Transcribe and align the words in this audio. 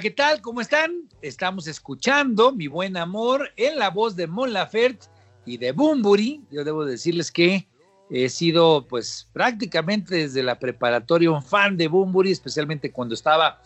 ¿Qué 0.00 0.10
tal? 0.12 0.40
¿Cómo 0.42 0.60
están? 0.60 1.08
Estamos 1.22 1.66
escuchando 1.66 2.52
Mi 2.52 2.68
Buen 2.68 2.96
Amor 2.96 3.50
en 3.56 3.80
la 3.80 3.90
voz 3.90 4.14
de 4.14 4.28
Mon 4.28 4.52
Laferte 4.52 5.06
y 5.44 5.56
de 5.56 5.72
Bumburi. 5.72 6.40
Yo 6.52 6.62
debo 6.62 6.84
decirles 6.84 7.32
que 7.32 7.66
he 8.08 8.28
sido, 8.28 8.86
pues, 8.86 9.28
prácticamente 9.32 10.14
desde 10.14 10.44
la 10.44 10.60
preparatoria 10.60 11.32
un 11.32 11.42
fan 11.42 11.76
de 11.76 11.88
Bumburi, 11.88 12.30
especialmente 12.30 12.92
cuando 12.92 13.14
estaba 13.14 13.60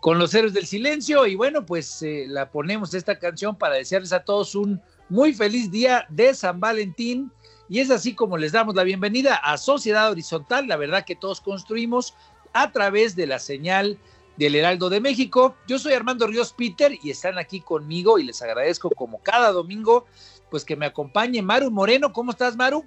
con 0.00 0.20
los 0.20 0.32
héroes 0.34 0.54
del 0.54 0.66
silencio. 0.66 1.26
Y 1.26 1.34
bueno, 1.34 1.66
pues 1.66 2.02
eh, 2.02 2.26
la 2.28 2.52
ponemos 2.52 2.94
esta 2.94 3.18
canción 3.18 3.56
para 3.56 3.74
desearles 3.74 4.12
a 4.12 4.22
todos 4.24 4.54
un 4.54 4.80
muy 5.08 5.34
feliz 5.34 5.72
día 5.72 6.06
de 6.08 6.34
San 6.34 6.60
Valentín. 6.60 7.32
Y 7.68 7.80
es 7.80 7.90
así 7.90 8.14
como 8.14 8.36
les 8.36 8.52
damos 8.52 8.74
la 8.74 8.84
bienvenida 8.84 9.36
a 9.36 9.56
Sociedad 9.56 10.10
Horizontal, 10.10 10.66
la 10.66 10.76
verdad 10.76 11.04
que 11.04 11.16
todos 11.16 11.40
construimos 11.40 12.14
a 12.52 12.70
través 12.72 13.16
de 13.16 13.26
la 13.26 13.38
señal 13.38 13.98
del 14.36 14.54
Heraldo 14.54 14.90
de 14.90 15.00
México. 15.00 15.54
Yo 15.66 15.78
soy 15.78 15.94
Armando 15.94 16.26
Ríos 16.26 16.52
Peter 16.52 16.92
y 17.02 17.10
están 17.10 17.38
aquí 17.38 17.60
conmigo 17.60 18.18
y 18.18 18.24
les 18.24 18.42
agradezco 18.42 18.90
como 18.90 19.18
cada 19.22 19.50
domingo, 19.52 20.06
pues 20.50 20.64
que 20.64 20.76
me 20.76 20.86
acompañe 20.86 21.40
Maru 21.40 21.70
Moreno. 21.70 22.12
¿Cómo 22.12 22.32
estás, 22.32 22.56
Maru? 22.56 22.84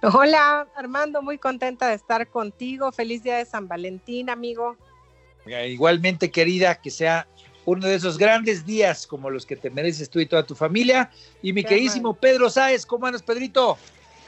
Hola, 0.00 0.66
Armando, 0.76 1.22
muy 1.22 1.38
contenta 1.38 1.88
de 1.88 1.94
estar 1.94 2.28
contigo. 2.28 2.92
Feliz 2.92 3.22
día 3.22 3.38
de 3.38 3.44
San 3.44 3.68
Valentín, 3.68 4.30
amigo. 4.30 4.76
Igualmente, 5.46 6.30
querida, 6.30 6.80
que 6.80 6.90
sea 6.90 7.26
uno 7.68 7.86
de 7.86 7.96
esos 7.96 8.16
grandes 8.16 8.64
días 8.64 9.06
como 9.06 9.28
los 9.28 9.44
que 9.44 9.54
te 9.54 9.68
mereces 9.68 10.08
tú 10.08 10.20
y 10.20 10.26
toda 10.26 10.42
tu 10.42 10.54
familia. 10.54 11.10
Y 11.42 11.52
mi 11.52 11.62
queridísimo 11.62 12.14
Pedro 12.14 12.48
Sáez, 12.48 12.86
¿cómo 12.86 13.04
andas, 13.04 13.22
Pedrito? 13.22 13.76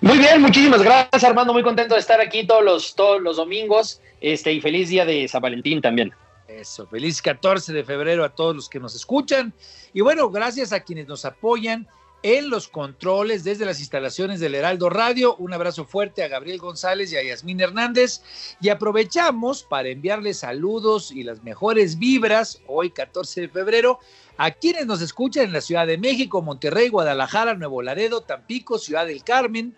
Muy 0.02 0.18
bien, 0.18 0.42
muchísimas 0.42 0.82
gracias, 0.82 1.24
Armando. 1.24 1.54
Muy 1.54 1.62
contento 1.62 1.94
de 1.94 2.00
estar 2.00 2.20
aquí 2.20 2.46
todos 2.46 2.62
los, 2.62 2.94
todos 2.94 3.22
los 3.22 3.38
domingos. 3.38 4.02
Este, 4.20 4.52
y 4.52 4.60
feliz 4.60 4.90
día 4.90 5.06
de 5.06 5.26
San 5.26 5.40
Valentín 5.40 5.80
también. 5.80 6.12
Eso, 6.48 6.86
feliz 6.86 7.22
14 7.22 7.72
de 7.72 7.82
febrero 7.82 8.24
a 8.24 8.28
todos 8.28 8.54
los 8.54 8.68
que 8.68 8.78
nos 8.78 8.94
escuchan. 8.94 9.54
Y 9.94 10.02
bueno, 10.02 10.28
gracias 10.28 10.74
a 10.74 10.80
quienes 10.80 11.08
nos 11.08 11.24
apoyan 11.24 11.88
en 12.22 12.50
los 12.50 12.68
controles 12.68 13.44
desde 13.44 13.64
las 13.64 13.80
instalaciones 13.80 14.40
del 14.40 14.54
Heraldo 14.54 14.90
Radio. 14.90 15.36
Un 15.36 15.52
abrazo 15.52 15.84
fuerte 15.84 16.22
a 16.22 16.28
Gabriel 16.28 16.58
González 16.58 17.12
y 17.12 17.16
a 17.16 17.22
Yasmín 17.22 17.60
Hernández. 17.60 18.22
Y 18.60 18.68
aprovechamos 18.68 19.62
para 19.62 19.88
enviarles 19.88 20.38
saludos 20.38 21.10
y 21.10 21.22
las 21.22 21.42
mejores 21.42 21.98
vibras 21.98 22.60
hoy 22.66 22.90
14 22.90 23.42
de 23.42 23.48
febrero 23.48 23.98
a 24.36 24.50
quienes 24.50 24.86
nos 24.86 25.02
escuchan 25.02 25.44
en 25.44 25.52
la 25.52 25.60
Ciudad 25.60 25.86
de 25.86 25.98
México, 25.98 26.42
Monterrey, 26.42 26.88
Guadalajara, 26.88 27.54
Nuevo 27.54 27.82
Laredo, 27.82 28.22
Tampico, 28.22 28.78
Ciudad 28.78 29.06
del 29.06 29.24
Carmen, 29.24 29.76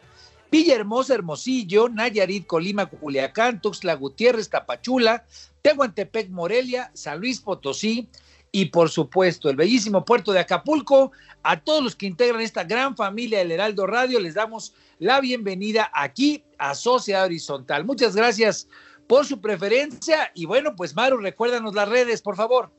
Villahermosa, 0.51 1.15
Hermosillo, 1.15 1.89
Nayarit, 1.89 2.47
Colima, 2.47 2.87
Culiacán, 2.87 3.61
Tuxtla 3.61 3.95
Gutiérrez, 3.95 4.51
Tapachula, 4.51 5.25
Tehuantepec, 5.63 6.29
Morelia, 6.31 6.91
San 6.95 7.21
Luis 7.21 7.41
Potosí 7.41 8.09
y 8.53 8.67
por 8.67 8.91
supuesto 8.91 9.49
el 9.49 9.57
bellísimo 9.57 10.05
puerto 10.05 10.33
de 10.33 10.41
Acapulco. 10.41 11.11
A 11.43 11.61
todos 11.61 11.83
los 11.83 11.97
que 11.97 12.07
integran 12.07 12.43
esta 12.43 12.63
gran 12.63 12.95
familia 12.95 13.39
del 13.39 13.51
Heraldo 13.51 13.87
Radio 13.87 14.21
les 14.21 14.35
damos 14.35 14.75
la 14.99 15.21
bienvenida 15.21 15.91
aquí 15.93 16.45
a 16.59 16.75
Sociedad 16.75 17.25
Horizontal. 17.25 17.85
Muchas 17.85 18.15
gracias 18.15 18.69
por 19.09 19.27
su 19.27 19.41
preferencia 19.41 20.31
y 20.35 20.45
bueno, 20.45 20.77
pues 20.77 20.95
Maru, 20.95 21.17
recuérdanos 21.17 21.75
las 21.75 21.89
redes, 21.89 22.23
por 22.23 22.37
favor. 22.37 22.71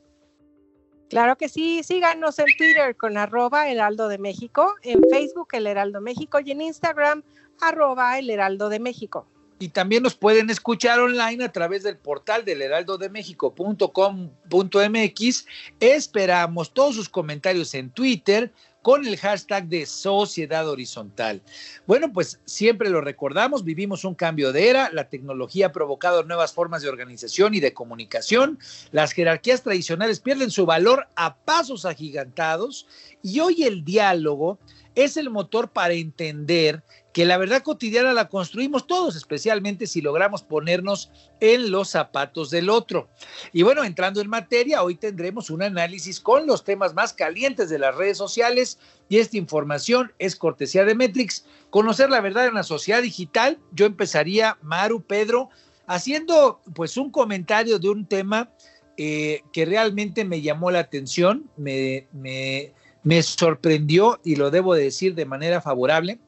Claro 1.10 1.36
que 1.36 1.48
sí, 1.48 1.82
síganos 1.82 2.38
en 2.38 2.46
Twitter 2.56 2.96
con 2.96 3.18
arroba 3.18 3.68
Heraldo 3.68 4.08
de 4.08 4.18
México, 4.18 4.74
en 4.82 5.02
Facebook 5.10 5.48
el 5.52 5.66
Heraldo 5.66 6.00
México 6.00 6.40
y 6.40 6.52
en 6.52 6.62
Instagram 6.62 7.22
arroba 7.60 8.18
el 8.18 8.30
Heraldo 8.30 8.68
de 8.68 8.80
México. 8.80 9.26
Y 9.58 9.68
también 9.68 10.02
nos 10.02 10.14
pueden 10.14 10.50
escuchar 10.50 11.00
online 11.00 11.44
a 11.44 11.52
través 11.52 11.82
del 11.82 11.96
portal 11.96 12.44
del 12.44 12.60
heraldodemexico.com.mx. 12.62 15.46
Esperamos 15.80 16.74
todos 16.74 16.96
sus 16.96 17.08
comentarios 17.08 17.72
en 17.74 17.88
Twitter 17.90 18.52
con 18.84 19.06
el 19.06 19.16
hashtag 19.16 19.66
de 19.68 19.86
Sociedad 19.86 20.68
Horizontal. 20.68 21.40
Bueno, 21.86 22.12
pues 22.12 22.38
siempre 22.44 22.90
lo 22.90 23.00
recordamos, 23.00 23.64
vivimos 23.64 24.04
un 24.04 24.14
cambio 24.14 24.52
de 24.52 24.68
era, 24.68 24.90
la 24.92 25.08
tecnología 25.08 25.68
ha 25.68 25.72
provocado 25.72 26.22
nuevas 26.22 26.52
formas 26.52 26.82
de 26.82 26.90
organización 26.90 27.54
y 27.54 27.60
de 27.60 27.72
comunicación, 27.72 28.58
las 28.92 29.12
jerarquías 29.12 29.62
tradicionales 29.62 30.20
pierden 30.20 30.50
su 30.50 30.66
valor 30.66 31.08
a 31.16 31.34
pasos 31.34 31.86
agigantados 31.86 32.86
y 33.22 33.40
hoy 33.40 33.62
el 33.62 33.86
diálogo 33.86 34.58
es 34.94 35.16
el 35.16 35.30
motor 35.30 35.70
para 35.70 35.94
entender 35.94 36.82
que 37.12 37.24
la 37.24 37.38
verdad 37.38 37.62
cotidiana 37.62 38.12
la 38.12 38.28
construimos 38.28 38.88
todos, 38.88 39.14
especialmente 39.14 39.86
si 39.86 40.00
logramos 40.00 40.42
ponernos 40.42 41.12
en 41.38 41.70
los 41.70 41.90
zapatos 41.90 42.50
del 42.50 42.68
otro. 42.68 43.08
Y 43.52 43.62
bueno, 43.62 43.84
entrando 43.84 44.20
en 44.20 44.28
materia, 44.28 44.82
hoy 44.82 44.96
tendremos 44.96 45.48
un 45.48 45.62
análisis 45.62 46.18
con 46.18 46.46
los 46.46 46.64
temas 46.64 46.92
más 46.92 47.12
calientes 47.12 47.70
de 47.70 47.78
las 47.78 47.94
redes 47.94 48.18
sociales 48.18 48.78
y 49.08 49.18
esta 49.18 49.36
información 49.36 50.12
es 50.18 50.34
cortesía 50.34 50.84
de 50.84 50.96
Metrix. 50.96 51.44
Conocer 51.70 52.10
la 52.10 52.20
verdad 52.20 52.46
en 52.48 52.54
la 52.54 52.64
sociedad 52.64 53.00
digital, 53.00 53.58
yo 53.70 53.86
empezaría, 53.86 54.58
Maru, 54.60 55.00
Pedro, 55.00 55.50
haciendo 55.86 56.60
pues 56.74 56.96
un 56.96 57.12
comentario 57.12 57.78
de 57.78 57.90
un 57.90 58.06
tema 58.06 58.50
eh, 58.96 59.42
que 59.52 59.64
realmente 59.64 60.24
me 60.24 60.40
llamó 60.40 60.70
la 60.70 60.80
atención, 60.80 61.50
me, 61.56 62.06
me, 62.12 62.72
me 63.04 63.22
sorprendió 63.22 64.20
y 64.24 64.36
lo 64.36 64.50
debo 64.50 64.74
decir 64.74 65.14
de 65.14 65.24
manera 65.24 65.60
favorable 65.60 66.18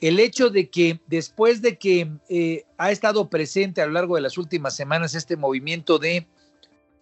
el 0.00 0.18
hecho 0.18 0.50
de 0.50 0.70
que 0.70 1.00
después 1.06 1.60
de 1.60 1.76
que 1.76 2.10
eh, 2.28 2.64
ha 2.78 2.90
estado 2.90 3.28
presente 3.28 3.82
a 3.82 3.86
lo 3.86 3.92
largo 3.92 4.16
de 4.16 4.22
las 4.22 4.38
últimas 4.38 4.74
semanas 4.74 5.14
este 5.14 5.36
movimiento 5.36 5.98
de 5.98 6.26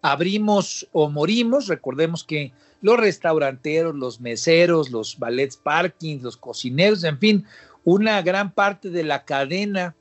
abrimos 0.02 0.88
o 0.92 1.08
morimos, 1.08 1.68
recordemos 1.68 2.24
que 2.24 2.52
los 2.80 2.98
restauranteros, 2.98 3.94
los 3.94 4.20
meseros, 4.20 4.90
los 4.90 5.18
ballets 5.18 5.56
parking, 5.56 6.20
los 6.22 6.36
cocineros, 6.36 7.04
en 7.04 7.18
fin, 7.18 7.44
una 7.84 8.22
gran 8.22 8.52
parte 8.52 8.90
de 8.90 9.04
la 9.04 9.24
cadena 9.24 9.94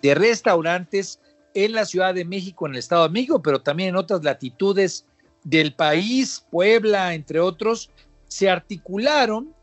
de 0.00 0.14
restaurantes 0.14 1.20
en 1.54 1.72
la 1.72 1.84
Ciudad 1.84 2.14
de 2.14 2.24
México, 2.24 2.66
en 2.66 2.72
el 2.72 2.78
Estado 2.78 3.04
de 3.04 3.12
México, 3.12 3.42
pero 3.42 3.60
también 3.60 3.90
en 3.90 3.96
otras 3.96 4.24
latitudes 4.24 5.06
del 5.44 5.74
país, 5.74 6.44
Puebla, 6.50 7.14
entre 7.14 7.40
otros, 7.40 7.90
se 8.32 8.48
articularon 8.48 9.54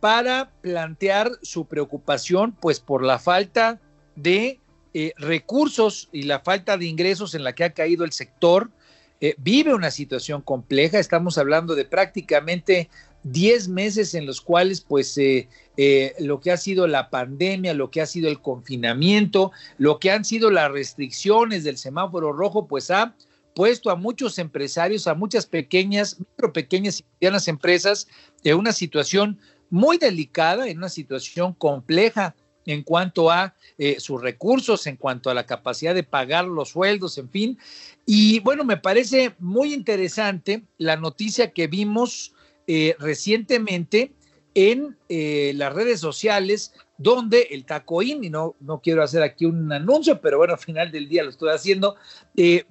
para 0.00 0.50
plantear 0.60 1.30
su 1.42 1.66
preocupación 1.66 2.52
pues 2.60 2.78
por 2.78 3.02
la 3.02 3.18
falta 3.18 3.80
de 4.16 4.60
eh, 4.92 5.12
recursos 5.16 6.08
y 6.12 6.22
la 6.22 6.40
falta 6.40 6.76
de 6.76 6.84
ingresos 6.84 7.34
en 7.34 7.42
la 7.42 7.54
que 7.54 7.64
ha 7.64 7.72
caído 7.72 8.04
el 8.04 8.12
sector. 8.12 8.70
Eh, 9.20 9.34
vive 9.38 9.74
una 9.74 9.90
situación 9.90 10.42
compleja, 10.42 10.98
estamos 10.98 11.38
hablando 11.38 11.74
de 11.74 11.86
prácticamente 11.86 12.90
10 13.24 13.68
meses 13.68 14.14
en 14.14 14.26
los 14.26 14.42
cuales 14.42 14.82
pues 14.82 15.16
eh, 15.18 15.48
lo 16.20 16.38
que 16.40 16.52
ha 16.52 16.56
sido 16.58 16.86
la 16.86 17.08
pandemia, 17.08 17.72
lo 17.72 17.90
que 17.90 18.02
ha 18.02 18.06
sido 18.06 18.28
el 18.28 18.40
confinamiento, 18.40 19.52
lo 19.78 19.98
que 19.98 20.10
han 20.10 20.24
sido 20.24 20.50
las 20.50 20.70
restricciones 20.70 21.64
del 21.64 21.78
semáforo 21.78 22.32
rojo, 22.32 22.66
pues 22.66 22.90
ha 22.90 23.14
puesto 23.58 23.90
a 23.90 23.96
muchos 23.96 24.38
empresarios, 24.38 25.08
a 25.08 25.16
muchas 25.16 25.44
pequeñas, 25.44 26.16
micro, 26.20 26.52
pequeñas 26.52 27.00
y 27.00 27.04
medianas 27.14 27.48
empresas 27.48 28.06
en 28.44 28.56
una 28.56 28.70
situación 28.70 29.36
muy 29.68 29.98
delicada, 29.98 30.68
en 30.68 30.78
una 30.78 30.88
situación 30.88 31.54
compleja 31.54 32.36
en 32.66 32.84
cuanto 32.84 33.32
a 33.32 33.56
eh, 33.76 33.98
sus 33.98 34.22
recursos, 34.22 34.86
en 34.86 34.96
cuanto 34.96 35.28
a 35.28 35.34
la 35.34 35.44
capacidad 35.44 35.92
de 35.92 36.04
pagar 36.04 36.44
los 36.44 36.68
sueldos, 36.68 37.18
en 37.18 37.30
fin. 37.30 37.58
Y 38.06 38.38
bueno, 38.38 38.62
me 38.62 38.76
parece 38.76 39.34
muy 39.40 39.74
interesante 39.74 40.62
la 40.76 40.94
noticia 40.94 41.50
que 41.50 41.66
vimos 41.66 42.34
eh, 42.68 42.94
recientemente 43.00 44.12
en 44.54 44.96
eh, 45.08 45.50
las 45.56 45.72
redes 45.72 45.98
sociales, 45.98 46.74
donde 46.96 47.48
el 47.50 47.64
Tacoín, 47.64 48.22
y 48.22 48.30
no, 48.30 48.54
no 48.60 48.80
quiero 48.80 49.02
hacer 49.02 49.24
aquí 49.24 49.46
un 49.46 49.72
anuncio, 49.72 50.20
pero 50.20 50.38
bueno, 50.38 50.52
al 50.52 50.60
final 50.60 50.92
del 50.92 51.08
día 51.08 51.24
lo 51.24 51.30
estoy 51.30 51.50
haciendo, 51.50 51.96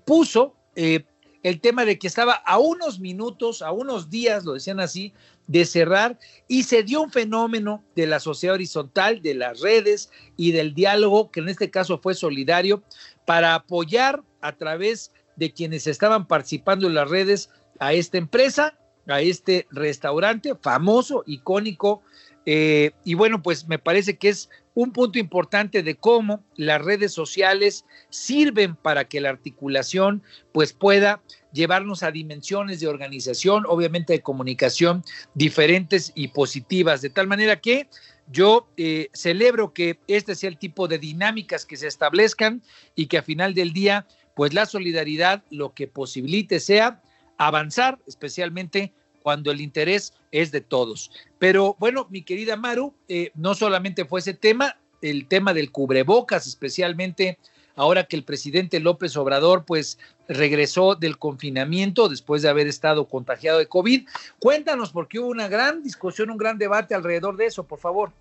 puso 0.05 0.56
eh, 0.77 1.05
el 1.41 1.59
tema 1.59 1.85
de 1.85 1.97
que 1.97 2.07
estaba 2.07 2.33
a 2.33 2.59
unos 2.59 2.99
minutos, 2.99 3.61
a 3.61 3.71
unos 3.71 4.09
días, 4.09 4.45
lo 4.45 4.53
decían 4.53 4.79
así, 4.79 5.13
de 5.47 5.65
cerrar 5.65 6.19
y 6.47 6.63
se 6.63 6.83
dio 6.83 7.01
un 7.01 7.11
fenómeno 7.11 7.83
de 7.95 8.05
la 8.05 8.19
sociedad 8.19 8.53
horizontal, 8.53 9.21
de 9.21 9.33
las 9.33 9.61
redes 9.61 10.11
y 10.35 10.51
del 10.51 10.75
diálogo, 10.75 11.31
que 11.31 11.39
en 11.39 11.49
este 11.49 11.71
caso 11.71 11.99
fue 11.99 12.13
solidario, 12.13 12.83
para 13.25 13.55
apoyar 13.55 14.23
a 14.41 14.55
través 14.55 15.11
de 15.35 15.51
quienes 15.51 15.87
estaban 15.87 16.27
participando 16.27 16.87
en 16.87 16.93
las 16.93 17.09
redes 17.09 17.49
a 17.79 17.93
esta 17.93 18.17
empresa, 18.17 18.77
a 19.07 19.21
este 19.21 19.67
restaurante 19.71 20.53
famoso, 20.55 21.23
icónico. 21.25 22.03
Eh, 22.49 22.91
y 23.03 23.13
bueno, 23.13 23.43
pues 23.43 23.67
me 23.67 23.77
parece 23.77 24.17
que 24.17 24.29
es 24.29 24.49
un 24.73 24.93
punto 24.93 25.19
importante 25.19 25.83
de 25.83 25.95
cómo 25.95 26.45
las 26.55 26.81
redes 26.81 27.11
sociales 27.11 27.83
sirven 28.09 28.77
para 28.77 29.09
que 29.09 29.19
la 29.19 29.27
articulación 29.27 30.23
pues 30.53 30.71
pueda 30.71 31.21
llevarnos 31.51 32.03
a 32.03 32.11
dimensiones 32.11 32.79
de 32.79 32.87
organización, 32.87 33.65
obviamente 33.67 34.13
de 34.13 34.21
comunicación 34.21 35.03
diferentes 35.33 36.13
y 36.15 36.29
positivas, 36.29 37.01
de 37.01 37.09
tal 37.09 37.27
manera 37.27 37.59
que 37.59 37.89
yo 38.31 38.69
eh, 38.77 39.09
celebro 39.13 39.73
que 39.73 39.99
este 40.07 40.33
sea 40.33 40.49
el 40.49 40.57
tipo 40.57 40.87
de 40.87 40.99
dinámicas 40.99 41.65
que 41.65 41.75
se 41.75 41.87
establezcan 41.87 42.61
y 42.95 43.07
que 43.07 43.17
a 43.17 43.23
final 43.23 43.53
del 43.53 43.73
día, 43.73 44.07
pues 44.37 44.53
la 44.53 44.65
solidaridad 44.65 45.43
lo 45.49 45.73
que 45.73 45.89
posibilite 45.89 46.61
sea 46.61 47.01
avanzar, 47.37 47.99
especialmente 48.07 48.93
cuando 49.27 49.51
el 49.51 49.59
interés 49.59 50.13
es 50.31 50.53
de 50.53 50.61
todos. 50.61 51.11
Pero 51.37 51.75
bueno, 51.79 52.07
mi 52.09 52.21
querida 52.21 52.55
Maru, 52.55 52.93
eh, 53.09 53.31
no 53.35 53.55
solamente 53.55 54.05
fue 54.05 54.21
ese 54.21 54.33
tema, 54.33 54.77
el 55.01 55.27
tema 55.27 55.53
del 55.53 55.69
cubrebocas, 55.69 56.47
especialmente 56.47 57.37
ahora 57.75 58.05
que 58.05 58.15
el 58.15 58.23
presidente 58.23 58.79
López 58.79 59.17
Obrador 59.17 59.65
pues 59.65 59.99
regresó 60.29 60.95
del 60.95 61.17
confinamiento 61.17 62.07
después 62.07 62.41
de 62.41 62.47
haber 62.47 62.67
estado 62.67 63.09
contagiado 63.09 63.59
de 63.59 63.67
COVID. 63.67 64.07
Cuéntanos, 64.39 64.93
porque 64.93 65.19
hubo 65.19 65.27
una 65.27 65.49
gran 65.49 65.83
discusión, 65.83 66.29
un 66.29 66.37
gran 66.37 66.57
debate 66.57 66.95
alrededor 66.95 67.35
de 67.35 67.47
eso, 67.47 67.65
por 67.65 67.79
favor. 67.79 68.13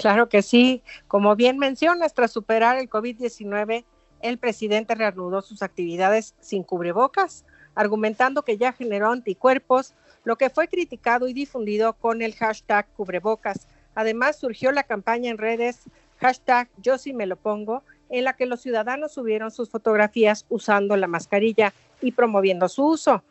Claro 0.00 0.28
que 0.28 0.42
sí. 0.42 0.82
Como 1.06 1.36
bien 1.36 1.58
mencionas, 1.58 2.12
tras 2.12 2.32
superar 2.32 2.76
el 2.76 2.90
COVID-19, 2.90 3.84
el 4.20 4.38
presidente 4.38 4.96
reanudó 4.96 5.42
sus 5.42 5.62
actividades 5.62 6.34
sin 6.40 6.64
cubrebocas 6.64 7.44
argumentando 7.74 8.42
que 8.42 8.58
ya 8.58 8.72
generó 8.72 9.10
anticuerpos, 9.10 9.94
lo 10.24 10.36
que 10.36 10.50
fue 10.50 10.68
criticado 10.68 11.28
y 11.28 11.32
difundido 11.32 11.94
con 11.94 12.22
el 12.22 12.34
hashtag 12.34 12.86
cubrebocas. 12.96 13.66
Además, 13.94 14.36
surgió 14.36 14.72
la 14.72 14.84
campaña 14.84 15.30
en 15.30 15.38
redes 15.38 15.80
hashtag 16.22 16.68
yo 16.78 16.98
sí 16.98 17.12
me 17.12 17.26
lo 17.26 17.36
pongo, 17.36 17.82
en 18.08 18.24
la 18.24 18.34
que 18.34 18.46
los 18.46 18.60
ciudadanos 18.60 19.12
subieron 19.12 19.50
sus 19.50 19.70
fotografías 19.70 20.46
usando 20.48 20.96
la 20.96 21.08
mascarilla 21.08 21.72
y 22.00 22.12
promoviendo 22.12 22.68
su 22.68 22.86
uso. 22.86 23.24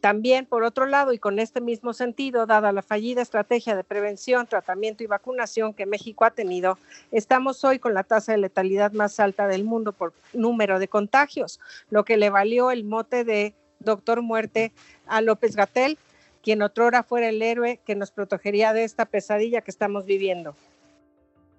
También, 0.00 0.46
por 0.46 0.64
otro 0.64 0.86
lado, 0.86 1.12
y 1.12 1.18
con 1.18 1.38
este 1.38 1.60
mismo 1.60 1.92
sentido, 1.92 2.46
dada 2.46 2.72
la 2.72 2.82
fallida 2.82 3.22
estrategia 3.22 3.76
de 3.76 3.84
prevención, 3.84 4.46
tratamiento 4.46 5.04
y 5.04 5.06
vacunación 5.06 5.74
que 5.74 5.86
México 5.86 6.24
ha 6.24 6.30
tenido, 6.30 6.78
estamos 7.12 7.62
hoy 7.64 7.78
con 7.78 7.94
la 7.94 8.02
tasa 8.02 8.32
de 8.32 8.38
letalidad 8.38 8.92
más 8.92 9.20
alta 9.20 9.46
del 9.46 9.62
mundo 9.62 9.92
por 9.92 10.12
número 10.32 10.80
de 10.80 10.88
contagios, 10.88 11.60
lo 11.90 12.04
que 12.04 12.16
le 12.16 12.30
valió 12.30 12.72
el 12.72 12.82
mote 12.82 13.22
de 13.24 13.54
doctor 13.84 14.22
muerte 14.22 14.72
a 15.06 15.20
López 15.20 15.56
Gatel, 15.56 15.98
quien 16.42 16.62
otrora 16.62 17.02
fuera 17.02 17.28
el 17.28 17.40
héroe 17.40 17.80
que 17.84 17.94
nos 17.94 18.10
protegería 18.10 18.72
de 18.72 18.84
esta 18.84 19.06
pesadilla 19.06 19.60
que 19.60 19.70
estamos 19.70 20.04
viviendo. 20.04 20.54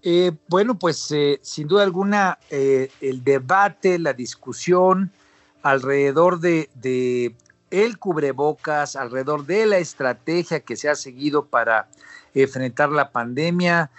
Eh, 0.05 0.33
bueno, 0.49 0.77
pues 0.77 1.11
eh, 1.11 1.39
sin 1.41 1.67
duda 1.67 1.83
alguna 1.83 2.37
eh, 2.49 2.89
el 2.99 3.23
debate, 3.23 3.97
la 3.97 4.11
discusión 4.11 5.11
alrededor 5.61 6.41
de, 6.41 6.69
de, 6.75 7.33
el 7.71 7.97
cubrebocas, 7.97 8.97
alrededor 8.97 9.45
de 9.45 9.65
la 9.65 9.77
estrategia 9.77 10.59
que 10.59 10.75
se 10.75 10.89
ha 10.89 10.95
seguido 10.95 11.45
para 11.45 11.87
enfrentar 12.33 12.89
la 12.89 13.11
pandemia, 13.11 13.89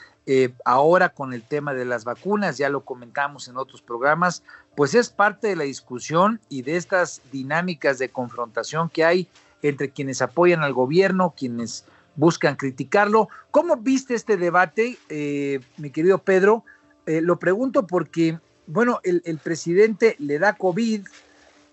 ahora 0.65 1.11
con 1.11 1.35
el 1.35 1.43
tema 1.43 1.75
de 1.75 1.85
las 1.85 2.05
vacunas, 2.05 2.57
ya 2.57 2.71
lo 2.71 2.85
comentamos 2.85 3.47
en 3.49 3.59
otros 3.59 3.83
programas, 3.83 4.43
pues 4.77 4.95
es 4.95 5.11
parte 5.11 5.49
de 5.49 5.57
la 5.57 5.65
discusión 5.65 6.41
y 6.49 6.63
de 6.63 6.77
estas 6.77 7.23
dinámicas 7.31 7.99
de 7.99 8.09
confrontación 8.09 8.89
que 8.89 9.05
hay 9.05 9.29
entre 9.63 9.91
quienes 9.91 10.21
apoyan 10.21 10.63
al 10.63 10.73
gobierno, 10.73 11.35
quienes 11.37 11.85
buscan 12.17 12.57
criticarlo. 12.57 13.29
¿Cómo 13.51 13.77
viste 13.77 14.15
este 14.15 14.37
debate, 14.37 14.99
eh, 15.09 15.61
mi 15.77 15.91
querido 15.91 16.19
Pedro? 16.19 16.65
Eh, 17.07 17.21
lo 17.21 17.39
pregunto 17.39 17.87
porque, 17.87 18.39
bueno, 18.67 19.01
el, 19.05 19.39
presidente 19.39 20.17
le 20.19 20.39
da 20.39 20.55
COVID, 20.55 21.07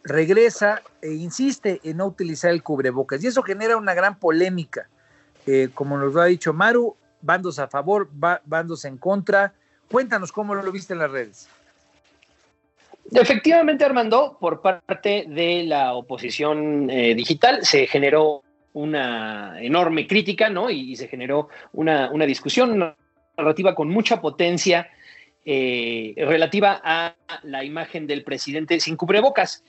regresa 0.04 0.82
e 1.02 1.12
insiste 1.12 1.80
en 1.84 1.98
no 1.98 2.08
utilizar 2.08 2.52
el 2.52 2.64
cubrebocas 2.64 3.24
y 3.24 3.28
eso 3.28 3.44
genera 3.44 3.78
una 3.78 3.94
gran 3.94 4.18
polémica. 4.18 4.88
Eh, 5.48 5.70
como 5.74 5.98
nos 5.98 6.14
lo 6.14 6.22
ha 6.22 6.26
dicho 6.26 6.54
Maru, 6.54 6.96
bandos 7.22 7.60
a 7.60 7.68
favor, 7.68 8.10
bandos 8.46 8.86
en 8.86 8.98
contra. 8.98 9.54
Cuéntanos 9.90 10.32
cómo 10.32 10.56
lo 10.56 10.72
viste 10.72 10.94
en 10.94 11.00
las 11.00 11.12
redes. 11.12 11.48
Efectivamente, 13.14 13.84
Armando, 13.84 14.38
por 14.40 14.62
parte 14.62 15.26
de 15.28 15.64
la 15.66 15.96
oposición 15.96 16.90
eh, 16.90 17.14
digital 17.14 17.66
se 17.66 17.86
generó 17.86 18.42
una 18.72 19.62
enorme 19.62 20.08
crítica, 20.08 20.50
¿no? 20.50 20.70
Y, 20.70 20.96
se 20.96 21.10
generó 21.10 21.50
una, 21.74 22.10
discusión, 22.26 22.72
una 22.72 22.96
narrativa 23.38 23.76
con 23.76 23.90
mucha 23.90 24.22
potencia 24.22 24.90
eh, 25.44 26.14
relativa 26.20 26.80
a 26.82 27.16
la 27.44 27.66
imagen 27.66 28.08
del 28.08 28.24
presidente 28.24 28.80
sin 28.80 28.96
cubrebocas. 28.96 29.62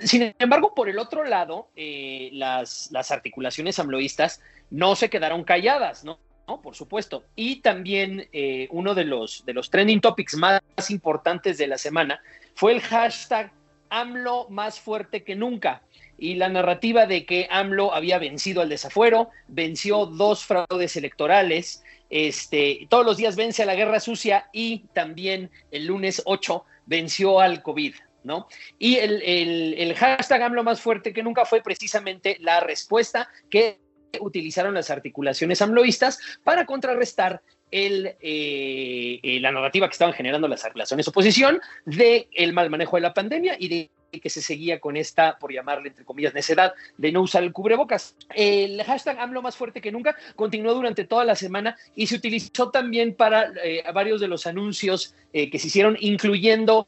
Sin 0.00 0.34
embargo, 0.38 0.74
por 0.74 0.90
el 0.90 0.98
otro 0.98 1.24
lado, 1.24 1.68
eh, 1.74 2.28
las, 2.34 2.90
las 2.92 3.10
articulaciones 3.10 3.78
amloístas 3.78 4.42
no 4.68 4.96
se 4.96 5.08
quedaron 5.08 5.44
calladas, 5.44 6.04
¿no? 6.04 6.18
Por 6.62 6.74
supuesto. 6.74 7.24
Y 7.34 7.62
también 7.62 8.28
uno 8.68 8.94
de 8.94 9.04
los, 9.04 9.46
de 9.46 9.54
los 9.54 9.70
trending 9.70 10.02
topics 10.02 10.36
más 10.36 10.60
importantes 10.90 11.56
de 11.56 11.66
la 11.66 11.78
semana 11.78 12.20
fue 12.54 12.72
el 12.72 12.80
hashtag 12.80 13.52
AMLO 13.90 14.48
más 14.48 14.80
fuerte 14.80 15.22
que 15.22 15.36
nunca. 15.36 15.82
Y 16.18 16.34
la 16.34 16.48
narrativa 16.48 17.06
de 17.06 17.26
que 17.26 17.48
AMLO 17.50 17.94
había 17.94 18.18
vencido 18.18 18.62
al 18.62 18.68
desafuero, 18.68 19.30
venció 19.48 20.06
dos 20.06 20.44
fraudes 20.44 20.96
electorales, 20.96 21.82
este, 22.10 22.86
todos 22.88 23.04
los 23.04 23.16
días 23.16 23.36
vence 23.36 23.62
a 23.62 23.66
la 23.66 23.74
guerra 23.74 23.98
sucia 23.98 24.48
y 24.52 24.84
también 24.92 25.50
el 25.70 25.86
lunes 25.86 26.22
8 26.24 26.64
venció 26.86 27.40
al 27.40 27.62
COVID. 27.62 27.94
¿No? 28.24 28.46
Y 28.78 28.98
el, 28.98 29.20
el 29.20 29.94
hashtag 29.96 30.42
AMLO 30.42 30.62
más 30.62 30.80
fuerte 30.80 31.12
que 31.12 31.24
nunca 31.24 31.44
fue 31.44 31.60
precisamente 31.60 32.36
la 32.38 32.60
respuesta 32.60 33.28
que 33.50 33.80
utilizaron 34.20 34.74
las 34.74 34.90
articulaciones 34.90 35.60
amloístas 35.60 36.20
para 36.44 36.64
contrarrestar 36.64 37.42
eh, 37.74 39.18
eh, 39.22 39.40
la 39.40 39.50
narrativa 39.50 39.88
que 39.88 39.92
estaban 39.92 40.12
generando 40.12 40.46
las 40.46 40.62
relaciones 40.62 41.08
oposición 41.08 41.58
de 41.86 42.28
el 42.34 42.52
mal 42.52 42.68
manejo 42.68 42.96
de 42.96 43.00
la 43.00 43.14
pandemia 43.14 43.56
y 43.58 43.68
de 43.68 43.90
que 44.20 44.28
se 44.28 44.42
seguía 44.42 44.78
con 44.78 44.98
esta, 44.98 45.38
por 45.38 45.54
llamarle 45.54 45.88
entre 45.88 46.04
comillas, 46.04 46.34
necedad 46.34 46.74
de 46.98 47.12
no 47.12 47.22
usar 47.22 47.42
el 47.44 47.52
cubrebocas. 47.54 48.14
El 48.34 48.82
hashtag 48.84 49.18
AMLO 49.18 49.40
más 49.40 49.56
fuerte 49.56 49.80
que 49.80 49.90
nunca 49.90 50.14
continuó 50.36 50.74
durante 50.74 51.04
toda 51.04 51.24
la 51.24 51.34
semana 51.34 51.78
y 51.96 52.06
se 52.08 52.16
utilizó 52.16 52.70
también 52.70 53.14
para 53.14 53.50
eh, 53.64 53.82
varios 53.94 54.20
de 54.20 54.28
los 54.28 54.46
anuncios 54.46 55.14
que 55.32 55.58
se 55.58 55.68
hicieron, 55.68 55.96
incluyendo 55.98 56.86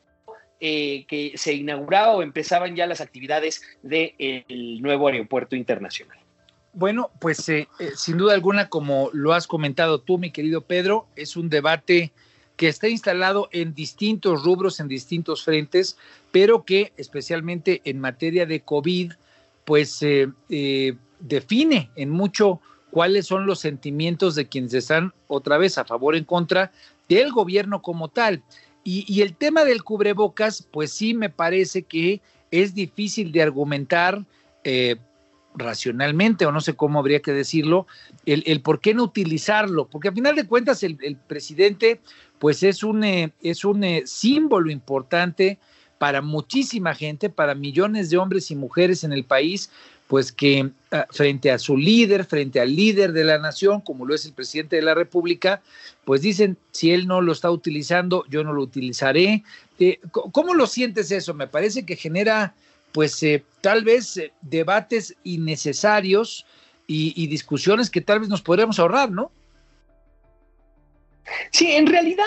que 0.60 1.32
se 1.34 1.54
inauguraba 1.54 2.12
o 2.12 2.22
empezaban 2.22 2.76
ya 2.76 2.86
las 2.86 3.00
actividades 3.00 3.62
del 3.82 4.82
nuevo 4.82 5.08
aeropuerto 5.08 5.56
internacional. 5.56 6.23
Bueno, 6.74 7.10
pues 7.20 7.48
eh, 7.48 7.68
eh, 7.78 7.92
sin 7.96 8.18
duda 8.18 8.34
alguna, 8.34 8.68
como 8.68 9.10
lo 9.12 9.32
has 9.32 9.46
comentado 9.46 10.00
tú, 10.00 10.18
mi 10.18 10.30
querido 10.30 10.60
Pedro, 10.60 11.06
es 11.16 11.36
un 11.36 11.48
debate 11.48 12.12
que 12.56 12.68
está 12.68 12.88
instalado 12.88 13.48
en 13.52 13.74
distintos 13.74 14.44
rubros, 14.44 14.78
en 14.80 14.88
distintos 14.88 15.44
frentes, 15.44 15.96
pero 16.30 16.64
que 16.64 16.92
especialmente 16.96 17.80
en 17.84 18.00
materia 18.00 18.46
de 18.46 18.60
COVID, 18.60 19.12
pues 19.64 20.02
eh, 20.02 20.28
eh, 20.50 20.94
define 21.20 21.90
en 21.96 22.10
mucho 22.10 22.60
cuáles 22.90 23.26
son 23.26 23.46
los 23.46 23.58
sentimientos 23.58 24.34
de 24.34 24.46
quienes 24.46 24.74
están 24.74 25.12
otra 25.26 25.58
vez 25.58 25.78
a 25.78 25.84
favor 25.84 26.14
o 26.14 26.16
en 26.16 26.24
contra 26.24 26.70
del 27.08 27.32
gobierno 27.32 27.82
como 27.82 28.08
tal. 28.08 28.42
Y, 28.86 29.22
el 29.22 29.34
tema 29.34 29.64
del 29.64 29.82
cubrebocas, 29.82 30.68
pues 30.70 30.92
sí 30.92 31.14
me 31.14 31.30
parece 31.30 31.84
que 31.84 32.20
es 32.50 32.74
difícil 32.74 33.32
de 33.32 33.40
argumentar 33.40 34.26
eh, 34.62 34.96
racionalmente, 35.54 36.46
o 36.46 36.52
no 36.52 36.60
sé 36.60 36.74
cómo 36.74 36.98
habría 36.98 37.20
que 37.20 37.32
decirlo, 37.32 37.86
el, 38.26 38.60
por 38.60 38.80
qué 38.80 38.94
no 38.94 39.04
utilizarlo, 39.04 39.86
porque 39.86 40.08
a 40.08 40.12
final 40.12 40.36
de 40.36 40.46
cuentas 40.46 40.82
el, 40.82 41.16
presidente, 41.28 42.00
pues 42.38 42.62
es 42.62 42.82
un, 42.82 43.04
eh, 43.04 43.32
es 43.40 43.64
un 43.64 43.84
eh, 43.84 44.02
símbolo 44.06 44.70
importante 44.70 45.58
para 45.98 46.22
muchísima 46.22 46.94
gente, 46.94 47.30
para 47.30 47.54
millones 47.54 48.10
de 48.10 48.18
hombres 48.18 48.50
y 48.50 48.56
mujeres 48.56 49.04
en 49.04 49.12
el 49.12 49.24
país, 49.24 49.70
pues 50.06 50.32
que 50.32 50.70
ah, 50.90 51.06
frente 51.10 51.50
a 51.50 51.58
su 51.58 51.76
líder, 51.76 52.24
frente 52.24 52.60
al 52.60 52.74
líder 52.74 53.12
de 53.12 53.24
la 53.24 53.38
nación, 53.38 53.80
como 53.80 54.04
lo 54.04 54.14
es 54.14 54.24
el 54.26 54.32
presidente 54.32 54.76
de 54.76 54.82
la 54.82 54.94
República, 54.94 55.62
pues 56.04 56.20
dicen, 56.20 56.58
si 56.72 56.90
él 56.90 57.06
no 57.06 57.20
lo 57.20 57.32
está 57.32 57.50
utilizando, 57.50 58.24
yo 58.28 58.44
no 58.44 58.52
lo 58.52 58.62
utilizaré. 58.62 59.44
Eh, 59.78 60.00
¿Cómo 60.10 60.54
lo 60.54 60.66
sientes 60.66 61.10
eso? 61.10 61.32
Me 61.32 61.46
parece 61.46 61.86
que 61.86 61.96
genera, 61.96 62.54
pues, 62.94 63.20
eh, 63.24 63.44
tal 63.60 63.82
vez 63.82 64.16
eh, 64.16 64.32
debates 64.40 65.16
innecesarios 65.24 66.46
y, 66.86 67.26
discusiones 67.26 67.90
que 67.90 68.00
tal 68.00 68.20
vez 68.20 68.28
nos 68.28 68.40
podríamos 68.40 68.78
ahorrar, 68.78 69.10
¿no? 69.10 69.32
Sí, 71.50 71.72
en 71.72 71.86
realidad 71.86 72.24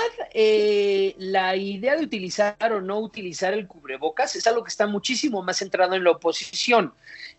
la 1.20 1.56
idea 1.56 1.96
de 1.96 2.04
utilizar 2.04 2.74
o 2.74 2.82
no 2.82 3.00
utilizar 3.00 3.54
el 3.54 3.68
cubrebocas 3.68 4.36
es 4.36 4.48
algo 4.48 4.64
que 4.64 4.70
está 4.70 4.88
muchísimo 4.88 5.44
más 5.44 5.58
centrado 5.58 5.94
en 5.94 6.04
la 6.04 6.12
oposición. 6.12 6.94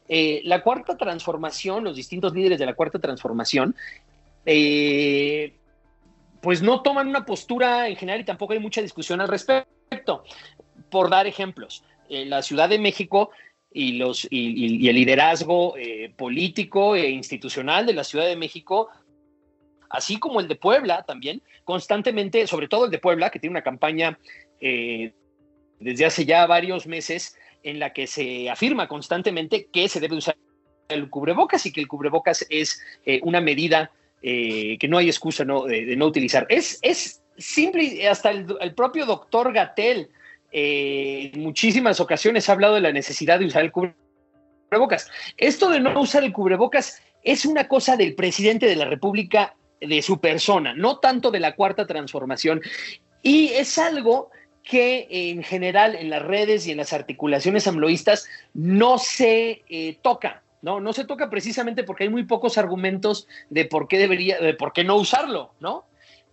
Eh, 0.09 0.41
la 0.45 0.63
cuarta 0.63 0.97
transformación, 0.97 1.85
los 1.85 1.97
distintos 1.97 2.33
líderes 2.33 2.59
de 2.59 2.65
la 2.65 2.75
cuarta 2.75 2.99
transformación, 2.99 3.77
eh, 4.47 5.53
pues 6.41 6.63
no 6.63 6.83
toman 6.83 7.09
una 7.09 7.27
postura 7.27 7.89
en 7.89 7.97
general 7.97 8.23
y 8.23 8.25
tampoco 8.25 8.55
hay 8.55 8.59
mucha 8.59 8.81
discusión 8.81 9.21
al 9.21 9.29
respecto. 9.29 10.25
Por 10.91 11.11
dar 11.11 11.27
ejemplos, 11.27 11.85
eh, 12.09 12.25
la 12.27 12.43
Ciudad 12.43 12.69
de 12.69 12.79
México 12.79 13.31
y, 13.73 13.93
los, 13.93 14.27
y, 14.31 14.89
el 14.89 14.97
liderazgo 14.97 15.75
político 16.17 16.97
e 16.97 17.11
institucional 17.11 17.87
de 17.87 17.93
la 17.93 18.05
Ciudad 18.05 18.27
de 18.27 18.37
México, 18.37 18.89
así 19.91 20.19
como 20.19 20.41
el 20.41 20.49
de 20.49 20.57
Puebla 20.57 21.05
también, 21.07 21.43
constantemente, 21.65 22.47
sobre 22.47 22.69
todo 22.69 22.87
el 22.87 22.91
de 22.91 22.99
Puebla, 22.99 23.31
que 23.31 23.39
tiene 23.39 23.53
una 23.53 23.63
campaña 23.63 24.19
desde 24.59 26.07
hace 26.07 26.25
ya 26.25 26.47
varios 26.47 26.87
meses 26.87 27.37
en 27.63 27.79
la 27.79 27.93
que 27.93 28.07
se 28.07 28.49
afirma 28.51 28.89
constantemente 28.89 29.69
que 29.73 29.89
se 29.89 30.01
debe 30.01 30.17
usar 30.17 30.37
el 30.89 31.11
cubrebocas 31.11 31.67
y 31.67 31.73
que 31.73 31.81
el 31.81 31.89
cubrebocas 31.89 32.47
es 32.49 32.81
eh, 33.05 33.21
una 33.23 33.41
medida 33.41 33.91
eh, 34.23 34.79
que 34.79 34.89
no 34.89 34.99
hay 34.99 35.09
excusa 35.09 35.45
de, 35.45 35.97
no 35.97 36.07
utilizar. 36.07 36.47
Es, 36.49 36.79
es 36.83 37.23
simple, 37.37 38.09
hasta 38.09 38.31
el, 38.31 38.75
propio 38.75 39.07
doctor 39.07 39.53
Gatel 39.53 40.09
eh, 40.53 41.31
en 41.33 41.43
muchísimas 41.43 42.01
ocasiones 42.01 42.49
ha 42.49 42.53
hablado 42.53 42.75
de 42.75 42.81
la 42.81 42.93
necesidad 42.93 43.39
de 43.39 43.47
usar 43.47 43.65
el 43.65 43.73
cubrebocas. 43.73 45.11
Esto 45.37 45.71
de 45.71 45.81
no 45.81 46.01
usar 46.01 46.25
el 46.25 46.33
cubrebocas 46.33 47.03
es 47.23 47.45
una 47.45 47.69
cosa 47.69 47.97
del 47.97 48.15
presidente 48.15 48.67
de 48.67 48.77
la 48.77 48.85
República, 48.85 49.55
de 49.81 50.03
su 50.03 50.21
persona, 50.21 50.75
no 50.75 50.99
tanto 50.99 51.31
de 51.31 51.41
la 51.41 51.55
cuarta 51.55 51.87
transformación. 51.87 52.61
Y 53.23 53.49
es 53.49 53.79
algo 53.79 54.31
que 54.63 55.07
en 55.11 55.43
general 55.43 55.95
en 55.95 56.11
las 56.11 56.23
redes 56.23 56.67
y 56.67 56.73
en 56.73 56.77
las 56.79 56.93
articulaciones 56.93 57.67
amloístas 57.67 58.27
no 58.55 58.99
se 58.99 59.63
eh, 59.69 59.99
toca, 60.03 60.43
¿no? 60.61 60.81
No 60.81 60.93
se 60.93 61.05
toca 61.05 61.31
precisamente 61.31 61.85
porque 61.85 62.05
hay 62.05 62.11
muy 62.11 62.25
pocos 62.25 62.59
argumentos 62.59 63.27
de 63.49 63.65
por 63.65 63.89
qué 63.89 63.99
debería, 63.99 64.39
de 64.39 64.55
por 64.55 64.73
qué 64.73 64.85
no 64.85 64.97
usarlo, 64.97 65.55
¿no? 65.61 65.87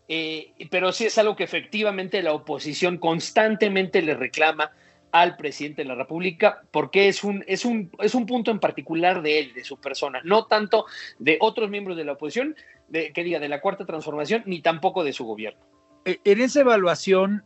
Eh, 0.08 0.54
pero 0.70 0.92
sí 0.92 1.06
es 1.06 1.18
algo 1.18 1.36
que 1.36 1.44
efectivamente 1.44 2.22
la 2.22 2.34
oposición 2.34 2.98
constantemente 2.98 4.02
le 4.02 4.14
reclama 4.14 4.72
al 5.12 5.38
presidente 5.38 5.82
de 5.82 5.88
la 5.88 5.96
República, 5.96 6.62
porque 6.72 7.08
es 7.08 7.24
un, 7.24 7.44
es, 7.48 7.66
un, 7.66 7.90
es 8.00 8.14
un 8.14 8.26
punto 8.26 8.52
en 8.52 8.60
particular 8.60 9.22
de 9.22 9.40
él, 9.40 9.54
de 9.54 9.64
su 9.64 9.78
persona, 9.78 10.20
no 10.24 10.46
tanto 10.46 10.86
de 11.20 11.38
otros 11.40 11.70
miembros 11.70 11.96
de 11.96 12.04
la 12.04 12.14
oposición, 12.14 12.56
de, 12.90 13.14
que 13.14 13.24
diga, 13.24 13.40
de 13.40 13.50
la 13.50 13.62
cuarta 13.62 13.86
transformación, 13.86 14.44
ni 14.46 14.62
tampoco 14.62 15.04
de 15.04 15.14
su 15.14 15.26
gobierno. 15.26 15.62
Eh, 16.04 16.20
en 16.26 16.42
esa 16.42 16.60
evaluación, 16.60 17.44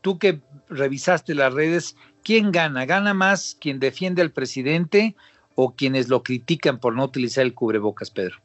tú 0.00 0.18
que 0.18 0.40
revisaste 0.68 1.34
las 1.34 1.52
redes, 1.52 1.96
¿quién 2.22 2.52
gana? 2.52 2.86
¿Gana 2.86 3.12
más 3.12 3.56
quien 3.60 3.80
defiende 3.80 4.22
al 4.22 4.30
presidente 4.30 5.16
o 5.56 5.74
quienes 5.74 6.08
lo 6.08 6.22
critican 6.22 6.78
por 6.78 6.94
no 6.94 7.04
utilizar 7.04 7.44
el 7.44 7.54
cubrebocas, 7.54 8.10
Pedro? 8.10 8.36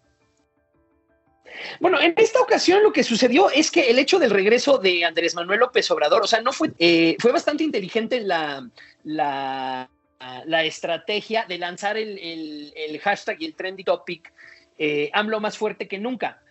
Bueno, 1.80 2.00
en 2.00 2.14
esta 2.18 2.42
ocasión 2.42 2.84
lo 2.84 2.92
que 2.92 3.04
sucedió 3.04 3.50
es 3.50 3.72
que 3.72 3.90
el 3.90 4.00
hecho 4.00 4.20
del 4.20 4.30
regreso 4.30 4.78
de 4.78 5.06
Andrés 5.06 5.36
Manuel 5.36 5.60
López 5.60 5.90
Obrador, 5.92 6.24
o 6.24 6.28
sea, 6.28 6.42
no 6.42 6.52
fue, 6.52 6.72
eh, 6.80 7.16
fue 7.20 7.32
bastante 7.32 7.64
inteligente 7.64 8.22
la, 8.22 8.68
la, 9.04 10.64
estrategia 10.64 11.46
de 11.48 11.58
lanzar 11.58 11.98
el, 11.98 13.00
hashtag 13.02 13.42
y 13.42 13.46
el 13.46 13.56
trendy 13.56 13.84
topic 13.84 14.32
eh, 14.78 15.10
AMLO 15.14 15.40
más 15.40 15.58
fuerte 15.58 15.88
que 15.88 16.00
nunca 16.00 16.42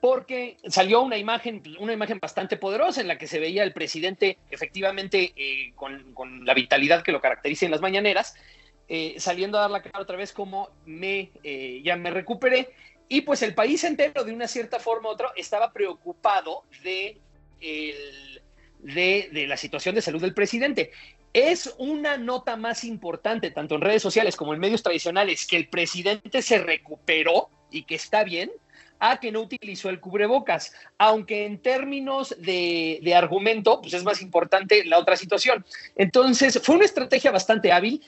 porque 0.00 0.56
salió 0.66 1.02
una 1.02 1.18
imagen, 1.18 1.62
una 1.78 1.92
imagen 1.92 2.18
bastante 2.20 2.56
poderosa 2.56 3.02
en 3.02 3.08
la 3.08 3.18
que 3.18 3.26
se 3.26 3.38
veía 3.38 3.62
el 3.62 3.74
presidente 3.74 4.38
efectivamente 4.50 5.34
eh, 5.36 5.72
con, 5.74 6.46
la 6.46 6.54
vitalidad 6.54 7.02
que 7.02 7.12
lo 7.12 7.20
caracteriza 7.20 7.66
en 7.66 7.70
las 7.70 7.82
mañaneras, 7.82 8.34
eh, 8.88 9.16
saliendo 9.18 9.58
a 9.58 9.62
dar 9.62 9.70
la 9.70 9.82
cara 9.82 10.00
otra 10.00 10.16
vez 10.16 10.32
como 10.32 10.70
me, 10.86 11.30
ya 11.84 11.96
me 11.96 12.10
recuperé. 12.10 12.70
Y 13.12 13.22
pues 13.22 13.42
el 13.42 13.54
país 13.54 13.82
entero, 13.82 14.22
de 14.22 14.32
una 14.32 14.46
cierta 14.46 14.78
forma 14.78 15.08
u 15.08 15.12
otra, 15.12 15.32
estaba 15.34 15.72
preocupado 15.72 16.62
de, 16.84 17.18
de, 17.60 19.28
de 19.32 19.46
la 19.48 19.56
situación 19.56 19.96
de 19.96 20.00
salud 20.00 20.20
del 20.20 20.32
presidente. 20.32 20.92
Es 21.32 21.74
una 21.78 22.16
nota 22.16 22.54
más 22.54 22.84
importante, 22.84 23.50
tanto 23.50 23.74
en 23.74 23.80
redes 23.80 24.00
sociales 24.00 24.36
como 24.36 24.54
en 24.54 24.60
medios 24.60 24.84
tradicionales, 24.84 25.44
que 25.44 25.56
el 25.56 25.68
presidente 25.68 26.40
se 26.40 26.58
recuperó 26.58 27.50
y 27.72 27.82
que 27.82 27.96
está 27.96 28.22
bien, 28.22 28.52
a 29.00 29.18
que 29.18 29.32
no 29.32 29.40
utilizó 29.40 29.88
el 29.88 29.98
cubrebocas, 29.98 30.72
aunque 30.98 31.46
en 31.46 31.58
términos 31.58 32.36
de, 32.38 33.12
argumento, 33.16 33.80
pues 33.80 33.94
es 33.94 34.04
más 34.04 34.22
importante 34.22 34.84
la 34.84 34.98
otra 34.98 35.16
situación. 35.16 35.64
Entonces, 35.96 36.60
fue 36.62 36.76
una 36.76 36.84
estrategia 36.84 37.32
bastante 37.32 37.72
hábil 37.72 38.02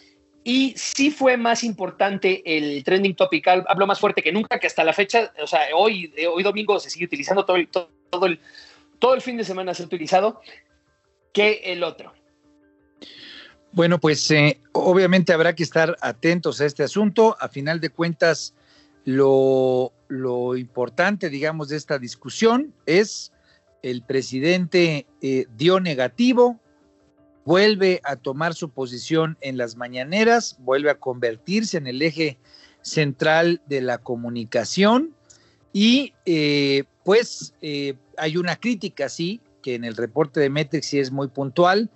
y 0.45 0.75
sí 0.77 1.11
fue 1.11 1.37
más 1.37 1.63
importante 1.63 2.43
el 2.45 2.83
trending 2.83 3.15
topic, 3.15 3.47
hablo 3.49 3.87
más 3.87 4.01
fuerte 4.01 4.23
que 4.23 4.33
nunca, 4.33 4.59
que 4.59 4.67
hasta 4.67 4.83
la 4.85 4.93
fecha, 4.93 5.33
o 5.41 5.47
sea, 5.47 5.61
hoy, 5.75 6.13
hoy 6.33 6.43
domingo 6.43 6.81
se 6.81 6.91
sigue 6.91 7.05
utilizando 7.05 7.45
todo 7.45 7.57
el, 7.57 7.69
todo, 7.69 8.27
el, 8.27 8.41
todo 8.99 9.15
el 9.15 9.21
fin 9.21 9.37
de 9.37 9.45
semana 9.45 9.73
se 9.75 9.83
ha 9.83 9.87
utilizado, 9.87 10.41
que 11.33 11.61
el 11.65 11.85
otro. 11.85 12.13
Bueno, 13.73 13.99
pues 13.99 14.31
eh, 14.31 14.61
obviamente 14.73 15.33
habrá 15.33 15.55
que 15.55 15.63
estar 15.63 15.97
atentos 16.03 16.61
a 16.61 16.67
este 16.67 16.83
asunto. 16.83 17.37
A 17.41 17.49
final 17.49 17.81
de 17.81 17.89
cuentas, 17.89 18.55
lo, 19.05 19.93
importante, 20.57 21.31
digamos, 21.31 21.69
de 21.69 21.77
esta 21.77 21.99
discusión 21.99 22.75
es 22.85 23.33
el 23.83 24.03
presidente 24.03 25.07
eh, 25.23 25.47
dio 25.57 25.81
negativo, 25.81 26.61
vuelve 27.45 28.01
a 28.05 28.17
tomar 28.17 28.55
su 28.55 28.71
posición 28.71 29.37
en 29.41 29.57
las 29.57 29.77
mañaneras, 29.77 30.57
vuelve 30.61 30.91
a 30.91 30.99
convertirse 30.99 31.77
en 31.77 31.87
el 31.87 32.03
eje 32.03 32.39
central 32.83 33.61
de 33.67 33.81
la 33.81 33.99
comunicación 33.99 35.15
y 35.73 36.13
eh, 36.27 36.85
pues 37.05 37.55
eh, 37.63 37.95
hay 38.17 38.37
una 38.37 38.57
crítica, 38.57 39.09
sí, 39.09 39.41
que 39.63 39.75
en 39.75 39.85
el 39.85 39.97
reporte 39.97 40.41
de 40.41 40.51
Metrix 40.51 40.87
sí 40.87 40.99
es 40.99 41.11
muy 41.11 41.29
puntual. 41.29 41.91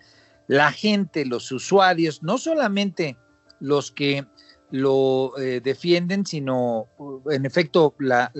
La 0.46 0.72
gente, 0.72 1.26
los 1.26 1.50
usuarios, 1.52 2.22
no 2.22 2.38
solamente 2.38 3.16
los 3.60 3.90
que 3.90 4.24
lo 4.70 5.36
eh, 5.38 5.60
defienden, 5.62 6.24
sino 6.24 6.86
en 7.30 7.44
efecto 7.46 7.94
la, 7.98 8.32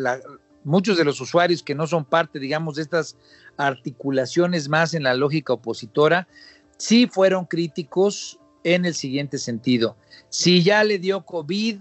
muchos 0.64 0.96
de 0.96 1.04
los 1.04 1.20
usuarios 1.20 1.62
que 1.62 1.74
no 1.74 1.86
son 1.86 2.04
parte, 2.04 2.38
digamos, 2.38 2.76
de 2.76 2.82
estas 2.82 3.16
articulaciones 3.56 4.68
más 4.68 4.94
en 4.94 5.02
la 5.02 5.14
lógica 5.14 5.52
opositora, 5.52 6.28
sí 6.76 7.06
fueron 7.06 7.44
críticos 7.44 8.38
en 8.64 8.84
el 8.84 8.94
siguiente 8.94 9.38
sentido. 9.38 9.96
Si 10.28 10.62
ya 10.62 10.82
le 10.84 10.98
dio 10.98 11.24
COVID, 11.24 11.78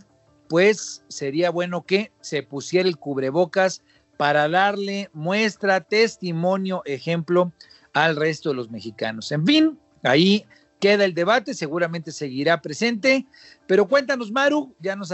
pues 0.48 1.04
sería 1.08 1.50
bueno 1.50 1.84
que 1.84 2.12
se 2.22 2.44
pusiera 2.44 2.88
el 2.88 2.98
cubrebocas 2.98 3.82
para 4.18 4.48
darle 4.48 5.10
muestra, 5.14 5.82
testimonio, 5.82 6.82
ejemplo 6.86 7.52
al 7.94 8.16
resto 8.16 8.50
de 8.50 8.56
los 8.56 8.70
mexicanos. 8.70 9.32
En 9.32 9.46
fin, 9.46 9.80
ahí 10.04 10.46
queda 10.80 11.06
el 11.06 11.14
debate, 11.14 11.54
seguramente 11.54 12.12
seguirá 12.12 12.62
presente, 12.62 13.26
pero 13.68 13.88
cuéntanos, 13.88 14.32
Maru, 14.32 14.76
ya 14.80 14.96
nos, 14.96 15.10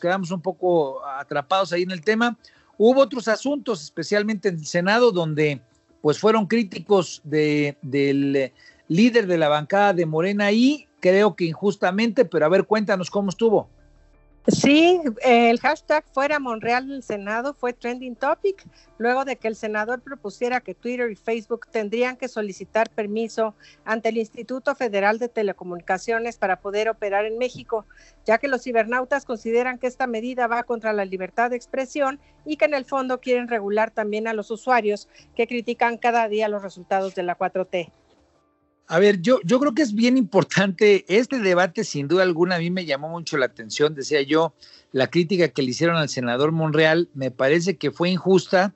quedamos 0.00 0.30
un 0.30 0.42
poco 0.42 1.04
atrapados 1.06 1.72
ahí 1.72 1.82
en 1.82 1.92
el 1.92 2.02
tema. 2.02 2.36
Hubo 2.76 3.00
otros 3.00 3.28
asuntos, 3.28 3.82
especialmente 3.82 4.48
en 4.48 4.56
el 4.56 4.66
Senado, 4.66 5.12
donde 5.12 5.62
pues 6.02 6.18
fueron 6.18 6.46
críticos 6.46 7.22
de, 7.24 7.78
del 7.80 8.52
líder 8.88 9.26
de 9.26 9.38
la 9.38 9.48
bancada 9.48 9.92
de 9.92 10.06
Morena 10.06 10.52
y 10.52 10.86
creo 11.00 11.36
que 11.36 11.44
injustamente, 11.44 12.24
pero 12.24 12.46
a 12.46 12.48
ver, 12.48 12.64
cuéntanos 12.64 13.10
cómo 13.10 13.30
estuvo. 13.30 13.68
Sí, 14.46 15.00
el 15.22 15.58
hashtag 15.58 16.04
fuera 16.12 16.38
Monreal 16.38 16.86
del 16.86 17.02
Senado 17.02 17.54
fue 17.54 17.72
trending 17.72 18.14
topic 18.14 18.62
luego 18.98 19.24
de 19.24 19.36
que 19.36 19.48
el 19.48 19.56
senador 19.56 20.02
propusiera 20.02 20.60
que 20.60 20.74
Twitter 20.74 21.10
y 21.10 21.16
Facebook 21.16 21.66
tendrían 21.70 22.18
que 22.18 22.28
solicitar 22.28 22.90
permiso 22.90 23.54
ante 23.86 24.10
el 24.10 24.18
Instituto 24.18 24.74
Federal 24.74 25.18
de 25.18 25.30
Telecomunicaciones 25.30 26.36
para 26.36 26.60
poder 26.60 26.90
operar 26.90 27.24
en 27.24 27.38
México, 27.38 27.86
ya 28.26 28.36
que 28.36 28.48
los 28.48 28.62
cibernautas 28.62 29.24
consideran 29.24 29.78
que 29.78 29.86
esta 29.86 30.06
medida 30.06 30.46
va 30.46 30.64
contra 30.64 30.92
la 30.92 31.06
libertad 31.06 31.48
de 31.48 31.56
expresión 31.56 32.20
y 32.44 32.58
que 32.58 32.66
en 32.66 32.74
el 32.74 32.84
fondo 32.84 33.22
quieren 33.22 33.48
regular 33.48 33.92
también 33.92 34.28
a 34.28 34.34
los 34.34 34.50
usuarios 34.50 35.08
que 35.34 35.46
critican 35.46 35.96
cada 35.96 36.28
día 36.28 36.48
los 36.48 36.62
resultados 36.62 37.14
de 37.14 37.22
la 37.22 37.38
4T. 37.38 37.92
A 38.86 38.98
ver, 38.98 39.22
yo, 39.22 39.40
yo 39.44 39.58
creo 39.58 39.74
que 39.74 39.82
es 39.82 39.94
bien 39.94 40.18
importante 40.18 41.04
este 41.08 41.38
debate, 41.38 41.84
sin 41.84 42.06
duda 42.06 42.22
alguna, 42.22 42.56
a 42.56 42.58
mí 42.58 42.70
me 42.70 42.84
llamó 42.84 43.08
mucho 43.08 43.38
la 43.38 43.46
atención, 43.46 43.94
decía 43.94 44.20
yo, 44.22 44.54
la 44.92 45.08
crítica 45.08 45.48
que 45.48 45.62
le 45.62 45.70
hicieron 45.70 45.96
al 45.96 46.10
senador 46.10 46.52
Monreal 46.52 47.08
me 47.14 47.30
parece 47.30 47.76
que 47.76 47.90
fue 47.90 48.10
injusta 48.10 48.74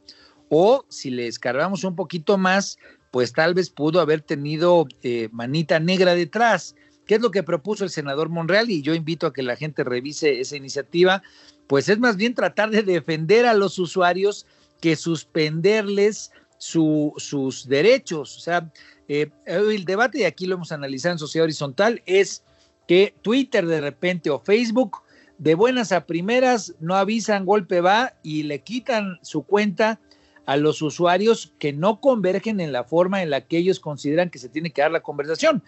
o 0.48 0.86
si 0.88 1.10
le 1.10 1.26
escarbamos 1.26 1.84
un 1.84 1.94
poquito 1.94 2.38
más, 2.38 2.78
pues 3.10 3.32
tal 3.32 3.52
vez 3.52 3.68
pudo 3.68 4.00
haber 4.00 4.22
tenido 4.22 4.86
eh, 5.02 5.28
manita 5.30 5.78
negra 5.78 6.14
detrás. 6.14 6.74
¿Qué 7.06 7.16
es 7.16 7.20
lo 7.20 7.30
que 7.30 7.42
propuso 7.42 7.84
el 7.84 7.90
senador 7.90 8.30
Monreal? 8.30 8.70
Y 8.70 8.82
yo 8.82 8.94
invito 8.94 9.26
a 9.26 9.32
que 9.32 9.42
la 9.42 9.56
gente 9.56 9.84
revise 9.84 10.40
esa 10.40 10.56
iniciativa, 10.56 11.22
pues 11.66 11.88
es 11.88 11.98
más 11.98 12.16
bien 12.16 12.34
tratar 12.34 12.70
de 12.70 12.82
defender 12.82 13.46
a 13.46 13.54
los 13.54 13.78
usuarios 13.78 14.46
que 14.80 14.96
suspenderles 14.96 16.32
sus 16.58 17.66
derechos. 17.68 18.36
O 18.36 18.40
sea, 18.40 18.70
eh, 19.08 19.30
el 19.46 19.84
debate, 19.84 20.18
y 20.18 20.24
aquí 20.24 20.46
lo 20.46 20.56
hemos 20.56 20.72
analizado 20.72 21.14
en 21.14 21.18
Sociedad 21.18 21.44
Horizontal, 21.44 22.02
es 22.04 22.44
que 22.86 23.14
Twitter 23.22 23.66
de 23.66 23.80
repente 23.80 24.30
o 24.30 24.38
Facebook 24.38 24.98
de 25.38 25.54
buenas 25.54 25.92
a 25.92 26.04
primeras 26.04 26.74
no 26.80 26.96
avisan, 26.96 27.46
golpe 27.46 27.80
va 27.80 28.14
y 28.22 28.42
le 28.42 28.60
quitan 28.60 29.18
su 29.22 29.42
cuenta 29.42 30.00
a 30.46 30.56
los 30.56 30.82
usuarios 30.82 31.52
que 31.58 31.72
no 31.72 32.00
convergen 32.00 32.60
en 32.60 32.72
la 32.72 32.82
forma 32.82 33.22
en 33.22 33.30
la 33.30 33.42
que 33.42 33.58
ellos 33.58 33.80
consideran 33.80 34.30
que 34.30 34.38
se 34.38 34.48
tiene 34.48 34.70
que 34.70 34.82
dar 34.82 34.90
la 34.90 35.00
conversación. 35.00 35.62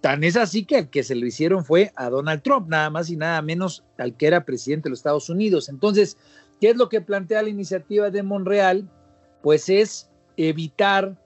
Tan 0.00 0.24
es 0.24 0.36
así 0.36 0.64
que 0.64 0.78
el 0.78 0.90
que 0.90 1.02
se 1.02 1.14
lo 1.14 1.26
hicieron 1.26 1.64
fue 1.64 1.92
a 1.96 2.10
Donald 2.10 2.42
Trump, 2.42 2.68
nada 2.68 2.90
más 2.90 3.08
y 3.08 3.16
nada 3.16 3.40
menos 3.40 3.84
al 3.98 4.16
que 4.16 4.26
era 4.26 4.44
presidente 4.44 4.84
de 4.84 4.90
los 4.90 4.98
Estados 4.98 5.30
Unidos. 5.30 5.68
Entonces, 5.68 6.16
¿qué 6.60 6.70
es 6.70 6.76
lo 6.76 6.88
que 6.88 7.00
plantea 7.00 7.42
la 7.42 7.48
iniciativa 7.48 8.10
de 8.10 8.22
Monreal? 8.22 8.88
Pues 9.42 9.68
es 9.68 10.10
evitar 10.36 11.16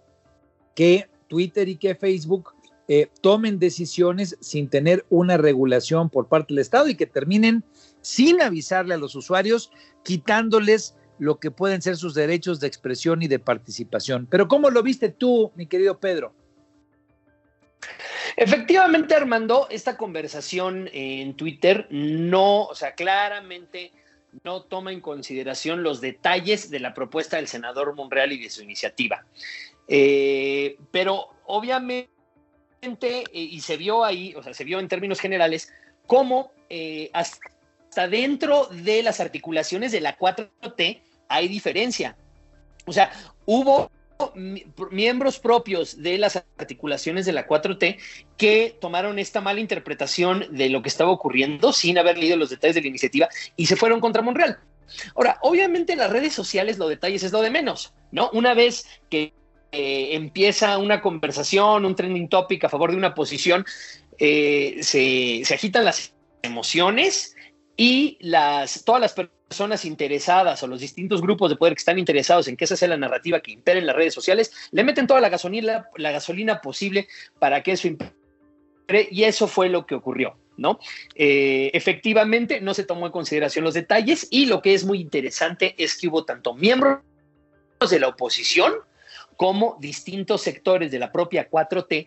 que 0.74 1.08
Twitter 1.28 1.68
y 1.68 1.76
que 1.76 1.94
Facebook 1.94 2.54
eh, 2.88 3.08
tomen 3.20 3.58
decisiones 3.58 4.36
sin 4.40 4.68
tener 4.68 5.06
una 5.10 5.36
regulación 5.36 6.10
por 6.10 6.26
parte 6.26 6.52
del 6.52 6.58
Estado 6.58 6.88
y 6.88 6.96
que 6.96 7.06
terminen 7.06 7.62
sin 8.00 8.42
avisarle 8.42 8.94
a 8.94 8.98
los 8.98 9.14
usuarios, 9.14 9.70
quitándoles 10.02 10.96
lo 11.18 11.38
que 11.38 11.50
pueden 11.50 11.82
ser 11.82 11.96
sus 11.96 12.14
derechos 12.14 12.58
de 12.58 12.66
expresión 12.66 13.22
y 13.22 13.28
de 13.28 13.38
participación. 13.38 14.26
Pero 14.28 14.48
¿cómo 14.48 14.70
lo 14.70 14.82
viste 14.82 15.10
tú, 15.10 15.52
mi 15.54 15.66
querido 15.66 16.00
Pedro? 16.00 16.34
Efectivamente, 18.36 19.14
Armando, 19.14 19.68
esta 19.70 19.96
conversación 19.96 20.88
en 20.92 21.34
Twitter 21.34 21.86
no, 21.90 22.64
o 22.64 22.74
sea, 22.74 22.94
claramente 22.94 23.92
no 24.44 24.62
toma 24.62 24.92
en 24.92 25.00
consideración 25.00 25.82
los 25.82 26.00
detalles 26.00 26.70
de 26.70 26.80
la 26.80 26.94
propuesta 26.94 27.36
del 27.36 27.48
senador 27.48 27.94
Monreal 27.94 28.32
y 28.32 28.42
de 28.42 28.50
su 28.50 28.62
iniciativa. 28.62 29.24
Eh, 29.88 30.76
pero 30.90 31.30
obviamente, 31.46 32.08
eh, 32.82 33.24
y 33.32 33.60
se 33.60 33.76
vio 33.76 34.04
ahí, 34.04 34.34
o 34.34 34.42
sea, 34.42 34.54
se 34.54 34.64
vio 34.64 34.78
en 34.78 34.88
términos 34.88 35.20
generales, 35.20 35.72
cómo 36.06 36.52
eh, 36.68 37.10
hasta 37.12 38.08
dentro 38.08 38.66
de 38.66 39.02
las 39.02 39.20
articulaciones 39.20 39.92
de 39.92 40.00
la 40.00 40.16
4T 40.16 41.02
hay 41.28 41.48
diferencia. 41.48 42.16
O 42.86 42.92
sea, 42.92 43.12
hubo 43.46 43.90
miembros 44.90 45.38
propios 45.38 46.02
de 46.02 46.18
las 46.18 46.36
articulaciones 46.36 47.26
de 47.26 47.32
la 47.32 47.46
4T 47.46 47.98
que 48.36 48.76
tomaron 48.80 49.18
esta 49.18 49.40
mala 49.40 49.60
interpretación 49.60 50.46
de 50.50 50.68
lo 50.68 50.82
que 50.82 50.88
estaba 50.88 51.10
ocurriendo 51.10 51.72
sin 51.72 51.98
haber 51.98 52.18
leído 52.18 52.36
los 52.36 52.50
detalles 52.50 52.74
de 52.74 52.82
la 52.82 52.88
iniciativa 52.88 53.28
y 53.56 53.66
se 53.66 53.76
fueron 53.76 54.00
contra 54.00 54.22
Monreal. 54.22 54.58
Ahora, 55.14 55.38
obviamente 55.42 55.92
en 55.92 56.00
las 56.00 56.10
redes 56.10 56.32
sociales 56.32 56.78
los 56.78 56.88
detalles 56.88 57.22
es 57.22 57.32
lo 57.32 57.42
de 57.42 57.50
menos, 57.50 57.92
¿no? 58.10 58.30
Una 58.32 58.54
vez 58.54 58.86
que 59.08 59.32
eh, 59.72 60.16
empieza 60.16 60.78
una 60.78 61.00
conversación, 61.00 61.84
un 61.84 61.94
trending 61.94 62.28
topic 62.28 62.64
a 62.64 62.68
favor 62.68 62.90
de 62.90 62.96
una 62.96 63.14
posición, 63.14 63.64
eh, 64.18 64.78
se, 64.82 65.42
agitan 65.54 65.84
las 65.84 66.12
emociones 66.42 67.36
y 67.76 68.18
las, 68.20 68.84
todas 68.84 69.00
las 69.00 69.12
personas 69.12 69.39
interesadas 69.84 70.62
o 70.62 70.66
los 70.66 70.80
distintos 70.80 71.20
grupos 71.20 71.50
de 71.50 71.56
poder 71.56 71.74
que 71.74 71.80
están 71.80 71.98
interesados 71.98 72.48
en 72.48 72.56
que 72.56 72.64
esa 72.64 72.76
sea 72.76 72.88
la 72.88 72.96
narrativa 72.96 73.40
que 73.40 73.52
impere 73.52 73.80
en 73.80 73.86
las 73.86 73.96
redes 73.96 74.14
sociales, 74.14 74.52
le 74.70 74.84
meten 74.84 75.06
toda 75.06 75.20
la 75.20 75.28
gasolina, 75.28 75.88
la 75.96 76.12
gasolina 76.12 76.60
posible 76.60 77.08
para 77.38 77.62
que 77.62 77.72
eso 77.72 77.88
impere 77.88 79.08
y 79.10 79.24
eso 79.24 79.46
fue 79.46 79.68
lo 79.68 79.86
que 79.86 79.94
ocurrió. 79.94 80.36
¿no? 80.56 80.78
Eh, 81.14 81.70
efectivamente, 81.72 82.60
no 82.60 82.74
se 82.74 82.84
tomó 82.84 83.06
en 83.06 83.12
consideración 83.12 83.64
los 83.64 83.74
detalles 83.74 84.28
y 84.30 84.46
lo 84.46 84.60
que 84.60 84.74
es 84.74 84.84
muy 84.84 85.00
interesante 85.00 85.74
es 85.78 85.96
que 85.96 86.08
hubo 86.08 86.24
tanto 86.24 86.54
miembros 86.54 87.00
de 87.90 87.98
la 87.98 88.08
oposición 88.08 88.74
como 89.36 89.78
distintos 89.80 90.42
sectores 90.42 90.90
de 90.90 90.98
la 90.98 91.10
propia 91.10 91.48
4T 91.48 92.06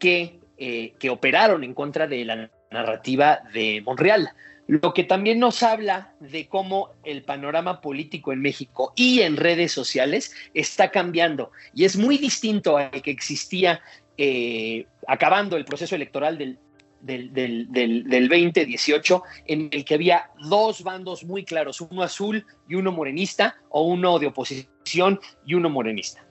que, 0.00 0.40
eh, 0.58 0.94
que 0.98 1.10
operaron 1.10 1.62
en 1.62 1.74
contra 1.74 2.08
de 2.08 2.24
la 2.24 2.50
narrativa 2.72 3.40
de 3.54 3.82
Monreal. 3.82 4.30
Lo 4.70 4.94
que 4.94 5.02
también 5.02 5.40
nos 5.40 5.64
habla 5.64 6.14
de 6.20 6.46
cómo 6.46 6.90
el 7.02 7.24
panorama 7.24 7.80
político 7.80 8.32
en 8.32 8.40
México 8.40 8.92
y 8.94 9.22
en 9.22 9.36
redes 9.36 9.72
sociales 9.72 10.32
está 10.54 10.92
cambiando 10.92 11.50
y 11.74 11.86
es 11.86 11.96
muy 11.96 12.18
distinto 12.18 12.76
al 12.76 13.02
que 13.02 13.10
existía 13.10 13.80
eh, 14.16 14.86
acabando 15.08 15.56
el 15.56 15.64
proceso 15.64 15.96
electoral 15.96 16.38
del, 16.38 16.56
del, 17.00 17.32
del, 17.32 18.04
del, 18.04 18.28
2018, 18.28 19.24
en 19.46 19.70
el 19.72 19.84
que 19.84 19.94
había 19.94 20.30
dos 20.38 20.84
bandos 20.84 21.24
muy 21.24 21.44
claros, 21.44 21.80
uno 21.80 22.04
azul 22.04 22.46
y 22.68 22.76
uno 22.76 22.92
morenista, 22.92 23.56
o 23.70 23.82
uno 23.82 24.20
de 24.20 24.28
oposición 24.28 25.18
y 25.44 25.54
uno 25.54 25.68
morenista. 25.68 26.24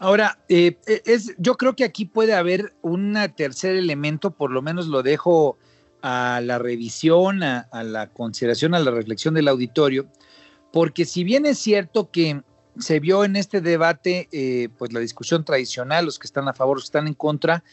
Ahora, 0.00 0.36
eh, 0.48 0.78
es, 1.04 1.32
yo 1.38 1.54
creo 1.56 1.76
que 1.76 1.84
aquí 1.84 2.06
puede 2.06 2.34
haber 2.34 2.74
un 2.82 3.16
tercer 3.36 3.76
elemento, 3.76 4.32
por 4.32 4.50
lo 4.50 4.62
menos 4.62 4.88
lo 4.88 5.04
dejo 5.04 5.58
a 6.08 6.40
la 6.40 6.60
revisión, 6.60 7.42
a, 7.42 7.66
la 7.82 8.06
consideración, 8.06 8.76
a 8.76 8.78
la 8.78 8.92
reflexión 8.92 9.34
del 9.34 9.48
auditorio, 9.48 10.06
porque 10.72 11.04
si 11.04 11.24
bien 11.24 11.46
es 11.46 11.58
cierto 11.58 12.12
que 12.12 12.42
se 12.78 13.00
vio 13.00 13.24
en 13.24 13.34
este 13.34 13.60
debate, 13.60 14.28
eh, 14.30 14.68
pues 14.78 14.92
la 14.92 15.00
discusión 15.00 15.44
tradicional, 15.44 16.04
los 16.04 16.20
que 16.20 16.28
están 16.28 16.46
a 16.46 16.54
favor, 16.54 16.76
los 16.76 16.84
que 16.84 16.96
están 16.96 17.08
en 17.08 17.14
contra, 17.14 17.64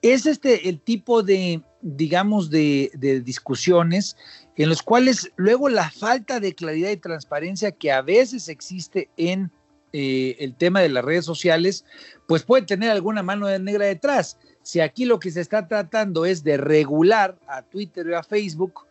es 0.00 0.24
este 0.24 0.70
el 0.70 0.80
tipo 0.80 1.22
de, 1.22 1.60
digamos, 1.82 2.48
de, 2.48 2.90
de 2.94 3.20
discusiones 3.20 4.16
en 4.56 4.70
los 4.70 4.82
cuales 4.82 5.30
luego 5.36 5.68
la 5.68 5.90
falta 5.90 6.40
de 6.40 6.54
claridad 6.54 6.90
y 6.90 6.96
transparencia 6.96 7.72
que 7.72 7.92
a 7.92 8.00
veces 8.00 8.48
existe 8.48 9.10
en 9.18 9.52
eh, 9.92 10.36
el 10.40 10.56
tema 10.56 10.80
de 10.80 10.88
las 10.88 11.04
redes 11.04 11.26
sociales, 11.26 11.84
pues 12.26 12.44
puede 12.44 12.64
tener 12.64 12.90
alguna 12.90 13.22
mano 13.22 13.46
negra 13.58 13.84
detrás. 13.84 14.38
Si 14.64 14.80
aquí 14.80 15.04
lo 15.04 15.20
que 15.20 15.30
se 15.30 15.42
está 15.42 15.68
tratando 15.68 16.24
es 16.24 16.42
de 16.42 16.56
regular 16.56 17.38
a 17.46 17.60
Twitter 17.60 18.06
y 18.08 18.14
a 18.14 18.22
Facebook, 18.22 18.86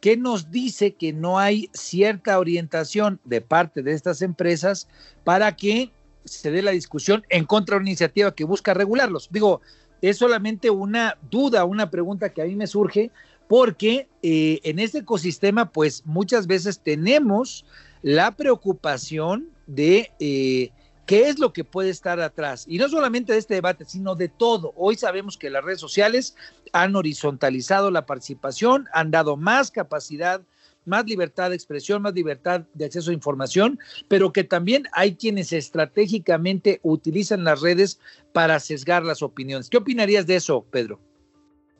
¿qué 0.00 0.16
nos 0.16 0.50
dice 0.50 0.94
que 0.94 1.12
no 1.12 1.38
hay 1.38 1.68
cierta 1.74 2.38
orientación 2.38 3.20
de 3.24 3.42
parte 3.42 3.82
de 3.82 3.92
estas 3.92 4.22
empresas 4.22 4.88
para 5.22 5.54
que 5.54 5.90
se 6.24 6.50
dé 6.50 6.62
la 6.62 6.70
discusión 6.70 7.22
en 7.28 7.44
contra 7.44 7.76
de 7.76 7.80
una 7.80 7.90
iniciativa 7.90 8.34
que 8.34 8.44
busca 8.44 8.72
regularlos? 8.72 9.28
Digo, 9.30 9.60
es 10.00 10.16
solamente 10.16 10.70
una 10.70 11.18
duda, 11.30 11.66
una 11.66 11.90
pregunta 11.90 12.30
que 12.30 12.40
a 12.40 12.46
mí 12.46 12.56
me 12.56 12.66
surge, 12.66 13.10
porque 13.46 14.08
eh, 14.22 14.60
en 14.62 14.78
este 14.78 15.00
ecosistema, 15.00 15.70
pues 15.70 16.02
muchas 16.06 16.46
veces 16.46 16.80
tenemos 16.80 17.66
la 18.00 18.34
preocupación 18.34 19.50
de 19.66 20.10
eh, 20.18 20.70
qué 21.10 21.28
es 21.28 21.40
lo 21.40 21.52
que 21.52 21.64
puede 21.64 21.90
estar 21.90 22.20
atrás. 22.20 22.66
Y 22.68 22.78
no 22.78 22.88
solamente 22.88 23.32
de 23.32 23.40
este 23.40 23.54
debate, 23.54 23.84
sino 23.84 24.14
de 24.14 24.28
todo. 24.28 24.72
Hoy 24.76 24.94
sabemos 24.94 25.36
que 25.36 25.50
las 25.50 25.64
redes 25.64 25.80
sociales 25.80 26.36
han 26.72 26.94
horizontalizado 26.94 27.90
la 27.90 28.06
participación, 28.06 28.86
han 28.92 29.10
dado 29.10 29.36
más 29.36 29.72
capacidad, 29.72 30.40
más 30.84 31.06
libertad 31.06 31.50
de 31.50 31.56
expresión, 31.56 32.00
más 32.00 32.14
libertad 32.14 32.60
de 32.74 32.84
acceso 32.84 33.10
a 33.10 33.14
información, 33.14 33.80
pero 34.06 34.32
que 34.32 34.44
también 34.44 34.84
hay 34.92 35.16
quienes 35.16 35.52
estratégicamente 35.52 36.78
utilizan 36.84 37.42
las 37.42 37.60
redes 37.60 37.98
para 38.32 38.60
sesgar 38.60 39.02
las 39.02 39.20
opiniones. 39.20 39.68
¿Qué 39.68 39.78
opinarías 39.78 40.28
de 40.28 40.36
eso, 40.36 40.64
Pedro? 40.70 41.00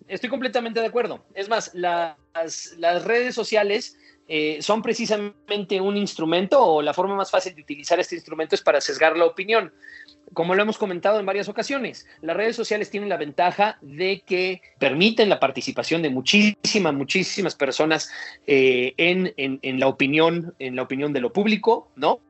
Estoy 0.09 0.29
completamente 0.29 0.81
de 0.81 0.87
acuerdo. 0.87 1.25
Es 1.35 1.49
más, 1.49 1.71
las, 1.73 2.16
las 2.79 3.05
redes 3.05 3.37
sociales 3.37 3.97
eh, 4.33 4.62
son 4.62 4.81
precisamente 4.81 5.81
un 5.81 5.97
instrumento 5.97 6.64
o 6.64 6.83
la 6.83 6.95
forma 6.95 7.16
más 7.16 7.33
fácil 7.33 7.53
de 7.57 7.62
utilizar 7.62 7.99
este 7.99 8.14
instrumento 8.14 8.55
es 8.55 8.62
para 8.62 8.81
sesgar 8.81 9.16
la 9.16 9.25
opinión. 9.25 9.73
Como 10.35 10.55
lo 10.55 10.62
hemos 10.62 10.79
comentado 10.79 11.19
en 11.19 11.27
varias 11.27 11.49
ocasiones, 11.49 12.07
las 12.23 12.37
redes 12.37 12.55
sociales 12.55 12.90
tienen 12.90 13.09
la 13.09 13.16
ventaja 13.16 13.79
de 13.81 14.23
que 14.25 14.62
permiten 14.79 15.29
la 15.29 15.40
participación 15.40 16.01
de 16.03 16.11
muchísimas, 16.11 16.95
muchísimas 16.95 17.57
personas 17.57 18.09
eh, 18.47 18.95
en, 18.99 19.35
en 19.37 19.81
la 19.81 19.88
opinión, 19.88 20.55
en 20.61 20.77
la 20.77 20.83
opinión 20.83 21.12
de 21.12 21.21
lo 21.21 21.33
público, 21.33 21.90
¿no? 21.97 22.21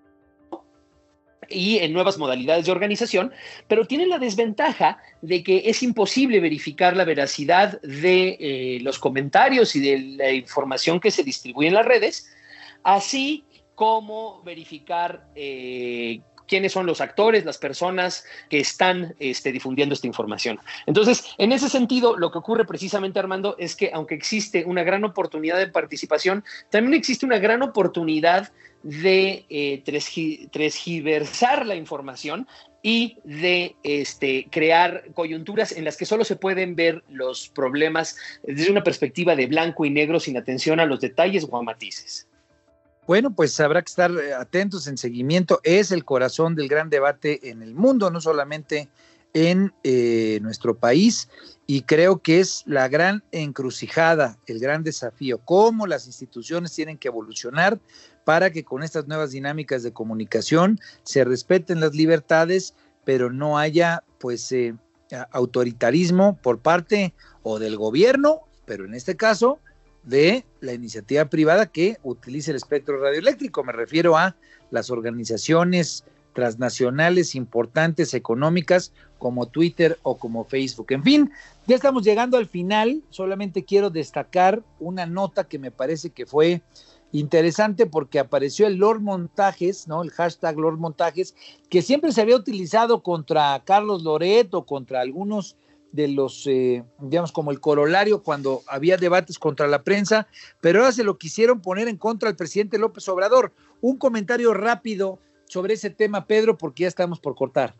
Y 1.51 1.79
en 1.79 1.93
nuevas 1.93 2.17
modalidades 2.17 2.67
de 2.67 2.73
organización, 2.73 3.33
pero 3.69 3.87
tienen 3.87 4.09
la 4.09 4.19
desventaja 4.19 4.99
de 5.21 5.43
que 5.43 5.63
es 5.67 5.83
imposible 5.83 6.41
verificar 6.41 6.97
la 6.97 7.05
veracidad 7.05 7.81
de 7.83 8.37
eh, 8.41 8.79
los 8.83 8.99
comentarios 8.99 9.75
y 9.77 9.81
de 9.81 9.99
la 10.17 10.31
información 10.31 11.01
que 11.01 11.11
se 11.11 11.25
distribuye 11.25 11.69
en 11.69 11.75
las 11.75 11.87
redes, 11.87 12.33
así 12.83 13.45
como 13.75 14.43
verificar 14.43 15.27
eh, 15.35 16.21
quiénes 16.51 16.73
son 16.73 16.85
los 16.85 17.01
actores, 17.01 17.45
las 17.45 17.59
personas 17.59 18.25
que 18.49 18.59
están 18.59 19.15
este, 19.21 19.53
difundiendo 19.53 19.95
esta 19.95 20.09
información. 20.09 20.59
Entonces, 20.85 21.25
en 21.39 21.53
ese 21.53 21.69
sentido, 21.69 22.17
lo 22.17 22.33
que 22.33 22.39
ocurre 22.39 22.65
precisamente, 22.65 23.21
Armando, 23.21 23.55
es 23.57 23.77
que 23.77 23.93
aunque 23.95 24.17
existe 24.17 24.65
una 24.67 24.83
gran 24.83 25.05
oportunidad 25.05 25.59
de 25.59 25.69
participación, 25.69 26.43
también 26.69 26.95
existe 26.95 27.25
una 27.25 27.39
gran 27.39 27.63
oportunidad 27.63 28.51
de 28.83 29.45
eh, 29.49 29.83
transgiversar 30.51 31.67
la 31.67 31.77
información 31.77 32.49
y 32.83 33.19
de 33.23 33.77
este, 33.85 34.49
crear 34.51 35.05
coyunturas 35.15 35.71
en 35.71 35.85
las 35.85 35.97
que 35.97 36.07
solo 36.07 36.25
se 36.25 36.35
pueden 36.35 36.75
ver 36.75 37.05
los 37.09 37.49
problemas 37.49 38.17
desde 38.43 38.73
una 38.73 38.83
perspectiva 38.83 39.37
de 39.37 39.47
blanco 39.47 39.85
y 39.85 39.91
negro 39.91 40.19
sin 40.19 40.37
atención 40.37 40.81
a 40.81 40.87
los 40.87 41.01
detalles 41.01 41.47
o 41.49 41.57
a 41.57 41.63
matices. 41.63 42.27
Bueno, 43.07 43.35
pues 43.35 43.59
habrá 43.61 43.83
que 43.83 43.91
estar 43.91 44.11
eh, 44.13 44.35
atentos 44.35 44.87
en 44.87 44.97
seguimiento. 44.97 45.61
Es 45.63 45.91
el 45.91 46.05
corazón 46.05 46.55
del 46.55 46.69
gran 46.69 46.91
debate 46.91 47.51
en 47.51 47.63
el 47.63 47.75
mundo, 47.75 48.11
no 48.11 48.21
solamente 48.21 48.89
en 49.33 49.73
eh, 49.85 50.39
nuestro 50.43 50.77
país. 50.77 51.29
Y 51.67 51.83
creo 51.83 52.19
que 52.19 52.41
es 52.41 52.63
la 52.67 52.89
gran 52.89 53.23
encrucijada, 53.33 54.39
el 54.47 54.59
gran 54.59 54.83
desafío, 54.83 55.39
cómo 55.45 55.87
las 55.87 56.07
instituciones 56.07 56.75
tienen 56.75 56.99
que 56.99 57.09
evolucionar 57.09 57.79
para 58.25 58.51
que 58.51 58.65
con 58.65 58.83
estas 58.83 59.07
nuevas 59.07 59.31
dinámicas 59.31 59.83
de 59.83 59.93
comunicación 59.93 60.79
se 61.05 61.25
respeten 61.25 61.81
las 61.81 61.95
libertades, 61.95 62.75
pero 63.05 63.31
no 63.31 63.59
haya 63.59 64.03
pues 64.19 64.51
eh, 64.53 64.75
autoritarismo 65.31 66.39
por 66.43 66.59
parte 66.59 67.15
o 67.43 67.59
del 67.59 67.77
gobierno, 67.77 68.43
pero 68.67 68.85
en 68.85 68.95
este 68.95 69.17
caso 69.17 69.59
de 70.11 70.45
la 70.61 70.75
iniciativa 70.75 71.25
privada 71.25 71.67
que 71.67 71.97
utilice 72.03 72.51
el 72.51 72.59
espectro 72.59 73.01
radioeléctrico. 73.01 73.65
Me 73.65 73.73
refiero 73.73 74.17
a 74.19 74.37
las 74.71 74.91
organizaciones 74.91 76.05
transnacionales 76.35 77.35
importantes 77.35 78.15
económicas 78.15 78.93
como 79.19 79.47
Twitter 79.47 79.99
o 80.03 80.17
como 80.17 80.45
Facebook. 80.45 80.87
En 80.91 81.03
fin, 81.03 81.31
ya 81.67 81.77
estamos 81.77 82.05
llegando 82.05 82.37
al 82.37 82.47
final. 82.47 83.03
Solamente 83.11 83.65
quiero 83.65 83.91
destacar 83.91 84.63
una 84.79 85.07
nota 85.07 85.45
que 85.45 85.59
me 85.59 85.71
parece 85.71 86.11
que 86.11 86.27
fue 86.27 86.63
interesante 87.13 87.87
porque 87.87 88.19
apareció 88.19 88.67
el 88.67 88.77
Lord 88.77 89.01
Montajes, 89.01 89.89
¿no? 89.89 90.03
El 90.03 90.11
hashtag 90.11 90.57
Lord 90.57 90.79
Montajes, 90.79 91.35
que 91.69 91.83
siempre 91.83 92.13
se 92.13 92.21
había 92.21 92.37
utilizado 92.37 93.03
contra 93.03 93.61
Carlos 93.65 94.03
Loret 94.03 94.55
o 94.55 94.65
contra 94.65 95.01
algunos 95.01 95.57
de 95.93 96.09
los, 96.09 96.47
eh, 96.47 96.85
digamos, 97.01 97.33
como 97.33 97.51
el 97.51 97.61
corolario 97.61 98.23
cuando 98.23 98.63
había 98.67 98.97
debates 98.97 99.39
contra 99.39 99.67
la 99.67 99.83
prensa, 99.83 100.27
pero 100.61 100.81
ahora 100.81 100.93
se 100.93 101.05
lo 101.05 101.19
quisieron 101.19 101.61
poner 101.61 101.89
en 101.89 101.97
contra 101.97 102.29
al 102.29 102.37
presidente 102.37 102.79
López 102.79 103.09
Obrador. 103.09 103.53
Un 103.81 103.97
comentario 103.97 104.55
rápido 104.55 105.19
sobre 105.47 105.75
ese 105.75 105.91
tema, 105.91 106.27
Pedro, 106.27 106.57
porque 106.57 106.83
ya 106.83 106.89
estamos 106.89 107.19
por 107.21 107.35
cortar. 107.35 107.75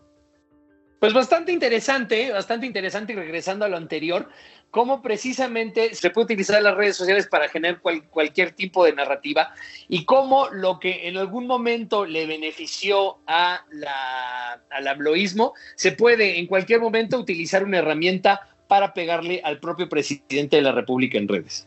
Pues 1.01 1.15
bastante 1.15 1.51
interesante, 1.51 2.31
bastante 2.31 2.67
interesante 2.67 3.15
y 3.15 3.17
regresando 3.17 3.65
a 3.65 3.69
lo 3.69 3.79
anterior, 3.79 4.29
cómo 4.71 5.01
precisamente 5.01 5.95
se 5.95 6.11
puede 6.11 6.27
utilizar 6.27 6.63
las 6.63 6.77
redes 6.77 6.95
sociales 6.95 7.27
para 7.27 7.49
generar 7.49 7.81
cualquier 7.81 8.53
tipo 8.53 8.85
de 8.85 8.93
narrativa 8.93 9.55
y 9.89 10.05
cómo 10.05 10.49
lo 10.51 10.79
que 10.79 11.09
en 11.09 11.17
algún 11.17 11.47
momento 11.47 12.05
le 12.05 12.27
benefició 12.27 13.17
a 13.27 13.65
al 14.69 14.89
abloísmo 14.89 15.55
se 15.75 15.93
puede 15.93 16.39
en 16.39 16.47
cualquier 16.47 16.83
momento 16.83 17.19
utilizar 17.19 17.65
una 17.65 17.79
herramienta 17.79 18.47
para 18.69 18.93
pegarle 18.93 19.41
al 19.43 19.59
propio 19.59 19.89
presidente 19.89 20.57
de 20.57 20.63
la 20.63 20.73
República 20.73 21.17
en 21.17 21.29
redes. 21.29 21.67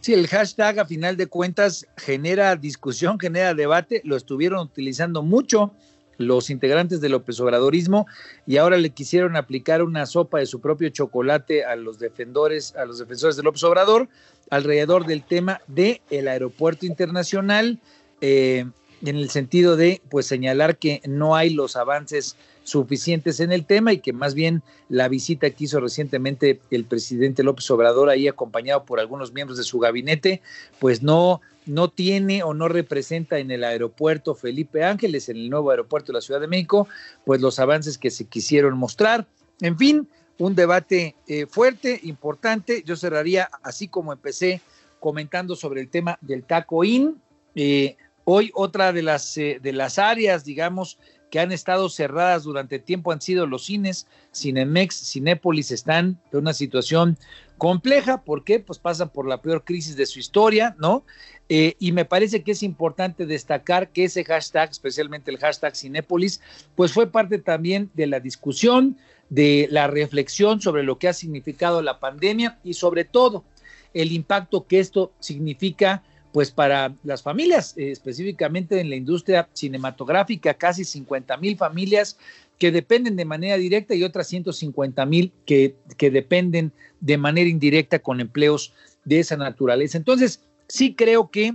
Sí, 0.00 0.12
el 0.12 0.26
hashtag 0.28 0.80
a 0.80 0.84
final 0.84 1.16
de 1.16 1.26
cuentas 1.26 1.86
genera 1.96 2.54
discusión, 2.54 3.18
genera 3.18 3.54
debate, 3.54 4.02
lo 4.04 4.14
estuvieron 4.14 4.60
utilizando 4.60 5.22
mucho 5.22 5.72
los 6.18 6.50
integrantes 6.50 7.00
del 7.00 7.12
López 7.12 7.40
Obradorismo 7.40 8.06
y 8.46 8.56
ahora 8.56 8.76
le 8.76 8.90
quisieron 8.90 9.36
aplicar 9.36 9.82
una 9.82 10.06
sopa 10.06 10.38
de 10.38 10.46
su 10.46 10.60
propio 10.60 10.88
chocolate 10.90 11.64
a 11.64 11.76
los 11.76 11.98
defensores, 11.98 12.74
a 12.76 12.84
los 12.84 12.98
defensores 12.98 13.36
del 13.36 13.44
López 13.44 13.62
Obrador 13.64 14.08
alrededor 14.50 15.06
del 15.06 15.24
tema 15.24 15.60
del 15.66 16.00
el 16.10 16.28
aeropuerto 16.28 16.86
internacional, 16.86 17.78
eh, 18.20 18.66
en 19.04 19.16
el 19.16 19.30
sentido 19.30 19.76
de 19.76 20.00
pues 20.08 20.26
señalar 20.26 20.78
que 20.78 21.02
no 21.06 21.36
hay 21.36 21.50
los 21.50 21.76
avances 21.76 22.36
suficientes 22.62 23.40
en 23.40 23.52
el 23.52 23.66
tema 23.66 23.92
y 23.92 23.98
que 23.98 24.12
más 24.12 24.34
bien 24.34 24.62
la 24.88 25.08
visita 25.08 25.50
que 25.50 25.64
hizo 25.64 25.80
recientemente 25.80 26.60
el 26.70 26.84
presidente 26.84 27.42
López 27.42 27.70
Obrador 27.70 28.08
ahí 28.08 28.26
acompañado 28.26 28.84
por 28.84 29.00
algunos 29.00 29.32
miembros 29.32 29.58
de 29.58 29.64
su 29.64 29.78
gabinete, 29.78 30.40
pues 30.78 31.02
no 31.02 31.42
no 31.66 31.88
tiene 31.88 32.42
o 32.42 32.54
no 32.54 32.68
representa 32.68 33.38
en 33.38 33.50
el 33.50 33.64
aeropuerto 33.64 34.34
Felipe 34.34 34.84
Ángeles, 34.84 35.28
en 35.28 35.36
el 35.36 35.50
nuevo 35.50 35.70
aeropuerto 35.70 36.12
de 36.12 36.18
la 36.18 36.20
Ciudad 36.20 36.40
de 36.40 36.48
México, 36.48 36.88
pues 37.24 37.40
los 37.40 37.58
avances 37.58 37.98
que 37.98 38.10
se 38.10 38.26
quisieron 38.26 38.76
mostrar. 38.76 39.26
En 39.60 39.78
fin, 39.78 40.08
un 40.38 40.54
debate 40.54 41.16
eh, 41.26 41.46
fuerte, 41.46 42.00
importante. 42.02 42.82
Yo 42.84 42.96
cerraría 42.96 43.48
así 43.62 43.88
como 43.88 44.12
empecé 44.12 44.60
comentando 45.00 45.56
sobre 45.56 45.80
el 45.80 45.88
tema 45.88 46.18
del 46.20 46.44
taco 46.44 46.84
in. 46.84 47.20
Eh, 47.54 47.96
hoy 48.24 48.50
otra 48.54 48.92
de 48.92 49.02
las, 49.02 49.36
eh, 49.36 49.58
de 49.62 49.72
las 49.72 49.98
áreas, 49.98 50.44
digamos, 50.44 50.98
que 51.30 51.40
han 51.40 51.52
estado 51.52 51.88
cerradas 51.88 52.44
durante 52.44 52.78
tiempo 52.78 53.10
han 53.10 53.20
sido 53.20 53.46
los 53.46 53.64
cines. 53.64 54.06
Cinemex, 54.32 55.10
Cinépolis 55.10 55.70
están 55.72 56.20
en 56.32 56.38
una 56.38 56.54
situación 56.54 57.18
compleja. 57.58 58.22
¿Por 58.22 58.44
qué? 58.44 58.60
Pues 58.60 58.78
pasan 58.78 59.08
por 59.08 59.26
la 59.26 59.42
peor 59.42 59.64
crisis 59.64 59.96
de 59.96 60.06
su 60.06 60.18
historia, 60.20 60.76
¿no? 60.78 61.04
Eh, 61.48 61.74
y 61.78 61.92
me 61.92 62.04
parece 62.04 62.42
que 62.42 62.52
es 62.52 62.62
importante 62.62 63.26
destacar 63.26 63.90
que 63.90 64.04
ese 64.04 64.24
hashtag, 64.24 64.70
especialmente 64.70 65.30
el 65.30 65.38
hashtag 65.38 65.76
Cinépolis, 65.76 66.40
pues 66.74 66.92
fue 66.92 67.06
parte 67.10 67.38
también 67.38 67.90
de 67.94 68.06
la 68.06 68.20
discusión, 68.20 68.96
de 69.28 69.68
la 69.70 69.86
reflexión 69.86 70.60
sobre 70.60 70.82
lo 70.82 70.98
que 70.98 71.08
ha 71.08 71.12
significado 71.12 71.82
la 71.82 71.98
pandemia 72.00 72.58
y 72.64 72.74
sobre 72.74 73.04
todo 73.04 73.44
el 73.92 74.12
impacto 74.12 74.66
que 74.66 74.80
esto 74.80 75.12
significa 75.20 76.02
pues 76.32 76.50
para 76.50 76.92
las 77.04 77.22
familias, 77.22 77.74
eh, 77.76 77.92
específicamente 77.92 78.80
en 78.80 78.90
la 78.90 78.96
industria 78.96 79.48
cinematográfica, 79.52 80.54
casi 80.54 80.84
50 80.84 81.36
mil 81.36 81.56
familias 81.56 82.18
que 82.58 82.72
dependen 82.72 83.14
de 83.14 83.24
manera 83.24 83.56
directa 83.56 83.94
y 83.94 84.02
otras 84.02 84.26
150 84.28 85.06
mil 85.06 85.32
que, 85.46 85.76
que 85.96 86.10
dependen 86.10 86.72
de 87.00 87.18
manera 87.18 87.48
indirecta 87.48 88.00
con 88.00 88.20
empleos 88.20 88.72
de 89.04 89.20
esa 89.20 89.36
naturaleza. 89.36 89.96
Entonces, 89.96 90.40
sí 90.68 90.94
creo 90.94 91.30
que 91.30 91.54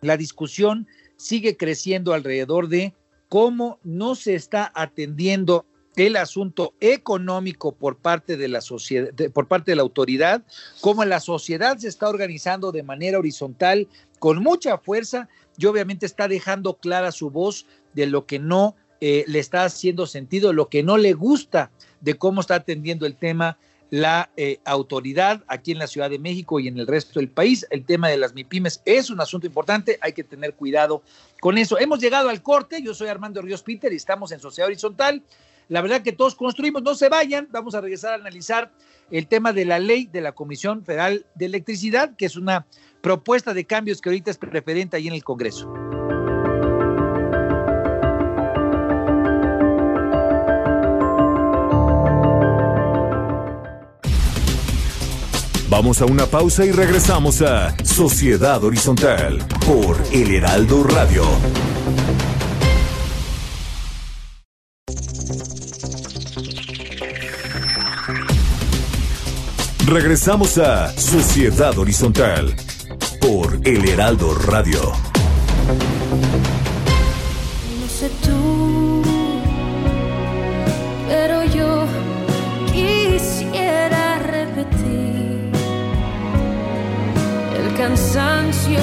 la 0.00 0.16
discusión 0.16 0.86
sigue 1.16 1.56
creciendo 1.56 2.12
alrededor 2.12 2.68
de 2.68 2.94
cómo 3.28 3.78
no 3.82 4.14
se 4.14 4.34
está 4.34 4.70
atendiendo 4.74 5.64
el 5.96 6.16
asunto 6.16 6.74
económico 6.80 7.72
por 7.72 7.98
parte 7.98 8.36
de 8.36 8.48
la 8.48 8.60
sociedad, 8.60 9.10
por 9.32 9.46
parte 9.46 9.72
de 9.72 9.76
la 9.76 9.82
autoridad, 9.82 10.42
cómo 10.80 11.04
la 11.04 11.20
sociedad 11.20 11.76
se 11.78 11.88
está 11.88 12.08
organizando 12.08 12.72
de 12.72 12.82
manera 12.82 13.18
horizontal 13.18 13.88
con 14.18 14.42
mucha 14.42 14.78
fuerza 14.78 15.28
y 15.58 15.66
obviamente 15.66 16.06
está 16.06 16.28
dejando 16.28 16.78
clara 16.78 17.12
su 17.12 17.30
voz 17.30 17.66
de 17.94 18.06
lo 18.06 18.26
que 18.26 18.38
no 18.38 18.74
eh, 19.00 19.24
le 19.26 19.38
está 19.38 19.64
haciendo 19.64 20.06
sentido, 20.06 20.52
lo 20.52 20.68
que 20.68 20.82
no 20.82 20.96
le 20.96 21.12
gusta 21.12 21.70
de 22.00 22.14
cómo 22.14 22.40
está 22.40 22.54
atendiendo 22.56 23.04
el 23.04 23.16
tema 23.16 23.58
la 23.92 24.30
eh, 24.38 24.58
autoridad 24.64 25.44
aquí 25.48 25.72
en 25.72 25.78
la 25.78 25.86
Ciudad 25.86 26.08
de 26.08 26.18
México 26.18 26.58
y 26.58 26.66
en 26.66 26.78
el 26.78 26.86
resto 26.86 27.20
del 27.20 27.28
país. 27.28 27.66
El 27.68 27.84
tema 27.84 28.08
de 28.08 28.16
las 28.16 28.32
MIPIMES 28.32 28.80
es 28.86 29.10
un 29.10 29.20
asunto 29.20 29.46
importante, 29.46 29.98
hay 30.00 30.14
que 30.14 30.24
tener 30.24 30.54
cuidado 30.54 31.02
con 31.42 31.58
eso. 31.58 31.78
Hemos 31.78 32.00
llegado 32.00 32.30
al 32.30 32.42
corte, 32.42 32.80
yo 32.80 32.94
soy 32.94 33.08
Armando 33.08 33.42
Ríos 33.42 33.62
Peter 33.62 33.92
y 33.92 33.96
estamos 33.96 34.32
en 34.32 34.40
Sociedad 34.40 34.68
Horizontal. 34.68 35.22
La 35.68 35.82
verdad 35.82 36.00
que 36.00 36.12
todos 36.12 36.34
construimos, 36.34 36.82
no 36.82 36.94
se 36.94 37.10
vayan, 37.10 37.48
vamos 37.50 37.74
a 37.74 37.82
regresar 37.82 38.12
a 38.12 38.14
analizar 38.14 38.72
el 39.10 39.26
tema 39.26 39.52
de 39.52 39.66
la 39.66 39.78
ley 39.78 40.08
de 40.10 40.22
la 40.22 40.32
Comisión 40.32 40.82
Federal 40.86 41.26
de 41.34 41.44
Electricidad, 41.44 42.16
que 42.16 42.24
es 42.24 42.36
una 42.36 42.64
propuesta 43.02 43.52
de 43.52 43.66
cambios 43.66 44.00
que 44.00 44.08
ahorita 44.08 44.30
es 44.30 44.38
preferente 44.38 44.96
ahí 44.96 45.06
en 45.06 45.14
el 45.14 45.22
Congreso. 45.22 45.70
Vamos 55.82 56.00
a 56.00 56.04
una 56.04 56.26
pausa 56.26 56.64
y 56.64 56.70
regresamos 56.70 57.42
a 57.42 57.74
Sociedad 57.84 58.62
Horizontal 58.62 59.44
por 59.66 60.00
El 60.12 60.32
Heraldo 60.32 60.84
Radio. 60.84 61.24
Regresamos 69.84 70.56
a 70.58 70.96
Sociedad 70.96 71.76
Horizontal 71.76 72.54
por 73.20 73.58
El 73.66 73.88
Heraldo 73.88 74.34
Radio. 74.34 74.92
No 77.80 77.88
sé 77.88 78.08
tú, 78.22 78.91
cansancio 87.82 88.78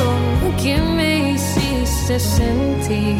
que 0.62 0.77
me 0.77 1.31
hiciste 1.31 2.19
sentir 2.19 3.15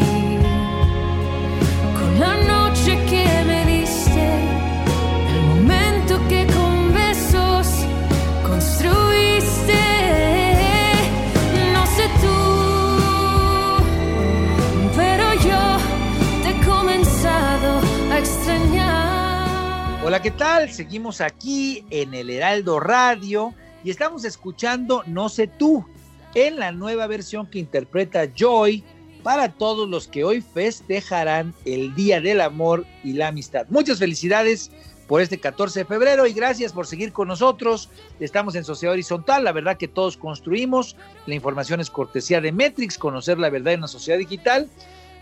con 1.98 2.20
la 2.20 2.36
noche 2.36 3.02
que 3.08 3.24
me 3.46 3.64
diste, 3.64 4.26
el 5.32 5.42
momento 5.46 6.20
que 6.28 6.46
con 6.48 6.92
besos 6.92 7.66
construiste. 8.46 9.80
No 11.72 11.86
sé 11.96 12.06
tú, 12.20 13.82
pero 14.94 15.32
yo 15.48 15.64
te 16.42 16.50
he 16.50 16.60
comenzado 16.62 17.80
a 18.12 18.18
extrañar. 18.18 20.04
Hola, 20.04 20.20
¿qué 20.20 20.30
tal? 20.30 20.70
Seguimos 20.70 21.22
aquí 21.22 21.86
en 21.88 22.12
el 22.12 22.28
Heraldo 22.28 22.80
Radio 22.80 23.54
y 23.84 23.90
estamos 23.90 24.24
escuchando 24.24 25.02
No 25.06 25.28
sé 25.28 25.46
tú 25.46 25.84
en 26.34 26.56
la 26.58 26.72
nueva 26.72 27.06
versión 27.06 27.46
que 27.46 27.58
interpreta 27.58 28.26
Joy 28.34 28.84
para 29.22 29.50
todos 29.50 29.88
los 29.88 30.08
que 30.08 30.24
hoy 30.24 30.40
festejarán 30.40 31.54
el 31.64 31.94
Día 31.94 32.20
del 32.20 32.40
Amor 32.40 32.86
y 33.04 33.12
la 33.12 33.28
Amistad. 33.28 33.66
Muchas 33.68 33.98
felicidades 33.98 34.70
por 35.06 35.20
este 35.20 35.38
14 35.38 35.80
de 35.80 35.84
febrero 35.84 36.26
y 36.26 36.32
gracias 36.32 36.72
por 36.72 36.86
seguir 36.86 37.12
con 37.12 37.28
nosotros. 37.28 37.90
Estamos 38.20 38.54
en 38.54 38.64
Sociedad 38.64 38.92
Horizontal, 38.92 39.44
la 39.44 39.52
verdad 39.52 39.76
que 39.76 39.88
todos 39.88 40.16
construimos. 40.16 40.96
La 41.26 41.34
información 41.34 41.80
es 41.80 41.90
cortesía 41.90 42.40
de 42.40 42.52
Metrix, 42.52 42.96
conocer 42.96 43.38
la 43.38 43.50
verdad 43.50 43.74
en 43.74 43.82
la 43.82 43.88
sociedad 43.88 44.18
digital. 44.18 44.68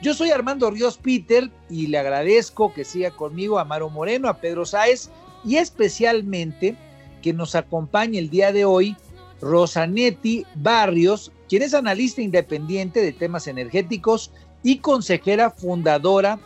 Yo 0.00 0.14
soy 0.14 0.30
Armando 0.30 0.70
Ríos 0.70 0.98
Peter 0.98 1.50
y 1.68 1.88
le 1.88 1.98
agradezco 1.98 2.72
que 2.72 2.84
siga 2.84 3.10
conmigo 3.10 3.58
a 3.58 3.64
Maro 3.64 3.90
Moreno, 3.90 4.28
a 4.28 4.36
Pedro 4.36 4.64
Sáez 4.64 5.10
y 5.44 5.56
especialmente 5.56 6.76
que 7.22 7.32
nos 7.32 7.54
acompañe 7.54 8.18
el 8.18 8.30
día 8.30 8.52
de 8.52 8.64
hoy 8.64 8.96
Rosanetti 9.40 10.44
Barrios, 10.56 11.32
quien 11.48 11.62
es 11.62 11.74
analista 11.74 12.22
independiente 12.22 13.00
de 13.00 13.12
temas 13.12 13.46
energéticos 13.46 14.32
y 14.62 14.78
consejera 14.78 15.50
fundadora 15.50 16.38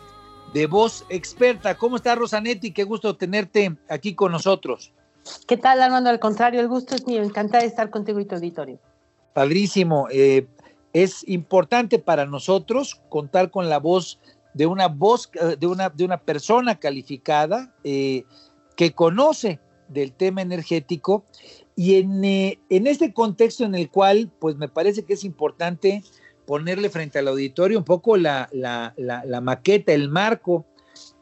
de 0.53 0.67
Voz 0.67 1.05
Experta. 1.09 1.75
¿Cómo 1.75 1.95
está 1.95 2.15
Rosanetti? 2.15 2.71
Qué 2.71 2.83
gusto 2.83 3.15
tenerte 3.15 3.75
aquí 3.89 4.13
con 4.13 4.31
nosotros. 4.31 4.93
¿Qué 5.47 5.57
tal, 5.57 5.81
Armando? 5.81 6.09
Al 6.09 6.19
contrario, 6.19 6.59
el 6.59 6.67
gusto 6.67 6.95
es 6.95 7.07
mío. 7.07 7.23
Encantada 7.23 7.63
de 7.63 7.69
estar 7.69 7.89
contigo 7.89 8.19
y 8.19 8.25
tu 8.25 8.35
auditorio. 8.35 8.79
Padrísimo. 9.33 10.07
Eh, 10.11 10.47
es 10.91 11.27
importante 11.27 11.97
para 11.97 12.25
nosotros 12.25 13.01
contar 13.09 13.49
con 13.49 13.69
la 13.69 13.79
voz 13.79 14.19
de 14.53 14.67
una 14.67 14.87
voz, 14.87 15.31
eh, 15.33 15.57
de 15.59 15.65
una, 15.65 15.89
de 15.89 16.05
una 16.05 16.17
persona 16.17 16.79
calificada 16.79 17.73
eh, 17.83 18.25
que 18.75 18.91
conoce 18.91 19.59
del 19.87 20.11
tema 20.11 20.41
energético 20.41 21.23
y 21.75 21.95
en, 21.95 22.23
eh, 22.23 22.59
en, 22.69 22.87
este 22.87 23.13
contexto 23.13 23.63
en 23.65 23.75
el 23.75 23.89
cual, 23.89 24.31
pues 24.39 24.55
me 24.55 24.67
parece 24.67 25.03
que 25.03 25.13
es 25.13 25.23
importante 25.23 26.03
ponerle 26.45 26.89
frente 26.89 27.19
al 27.19 27.27
auditorio 27.27 27.77
un 27.77 27.85
poco 27.85 28.17
la, 28.17 28.49
la, 28.51 28.93
la, 28.97 29.41
maqueta, 29.41 29.93
el 29.93 30.09
marco, 30.09 30.65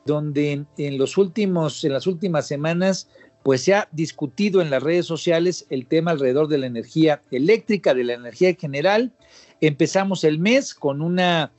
donde 0.05 0.51
en, 0.51 0.67
en, 0.77 0.97
los 0.97 1.17
últimos, 1.17 1.83
en 1.83 1.93
las 1.93 2.07
últimas 2.07 2.47
semanas, 2.47 3.07
pues 3.43 3.63
se 3.63 3.73
ha 3.73 3.87
discutido 3.91 4.61
en 4.61 4.69
las 4.69 4.83
redes 4.83 5.05
sociales 5.05 5.65
el 5.69 5.87
tema 5.87 6.11
alrededor 6.11 6.47
de 6.47 6.57
la 6.57 6.67
energía 6.67 7.21
eléctrica, 7.31 7.93
de 7.93 8.03
la 8.03 8.13
energía 8.13 8.49
en 8.49 8.57
general. 8.57 9.11
Empezamos 9.61 10.23
el 10.23 10.39
mes 10.39 10.73
con 10.73 11.01
una, 11.01 11.51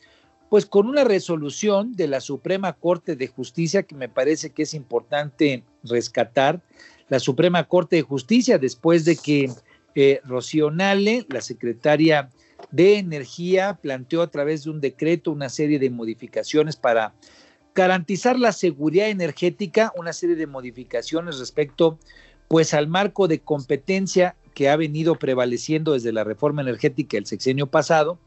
pues 0.48 0.66
con 0.66 0.86
una 0.86 1.04
resolución 1.04 1.94
de 1.96 2.08
la 2.08 2.20
Suprema 2.20 2.72
Corte 2.74 3.16
de 3.16 3.26
Justicia 3.26 3.84
que 3.84 3.94
me 3.94 4.08
parece 4.08 4.50
que 4.50 4.62
es 4.62 4.74
importante 4.74 5.64
rescatar. 5.82 6.60
La 7.12 7.20
Suprema 7.20 7.64
Corte 7.64 7.96
de 7.96 8.02
Justicia, 8.02 8.56
después 8.56 9.04
de 9.04 9.16
que 9.16 9.50
eh, 9.94 10.22
la 10.24 11.40
secretaria 11.42 12.30
de 12.70 12.96
Energía, 12.96 13.78
planteó 13.82 14.22
a 14.22 14.30
través 14.30 14.64
de 14.64 14.70
un 14.70 14.80
decreto 14.80 15.30
una 15.30 15.50
serie 15.50 15.78
de 15.78 15.90
modificaciones 15.90 16.76
para 16.76 17.12
garantizar 17.74 18.38
la 18.38 18.50
seguridad 18.50 19.10
energética, 19.10 19.92
una 19.94 20.14
serie 20.14 20.36
de 20.36 20.46
modificaciones 20.46 21.38
respecto 21.38 21.98
pues 22.48 22.72
al 22.72 22.88
marco 22.88 23.28
de 23.28 23.40
competencia 23.40 24.34
que 24.54 24.70
ha 24.70 24.76
venido 24.76 25.16
prevaleciendo 25.16 25.92
desde 25.92 26.12
la 26.12 26.24
reforma 26.24 26.62
energética 26.62 27.18
del 27.18 27.26
sexenio 27.26 27.66
pasado, 27.66 28.18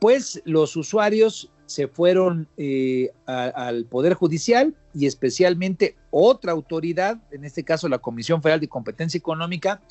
pues 0.00 0.42
los 0.44 0.76
usuarios 0.76 1.50
se 1.68 1.86
fueron 1.86 2.48
eh, 2.56 3.10
al 3.26 3.84
Poder 3.84 4.14
Judicial 4.14 4.74
y 4.94 5.06
especialmente 5.06 5.96
otra 6.10 6.52
autoridad, 6.52 7.18
en 7.30 7.44
este 7.44 7.62
caso 7.62 7.90
la 7.90 7.98
Comisión 7.98 8.42
Federal 8.42 8.58
de 8.58 8.68
Competencia 8.68 9.18
Económica, 9.18 9.82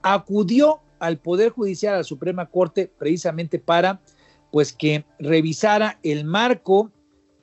acudió 0.00 0.80
al 1.00 1.18
Poder 1.18 1.50
Judicial, 1.50 1.94
a 1.94 1.98
la 1.98 2.04
Suprema 2.04 2.46
Corte, 2.46 2.88
precisamente 2.98 3.58
para 3.58 4.00
pues 4.52 4.72
que 4.72 5.04
revisara 5.18 5.98
el 6.04 6.24
marco 6.24 6.92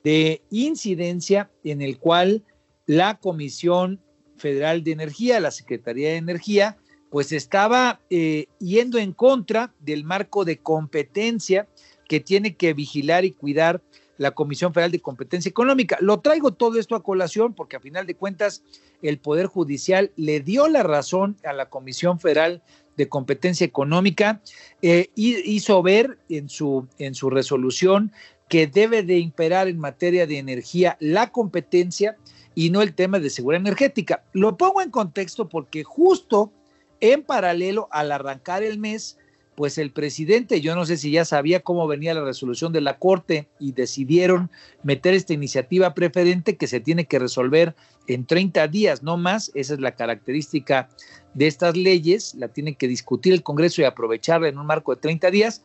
de 0.02 0.40
incidencia 0.48 1.50
en 1.62 1.82
el 1.82 1.98
cual 1.98 2.44
la 2.86 3.18
Comisión 3.18 4.00
Federal 4.38 4.82
de 4.82 4.92
Energía, 4.92 5.38
la 5.38 5.50
Secretaría 5.50 6.08
de 6.08 6.16
Energía, 6.16 6.78
pues 7.10 7.30
estaba 7.30 8.00
eh, 8.08 8.46
yendo 8.58 8.96
en 8.96 9.12
contra 9.12 9.74
del 9.80 10.04
marco 10.04 10.46
de 10.46 10.56
competencia 10.56 11.68
que 12.08 12.20
tiene 12.20 12.56
que 12.56 12.74
vigilar 12.74 13.24
y 13.24 13.32
cuidar 13.32 13.82
la 14.18 14.32
Comisión 14.32 14.72
Federal 14.72 14.92
de 14.92 15.00
Competencia 15.00 15.48
Económica. 15.48 15.96
Lo 16.00 16.20
traigo 16.20 16.52
todo 16.52 16.78
esto 16.78 16.94
a 16.94 17.02
colación 17.02 17.54
porque 17.54 17.76
a 17.76 17.80
final 17.80 18.06
de 18.06 18.14
cuentas 18.14 18.62
el 19.02 19.18
Poder 19.18 19.46
Judicial 19.46 20.12
le 20.16 20.40
dio 20.40 20.68
la 20.68 20.82
razón 20.82 21.36
a 21.44 21.52
la 21.52 21.68
Comisión 21.68 22.20
Federal 22.20 22.62
de 22.96 23.08
Competencia 23.08 23.64
Económica, 23.64 24.42
eh, 24.82 25.10
hizo 25.16 25.82
ver 25.82 26.18
en 26.28 26.48
su, 26.48 26.86
en 26.98 27.14
su 27.14 27.30
resolución 27.30 28.12
que 28.48 28.66
debe 28.66 29.02
de 29.02 29.18
imperar 29.18 29.68
en 29.68 29.78
materia 29.78 30.26
de 30.26 30.38
energía 30.38 30.96
la 31.00 31.32
competencia 31.32 32.16
y 32.54 32.70
no 32.70 32.82
el 32.82 32.94
tema 32.94 33.18
de 33.18 33.30
seguridad 33.30 33.62
energética. 33.62 34.24
Lo 34.32 34.56
pongo 34.58 34.82
en 34.82 34.90
contexto 34.90 35.48
porque 35.48 35.84
justo 35.84 36.52
en 37.00 37.22
paralelo 37.22 37.88
al 37.90 38.12
arrancar 38.12 38.62
el 38.62 38.78
mes, 38.78 39.18
pues 39.54 39.76
el 39.78 39.90
presidente, 39.92 40.60
yo 40.60 40.74
no 40.74 40.86
sé 40.86 40.96
si 40.96 41.10
ya 41.10 41.24
sabía 41.24 41.60
cómo 41.60 41.86
venía 41.86 42.14
la 42.14 42.24
resolución 42.24 42.72
de 42.72 42.80
la 42.80 42.98
Corte 42.98 43.48
y 43.58 43.72
decidieron 43.72 44.50
meter 44.82 45.14
esta 45.14 45.34
iniciativa 45.34 45.94
preferente 45.94 46.56
que 46.56 46.66
se 46.66 46.80
tiene 46.80 47.04
que 47.04 47.18
resolver 47.18 47.74
en 48.06 48.24
30 48.24 48.66
días, 48.68 49.02
no 49.02 49.16
más. 49.16 49.50
Esa 49.54 49.74
es 49.74 49.80
la 49.80 49.94
característica 49.94 50.88
de 51.34 51.46
estas 51.46 51.76
leyes, 51.76 52.34
la 52.34 52.48
tiene 52.48 52.74
que 52.74 52.88
discutir 52.88 53.32
el 53.32 53.42
Congreso 53.42 53.82
y 53.82 53.84
aprovecharla 53.84 54.48
en 54.48 54.58
un 54.58 54.66
marco 54.66 54.94
de 54.94 55.00
30 55.00 55.30
días. 55.30 55.62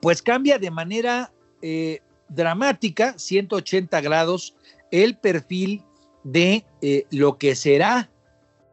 Pues 0.00 0.22
cambia 0.22 0.58
de 0.58 0.70
manera 0.70 1.32
eh, 1.62 2.00
dramática, 2.28 3.18
180 3.18 4.00
grados, 4.00 4.56
el 4.90 5.16
perfil 5.16 5.84
de 6.24 6.64
eh, 6.80 7.04
lo 7.10 7.38
que 7.38 7.54
será 7.54 8.10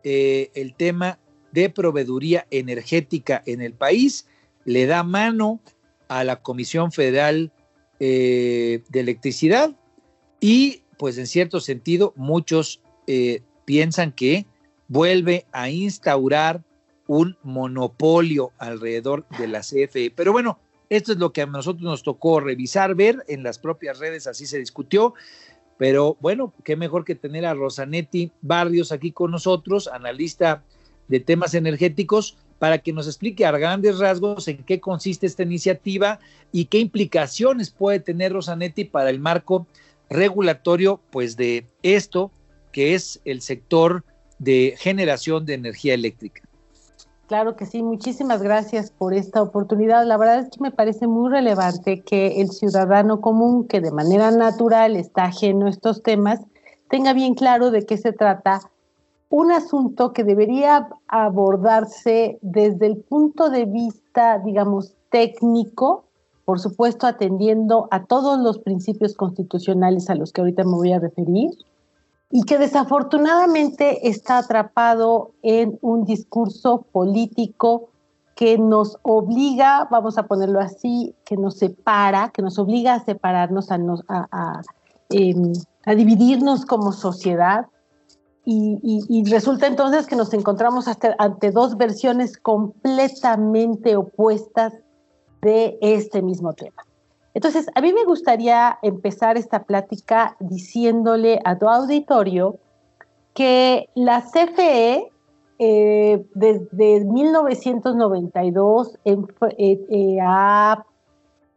eh, 0.04 0.52
el 0.56 0.74
tema 0.74 1.20
de 1.58 1.72
proveeduría 1.72 2.46
energética 2.52 3.42
en 3.48 3.64
el 3.64 3.74
país, 3.74 4.28
le 4.64 4.86
da 4.86 5.02
mano 5.02 5.60
a 6.08 6.24
la 6.24 6.44
Comisión 6.44 6.92
Federal 6.92 7.52
eh, 8.00 8.84
de 8.90 9.00
Electricidad 9.00 9.76
y 10.40 10.84
pues 11.00 11.18
en 11.18 11.26
cierto 11.26 11.60
sentido 11.60 12.14
muchos 12.16 12.80
eh, 13.08 13.42
piensan 13.66 14.12
que 14.12 14.46
vuelve 14.88 15.48
a 15.52 15.72
instaurar 15.72 16.64
un 17.08 17.36
monopolio 17.42 18.52
alrededor 18.60 19.26
de 19.40 19.48
la 19.48 19.62
CFE. 19.62 20.14
Pero 20.16 20.34
bueno, 20.34 20.60
esto 20.92 21.12
es 21.12 21.18
lo 21.18 21.34
que 21.34 21.42
a 21.42 21.48
nosotros 21.48 21.82
nos 21.82 22.04
tocó 22.04 22.40
revisar, 22.40 22.94
ver 22.94 23.26
en 23.28 23.42
las 23.42 23.58
propias 23.58 23.98
redes, 23.98 24.28
así 24.28 24.46
se 24.46 24.60
discutió. 24.60 25.16
Pero 25.80 26.18
bueno, 26.20 26.54
qué 26.64 26.76
mejor 26.76 27.04
que 27.04 27.16
tener 27.16 27.48
a 27.48 27.56
Rosanetti 27.56 28.32
Barrios 28.42 28.92
aquí 28.92 29.12
con 29.12 29.32
nosotros, 29.32 29.88
analista 29.88 30.64
de 31.08 31.20
temas 31.20 31.54
energéticos, 31.54 32.38
para 32.60 32.80
que 32.80 32.94
nos 32.94 33.08
explique 33.08 33.46
a 33.46 33.52
grandes 33.52 34.00
rasgos 34.00 34.48
en 34.48 34.64
qué 34.64 34.80
consiste 34.80 35.28
esta 35.28 35.44
iniciativa 35.44 36.20
y 36.52 36.66
qué 36.66 36.80
implicaciones 36.80 37.70
puede 37.70 38.00
tener 38.00 38.34
Rosanetti 38.34 38.86
para 38.86 39.10
el 39.10 39.20
marco 39.20 39.68
regulatorio, 40.10 41.00
pues 41.12 41.38
de 41.38 41.68
esto 41.84 42.32
que 42.72 42.96
es 42.96 43.20
el 43.26 43.42
sector 43.42 44.04
de 44.40 44.76
generación 44.78 45.46
de 45.46 45.56
energía 45.56 45.94
eléctrica. 45.94 46.42
Claro 47.28 47.58
que 47.58 47.66
sí, 47.66 47.84
muchísimas 47.84 48.42
gracias 48.42 48.90
por 48.90 49.14
esta 49.14 49.42
oportunidad. 49.42 50.06
La 50.06 50.16
verdad 50.16 50.40
es 50.40 50.50
que 50.50 50.62
me 50.62 50.72
parece 50.72 51.08
muy 51.08 51.30
relevante 51.30 52.02
que 52.02 52.40
el 52.40 52.52
ciudadano 52.52 53.20
común, 53.20 53.68
que 53.68 53.82
de 53.82 53.92
manera 53.92 54.32
natural 54.32 54.96
está 54.96 55.26
ajeno 55.26 55.66
a 55.66 55.70
estos 55.70 56.04
temas, 56.04 56.40
tenga 56.90 57.12
bien 57.12 57.36
claro 57.36 57.70
de 57.70 57.86
qué 57.86 57.98
se 57.98 58.14
trata. 58.14 58.62
Un 59.30 59.52
asunto 59.52 60.14
que 60.14 60.24
debería 60.24 60.90
abordarse 61.08 62.40
desde 62.42 62.88
el 62.88 62.98
punto 62.98 63.50
de 63.50 63.66
vista, 63.66 64.40
digamos, 64.40 64.94
técnico, 65.10 66.06
por 66.46 66.60
supuesto 66.60 67.08
atendiendo 67.08 67.88
a 67.92 68.06
todos 68.06 68.40
los 68.40 68.60
principios 68.60 69.16
constitucionales 69.16 70.10
a 70.10 70.16
los 70.16 70.32
que 70.32 70.42
ahorita 70.42 70.64
me 70.64 70.76
voy 70.76 70.94
a 70.94 71.00
referir, 71.00 71.52
y 72.30 72.44
que 72.44 72.58
desafortunadamente 72.58 74.08
está 74.08 74.40
atrapado 74.40 75.32
en 75.42 75.78
un 75.82 76.04
discurso 76.04 76.86
político 76.92 77.90
que 78.36 78.58
nos 78.58 78.98
obliga, 79.02 79.88
vamos 79.90 80.18
a 80.18 80.28
ponerlo 80.28 80.60
así, 80.60 81.16
que 81.26 81.38
nos 81.38 81.58
separa, 81.58 82.30
que 82.30 82.42
nos 82.42 82.60
obliga 82.60 82.94
a 82.94 83.04
separarnos, 83.04 83.72
a, 83.72 84.62
em, 85.10 85.54
a, 85.86 85.96
dividirnos 85.96 86.66
como 86.66 86.92
sociedad. 86.92 87.66
Y, 88.50 89.26
resulta 89.30 89.68
entonces 89.68 90.08
que 90.08 90.16
nos 90.16 90.34
encontramos 90.34 90.88
hasta 90.88 91.14
ante 91.20 91.52
dos 91.52 91.76
versiones 91.76 92.38
completamente 92.38 93.98
opuestas 93.98 94.74
de 95.42 95.78
este 95.82 96.22
mismo 96.22 96.54
tema. 96.54 96.86
Entonces, 97.34 97.68
a 97.76 97.82
mí 97.82 97.92
me 97.92 98.06
gustaría 98.06 98.80
empezar 98.84 99.36
esta 99.38 99.64
plática 99.64 100.38
diciéndole 100.40 101.42
a 101.44 101.58
tu 101.58 101.68
auditorio 101.68 102.58
que 103.34 103.90
la 103.96 104.22
CFE 104.22 105.12
eh, 105.60 106.26
desde 106.34 107.04
1992 107.04 108.98
eh, 109.04 109.18
eh, 109.58 110.18
ha 110.22 110.86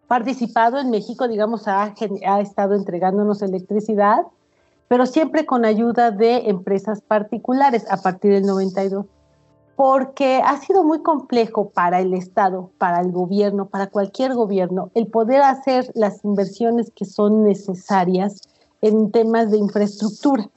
participado 0.09 0.81
en 0.81 0.91
México, 0.91 1.29
digamos, 1.29 1.69
ha, 1.69 1.95
ha 2.27 2.41
estado 2.41 2.75
entregándonos 2.75 3.43
electricidad, 3.43 4.23
pero 4.91 5.07
siempre 5.07 5.47
con 5.47 5.65
ayuda 5.65 6.11
de 6.11 6.51
empresas 6.51 7.01
particulares 7.01 7.87
a 7.89 7.99
partir 7.99 8.33
del 8.33 8.43
92 8.43 9.07
porque 9.77 10.43
ha 10.45 10.57
sido 10.59 10.83
muy 10.83 11.01
complejo 11.01 11.71
para 11.71 12.01
el 12.01 12.13
Estado, 12.13 12.73
para 12.77 13.01
el 13.01 13.13
gobierno, 13.13 13.67
para 13.67 13.87
cualquier 13.87 14.35
gobierno, 14.35 14.91
el 14.95 15.07
poder 15.07 15.43
hacer 15.43 15.93
las 15.95 16.25
inversiones 16.25 16.91
que 16.91 17.05
son 17.05 17.45
necesarias 17.45 18.41
en 18.83 19.13
temas 19.13 19.53
de 19.53 19.59
infraestructura. 19.59 20.51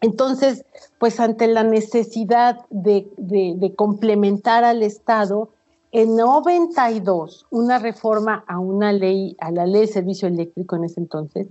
Entonces, 0.00 0.64
pues 0.98 1.20
ante 1.20 1.46
la 1.46 1.62
necesidad 1.62 2.64
de, 2.70 3.74
complementar 3.76 4.64
al 4.64 4.82
Estado, 4.82 5.50
en 5.92 6.16
92, 6.16 7.46
una 7.50 7.78
reforma 7.78 8.44
a 8.48 8.58
una 8.58 8.94
ley, 8.94 9.36
a 9.40 9.50
la 9.50 9.66
ley 9.66 9.82
de 9.82 9.88
servicio 9.88 10.26
eléctrico 10.26 10.74
en 10.76 10.84
ese 10.84 11.00
entonces, 11.00 11.48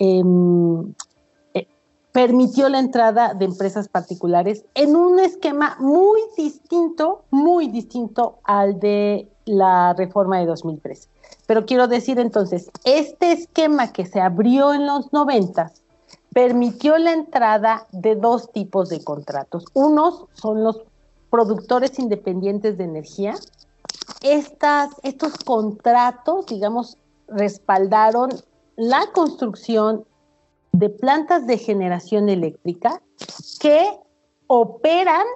em, 0.00 0.92
permitió 2.12 2.68
la 2.68 2.80
entrada 2.80 3.34
de 3.34 3.44
empresas 3.44 3.88
particulares 3.88 4.64
en 4.74 4.96
un 4.96 5.18
esquema 5.20 5.76
muy 5.78 6.20
distinto, 6.36 7.24
muy 7.30 7.68
distinto 7.68 8.38
al 8.44 8.80
de 8.80 9.28
la 9.44 9.94
reforma 9.94 10.38
de 10.38 10.46
2013. 10.46 11.08
Pero 11.46 11.66
quiero 11.66 11.88
decir 11.88 12.18
entonces, 12.18 12.70
este 12.84 13.32
esquema 13.32 13.92
que 13.92 14.06
se 14.06 14.20
abrió 14.20 14.72
en 14.74 14.86
los 14.86 15.12
90 15.12 15.72
permitió 16.32 16.98
la 16.98 17.12
entrada 17.12 17.86
de 17.92 18.16
dos 18.16 18.50
tipos 18.52 18.88
de 18.88 19.02
contratos. 19.02 19.64
Unos 19.72 20.26
son 20.34 20.64
los 20.64 20.82
productores 21.30 21.98
independientes 21.98 22.76
de 22.76 22.84
energía. 22.84 23.34
Estas, 24.22 24.90
estos 25.02 25.36
contratos, 25.44 26.46
digamos, 26.46 26.98
respaldaron 27.28 28.30
la 28.76 29.06
construcción 29.12 30.04
de 30.72 30.88
plantas 30.88 31.46
de 31.46 31.58
generación 31.58 32.28
eléctrica 32.28 33.02
que 33.60 33.86
operan 34.46 35.26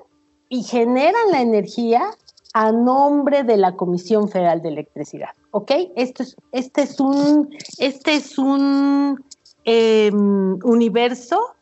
y 0.48 0.62
generan 0.62 1.30
la 1.30 1.40
energía 1.40 2.10
a 2.54 2.70
nombre 2.70 3.42
de 3.42 3.56
la 3.56 3.76
Comisión 3.76 4.28
Federal 4.28 4.62
de 4.62 4.68
Electricidad. 4.68 5.30
¿Ok? 5.50 5.72
Esto 5.96 6.22
es, 6.22 6.36
este 6.52 6.82
es 6.82 7.00
un, 7.00 7.50
este 7.78 8.14
es 8.14 8.38
un 8.38 9.24
em, 9.64 10.58
universo 10.64 11.54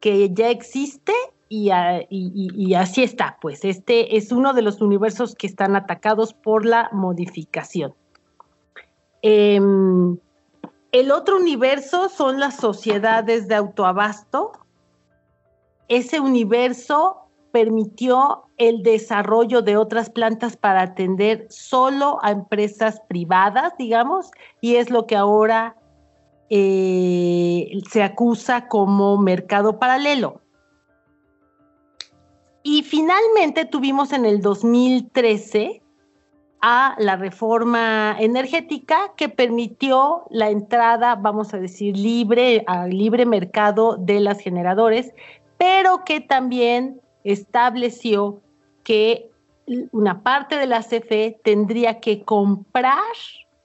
que 0.00 0.34
ya 0.34 0.50
existe 0.50 1.12
y, 1.48 1.70
así 2.74 3.02
está. 3.04 3.38
Pues 3.40 3.64
este 3.64 4.16
es 4.16 4.32
uno 4.32 4.54
de 4.54 4.62
los 4.62 4.80
universos 4.80 5.36
que 5.36 5.46
están 5.46 5.76
atacados 5.76 6.34
por 6.34 6.66
la 6.66 6.90
modificación. 6.92 7.94
Em, 9.22 10.18
el 10.94 11.10
otro 11.10 11.38
universo 11.38 12.08
son 12.08 12.38
las 12.38 12.54
sociedades 12.54 13.48
de 13.48 13.56
autoabasto. 13.56 14.52
Ese 15.88 16.20
universo 16.20 17.26
permitió 17.50 18.44
el 18.58 18.84
desarrollo 18.84 19.60
de 19.60 19.76
otras 19.76 20.08
plantas 20.08 20.56
para 20.56 20.82
atender 20.82 21.48
solo 21.50 22.20
a 22.22 22.30
empresas 22.30 23.00
privadas, 23.08 23.72
digamos, 23.76 24.30
y 24.60 24.76
es 24.76 24.88
lo 24.88 25.08
que 25.08 25.16
ahora 25.16 25.76
eh, 26.48 27.72
se 27.90 28.04
acusa 28.04 28.68
como 28.68 29.18
mercado 29.18 29.80
paralelo. 29.80 30.42
Y 32.62 32.84
finalmente 32.84 33.64
tuvimos 33.64 34.12
en 34.12 34.26
el 34.26 34.40
2013 34.40 35.82
a 36.66 36.96
la 36.98 37.16
reforma 37.16 38.16
energética 38.18 39.12
que 39.18 39.28
permitió 39.28 40.24
la 40.30 40.48
entrada, 40.48 41.14
vamos 41.14 41.52
a 41.52 41.58
decir, 41.58 41.94
libre, 41.94 42.64
al 42.66 42.88
libre 42.88 43.26
mercado 43.26 43.98
de 43.98 44.18
las 44.20 44.40
generadores, 44.40 45.12
pero 45.58 46.04
que 46.06 46.22
también 46.22 47.02
estableció 47.22 48.40
que 48.82 49.28
una 49.92 50.22
parte 50.22 50.56
de 50.56 50.64
la 50.64 50.80
CFE 50.80 51.38
tendría 51.44 52.00
que 52.00 52.22
comprar 52.22 53.12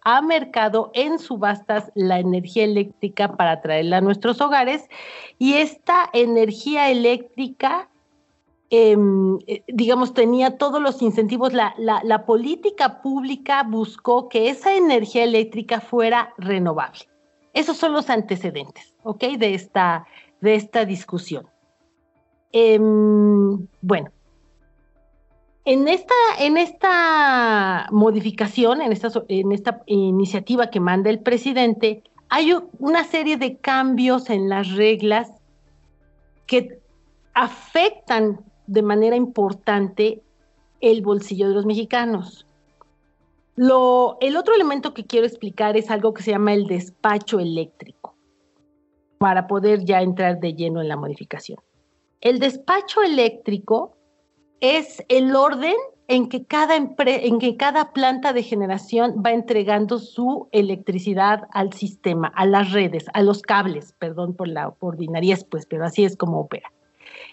a 0.02 0.22
mercado 0.22 0.92
en 0.94 1.20
subastas 1.20 1.94
la 1.96 2.20
energía 2.20 2.66
eléctrica 2.66 3.38
para 3.38 3.62
traerla 3.62 4.00
a 4.00 4.02
nuestros 4.02 4.42
hogares. 4.42 4.90
Y 5.38 5.54
esta 5.54 6.10
energía 6.12 6.90
eléctrica 6.90 7.88
eh, 8.72 9.64
digamos, 9.68 10.14
tenía 10.14 10.58
todos 10.58 10.82
los 10.82 11.02
incentivos, 11.02 11.54
la, 11.54 11.74
la, 11.78 12.26
política 12.26 13.02
pública 13.02 13.64
buscó 13.64 14.30
que 14.30 14.50
esa 14.50 14.76
energía 14.76 15.24
eléctrica 15.24 15.82
fuera 15.82 16.34
renovable. 16.38 17.10
Esos 17.54 17.78
son 17.78 17.94
los 17.94 18.10
antecedentes. 18.12 18.94
De 19.40 19.56
esta, 19.56 20.06
de 20.40 20.56
esta 20.56 20.86
discusión. 20.86 21.48
Em, 22.52 23.68
bueno, 23.82 24.12
en 25.66 25.88
esta, 25.88 26.14
en 26.40 26.58
esta 26.58 27.88
modificación, 27.92 28.82
en 28.82 28.92
esta, 28.92 29.10
en 29.28 29.52
esta 29.52 29.82
iniciativa 29.88 30.70
que 30.70 30.80
manda 30.80 31.10
el 31.10 31.22
presidente, 31.22 32.04
hay 32.30 32.54
una 32.78 33.04
serie 33.04 33.38
de 33.38 33.58
cambios 33.58 34.30
en 34.30 34.48
las 34.48 34.76
reglas 34.76 35.32
que 36.46 36.80
afectan 37.34 38.40
de 38.70 38.84
manera 38.84 39.16
importante 39.16 40.22
el 40.80 41.02
bolsillo 41.02 41.50
de 41.50 41.56
los 41.56 41.66
mexicanos. 41.66 42.46
Lo, 43.56 44.18
el 44.22 44.38
otro 44.38 44.54
elemento 44.54 44.94
que 44.94 45.06
quiero 45.06 45.26
explicar 45.26 45.76
es 45.76 45.90
algo 45.90 46.14
que 46.14 46.24
se 46.24 46.32
llama 46.32 46.54
el 46.54 46.68
despacho 46.68 47.40
eléctrico, 47.40 48.16
para 49.18 49.48
poder 49.48 49.84
ya 49.84 50.02
entrar 50.02 50.40
de 50.40 50.54
lleno 50.54 50.82
en 50.82 50.88
la 50.88 50.96
modificación. 50.96 51.60
El 52.22 52.40
despacho 52.40 53.02
eléctrico 53.02 53.98
es 54.62 55.04
el 55.10 55.36
orden 55.36 55.76
en 56.08 56.30
que 56.30 56.46
cada, 56.46 56.76
en 56.76 57.40
que 57.40 57.58
cada 57.58 57.92
planta 57.92 58.34
de 58.34 58.44
generación 58.44 59.22
va 59.26 59.32
entregando 59.32 60.00
su 60.00 60.48
electricidad 60.52 61.48
al 61.52 61.74
sistema, 61.74 62.32
a 62.36 62.46
las 62.46 62.72
redes, 62.72 63.06
a 63.14 63.22
los 63.22 63.42
cables, 63.42 63.94
perdón 64.00 64.36
por 64.36 64.48
la 64.48 64.74
ordinariez, 64.80 65.44
pues, 65.44 65.66
pero 65.66 65.86
así 65.86 66.06
es 66.06 66.16
como 66.16 66.40
opera. 66.40 66.72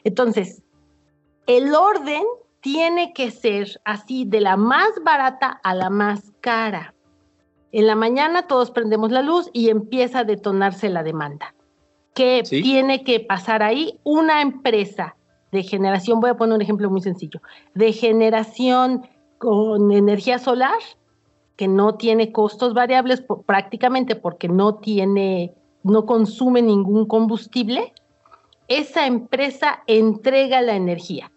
Entonces, 0.05 0.62
el 1.47 1.74
orden 1.74 2.24
tiene 2.61 3.12
que 3.12 3.30
ser 3.30 3.80
así, 3.84 4.24
de 4.24 4.40
la 4.40 4.57
más 4.57 4.90
barata 5.05 5.61
a 5.62 5.74
la 5.74 5.88
más 5.88 6.32
cara. 6.40 6.94
En 7.70 7.86
la 7.86 7.94
mañana 7.94 8.49
todos 8.49 8.72
prendemos 8.72 9.12
la 9.12 9.22
luz 9.22 9.49
y 9.53 9.68
empieza 9.68 10.20
a 10.20 10.24
detonarse 10.24 10.88
la 10.88 11.05
demanda. 11.05 11.55
¿Qué 12.14 12.42
tiene 12.49 13.05
que 13.05 13.20
pasar 13.20 13.62
ahí? 13.62 14.01
Una 14.03 14.42
empresa 14.42 15.16
de 15.53 15.62
generación, 15.62 16.18
voy 16.18 16.30
a 16.30 16.36
poner 16.36 16.57
un 16.57 16.62
ejemplo 16.62 16.90
muy 16.90 17.03
sencillo, 17.03 17.40
de 17.74 17.92
generación 17.92 19.07
con 19.38 19.92
energía 19.92 20.38
solar, 20.38 20.78
que 21.55 21.68
no 21.68 21.94
tiene 21.94 22.32
costos 22.32 22.74
variables 22.74 23.22
prácticamente 23.47 24.16
porque 24.16 24.49
no 24.49 24.76
tiene, 24.76 25.55
no 25.84 26.05
consume 26.05 26.62
ningún 26.62 27.07
combustible, 27.07 27.92
esa 28.66 29.07
empresa 29.07 29.84
entrega 29.86 30.61
la 30.62 30.74
energía 30.74 31.30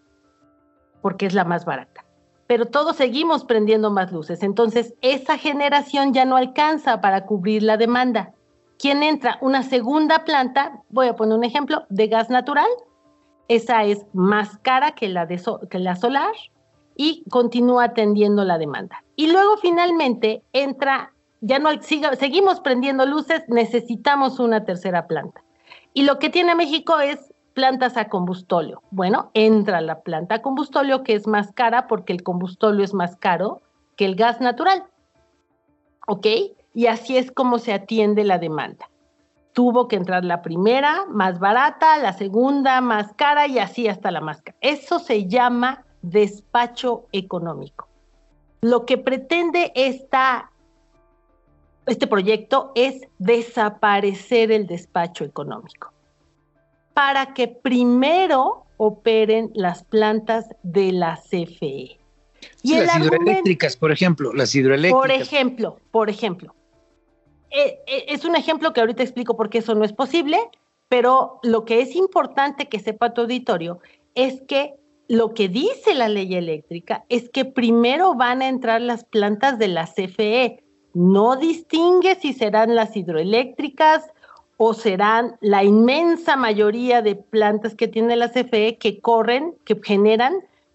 porque 1.02 1.26
es 1.26 1.34
la 1.34 1.44
más 1.44 1.64
barata. 1.64 2.04
pero 2.46 2.66
todos 2.66 2.96
seguimos 2.96 3.44
prendiendo 3.44 3.92
más 3.92 4.10
luces. 4.10 4.42
Entonces, 4.42 4.94
esa 5.02 5.38
generación 5.38 6.12
ya 6.12 6.24
no 6.24 6.36
alcanza 6.36 7.00
para 7.00 7.24
cubrir 7.24 7.62
la 7.62 7.76
demanda. 7.76 8.32
¿Quién 8.76 9.04
entra? 9.04 9.38
Una 9.40 9.62
segunda 9.62 10.24
planta, 10.24 10.82
voy 10.88 11.06
a 11.06 11.14
poner 11.14 11.38
un 11.38 11.44
ejemplo, 11.44 11.84
de 11.90 12.08
gas 12.08 12.28
natural. 12.28 12.66
Esa 13.46 13.84
es 13.84 14.04
más 14.14 14.58
cara 14.62 14.96
que 14.96 15.08
la, 15.08 15.26
de 15.26 15.40
que 15.70 15.78
la 15.78 15.94
solar 15.94 16.34
y 16.96 17.24
continúa 17.30 17.84
atendiendo 17.84 18.44
la 18.44 18.58
demanda. 18.58 19.04
Y 19.16 19.30
luego 19.30 19.56
finalmente 19.58 20.42
entra, 20.52 21.12
ya 21.40 21.58
no 21.58 21.70
seguimos 22.18 22.60
prendiendo 22.60 23.06
luces, 23.06 23.44
necesitamos 23.48 24.40
una 24.40 24.64
tercera 24.64 25.06
planta. 25.06 25.40
Y 25.94 26.02
lo 26.02 26.18
que 26.18 26.30
tiene 26.30 26.54
México 26.54 26.98
es 27.00 27.29
plantas 27.54 27.96
a 27.96 28.08
combustóleo. 28.08 28.82
Bueno, 28.90 29.30
entra 29.34 29.80
la 29.80 30.00
planta 30.00 30.36
a 30.36 30.42
combustóleo 30.42 31.02
que 31.02 31.14
es 31.14 31.26
más 31.26 31.52
cara 31.52 31.86
porque 31.86 32.12
el 32.12 32.22
combustóleo 32.22 32.84
es 32.84 32.94
más 32.94 33.16
caro 33.16 33.60
que 33.96 34.04
el 34.04 34.14
gas 34.14 34.40
natural. 34.40 34.84
¿Ok? 36.06 36.26
Y 36.74 36.86
así 36.86 37.16
es 37.16 37.30
como 37.30 37.58
se 37.58 37.72
atiende 37.72 38.24
la 38.24 38.38
demanda. 38.38 38.88
Tuvo 39.52 39.88
que 39.88 39.96
entrar 39.96 40.24
la 40.24 40.42
primera, 40.42 41.04
más 41.08 41.38
barata, 41.40 41.98
la 41.98 42.12
segunda, 42.12 42.80
más 42.80 43.12
cara 43.14 43.46
y 43.46 43.58
así 43.58 43.88
hasta 43.88 44.10
la 44.10 44.20
más 44.20 44.42
cara. 44.42 44.56
Eso 44.60 44.98
se 44.98 45.26
llama 45.26 45.84
despacho 46.02 47.06
económico. 47.12 47.88
Lo 48.62 48.86
que 48.86 48.96
pretende 48.96 49.72
esta, 49.74 50.50
este 51.86 52.06
proyecto 52.06 52.72
es 52.74 53.08
desaparecer 53.18 54.52
el 54.52 54.66
despacho 54.66 55.24
económico 55.24 55.89
para 56.94 57.34
que 57.34 57.48
primero 57.48 58.64
operen 58.76 59.50
las 59.54 59.84
plantas 59.84 60.46
de 60.62 60.92
la 60.92 61.16
CFE. 61.16 61.98
Y 62.62 62.74
las 62.74 62.98
hidroeléctricas, 62.98 63.76
por 63.76 63.92
ejemplo, 63.92 64.32
las 64.32 64.54
hidroeléctricas. 64.54 65.00
Por 65.00 65.10
ejemplo, 65.10 65.78
por 65.90 66.10
ejemplo. 66.10 66.54
Eh, 67.50 67.80
eh, 67.86 68.04
es 68.08 68.24
un 68.24 68.36
ejemplo 68.36 68.72
que 68.72 68.80
ahorita 68.80 69.02
explico 69.02 69.36
por 69.36 69.50
qué 69.50 69.58
eso 69.58 69.74
no 69.74 69.84
es 69.84 69.92
posible, 69.92 70.38
pero 70.88 71.40
lo 71.42 71.64
que 71.64 71.80
es 71.80 71.94
importante 71.96 72.68
que 72.68 72.78
sepa 72.78 73.12
tu 73.12 73.22
auditorio 73.22 73.80
es 74.14 74.40
que 74.42 74.74
lo 75.08 75.34
que 75.34 75.48
dice 75.48 75.94
la 75.94 76.08
ley 76.08 76.34
eléctrica 76.34 77.04
es 77.08 77.28
que 77.30 77.44
primero 77.44 78.14
van 78.14 78.42
a 78.42 78.48
entrar 78.48 78.80
las 78.80 79.04
plantas 79.04 79.58
de 79.58 79.68
la 79.68 79.86
CFE. 79.86 80.62
No 80.94 81.36
distingue 81.36 82.14
si 82.14 82.32
serán 82.32 82.74
las 82.74 82.96
hidroeléctricas, 82.96 84.04
o 84.62 84.74
serán 84.74 85.38
la 85.40 85.64
inmensa 85.64 86.36
mayoría 86.36 87.00
de 87.00 87.14
plantas 87.14 87.74
que 87.74 87.88
tiene 87.88 88.14
la 88.14 88.30
CFE 88.30 88.76
que 88.76 89.00
corren, 89.00 89.54
que 89.64 89.80
generan 89.82 90.34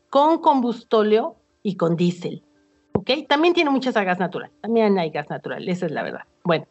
con 0.09 0.39
combustóleo 0.39 1.36
y 1.61 1.77
con 1.77 1.95
diésel. 1.95 2.41
¿Ok? 2.93 3.11
También 3.29 3.53
tiene 3.53 3.69
muchas 3.69 3.93
gas 3.93 4.17
natural, 4.17 4.49
también 4.61 4.97
hay 4.97 5.11
gas 5.11 5.29
natural, 5.29 5.69
esa 5.69 5.86
es 5.86 5.91
la 5.91 6.01
verdad. 6.01 6.23
Bueno, 6.43 6.65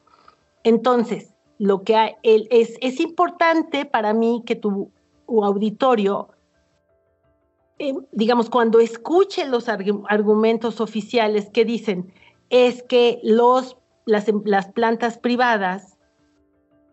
entonces, 0.64 1.32
lo 1.60 1.84
que 1.84 2.16
es, 2.24 2.76
es 2.80 2.98
importante 2.98 3.84
para 3.84 4.12
mí 4.12 4.42
que 4.44 4.56
tu, 4.56 4.90
auditorio, 5.28 6.30
eh, 7.78 7.94
digamos, 8.10 8.50
cuando 8.50 8.80
escuche 8.80 9.44
los 9.44 9.68
argumentos 9.68 10.80
oficiales 10.80 11.48
que 11.50 11.64
dicen 11.64 12.12
es 12.50 12.82
que 12.82 13.20
los, 13.22 13.76
las, 14.04 14.26
las 14.44 14.72
plantas 14.72 15.16
privadas 15.18 15.93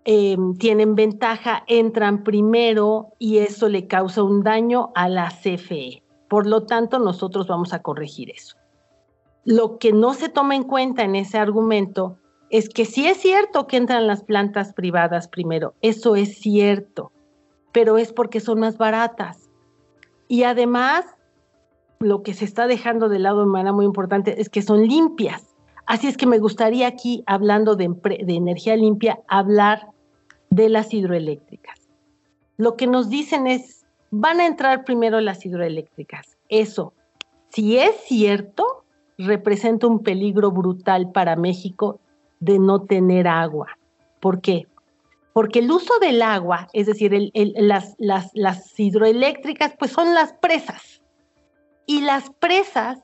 Em, 0.04 0.58
tienen 0.58 0.96
ventaja, 0.96 1.64
entran 1.68 2.24
primero 2.24 3.14
y 3.20 3.38
eso 3.38 3.70
le 3.70 3.86
causa 3.86 4.24
un 4.24 4.42
daño 4.42 4.92
a 4.96 5.08
la 5.08 5.30
CFE. 5.30 6.02
Por 6.28 6.48
lo 6.48 6.64
tanto, 6.64 6.98
nosotros 6.98 7.46
vamos 7.46 7.72
a 7.72 7.84
corregir 7.84 8.32
eso. 8.32 8.56
Lo 9.46 9.78
que 9.78 9.94
no 9.94 10.16
se 10.16 10.30
toma 10.30 10.56
en 10.56 10.64
cuenta 10.64 11.04
en 11.04 11.16
ese 11.16 11.38
argumento 11.38 12.18
es 12.50 12.68
que 12.68 12.86
sí 12.86 13.08
es 13.08 13.18
cierto 13.18 13.68
que 13.68 13.78
entran 13.78 14.08
las 14.08 14.24
plantas 14.24 14.74
privadas 14.74 15.28
primero, 15.28 15.76
eso 15.82 16.16
es 16.16 16.40
cierto, 16.40 17.12
pero 17.72 17.98
es 17.98 18.12
porque 18.12 18.40
son 18.40 18.60
más 18.60 18.78
baratas. 18.78 19.50
Y 20.28 20.44
además, 20.44 21.06
lo 22.00 22.24
que 22.24 22.34
se 22.34 22.46
está 22.46 22.66
dejando 22.66 23.08
de 23.08 23.20
lado 23.20 23.42
de 23.42 23.46
manera 23.46 23.72
muy 23.72 23.86
importante 23.86 24.42
es 24.42 24.50
que 24.50 24.64
son 24.64 24.88
limpias. 24.88 25.56
Así 25.86 26.08
es 26.08 26.18
que 26.18 26.28
me 26.28 26.40
gustaría 26.40 26.88
aquí, 26.88 27.24
hablando 27.26 27.76
de, 27.76 27.88
de 27.88 28.34
energía 28.34 28.76
limpia, 28.76 29.20
hablar 29.28 29.91
de 30.52 30.70
las 30.70 30.94
hidroeléctricas. 30.94 31.80
Lo 32.58 32.76
que 32.78 32.86
nos 32.86 33.10
dicen 33.10 33.48
es, 33.48 33.86
van 34.12 34.40
a 34.40 34.46
entrar 34.46 34.84
primero 34.84 35.20
las 35.20 35.46
hidroeléctricas. 35.46 36.38
Eso, 36.50 36.94
si 37.50 37.78
es 37.78 37.96
cierto, 38.06 38.84
representa 39.18 39.88
un 39.88 40.04
peligro 40.04 40.52
brutal 40.52 41.12
para 41.12 41.36
México 41.36 42.00
de 42.40 42.60
no 42.60 42.82
tener 42.82 43.28
agua. 43.28 43.78
¿Por 44.20 44.42
qué? 44.42 44.68
Porque 45.34 45.60
el 45.60 45.72
uso 45.72 45.94
del 46.00 46.22
agua, 46.22 46.68
es 46.74 46.88
decir, 46.88 47.32
las, 47.34 47.96
las, 47.98 48.80
hidroeléctricas, 48.80 49.74
pues 49.80 49.92
son 49.92 50.14
las 50.14 50.34
presas. 50.34 51.02
Y 51.86 52.02
las 52.02 52.30
presas 52.30 53.00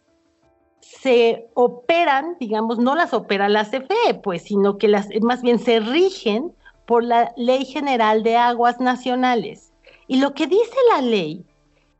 se 0.82 1.48
operan, 1.54 2.36
digamos, 2.40 2.80
no 2.80 2.96
las 2.96 3.14
opera 3.14 3.48
la 3.48 3.64
CFE, 3.64 4.16
pues, 4.22 4.44
sino 4.44 4.78
que 4.78 4.90
las, 4.90 5.08
más 5.22 5.42
bien 5.42 5.60
se 5.60 5.80
rigen 5.80 6.54
por 6.88 7.04
la 7.04 7.34
Ley 7.36 7.66
General 7.66 8.24
de 8.24 8.38
Aguas 8.38 8.80
Nacionales. 8.80 9.74
Y 10.08 10.20
lo 10.20 10.34
que 10.34 10.48
dice 10.48 10.76
la 10.90 11.02
ley 11.02 11.46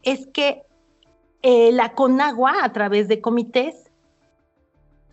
es 0.02 0.26
que 0.28 0.64
eh, 1.44 1.72
la 1.74 1.94
CONAGUA, 1.94 2.64
a 2.64 2.72
través 2.72 3.10
de 3.10 3.20
comités, 3.20 3.92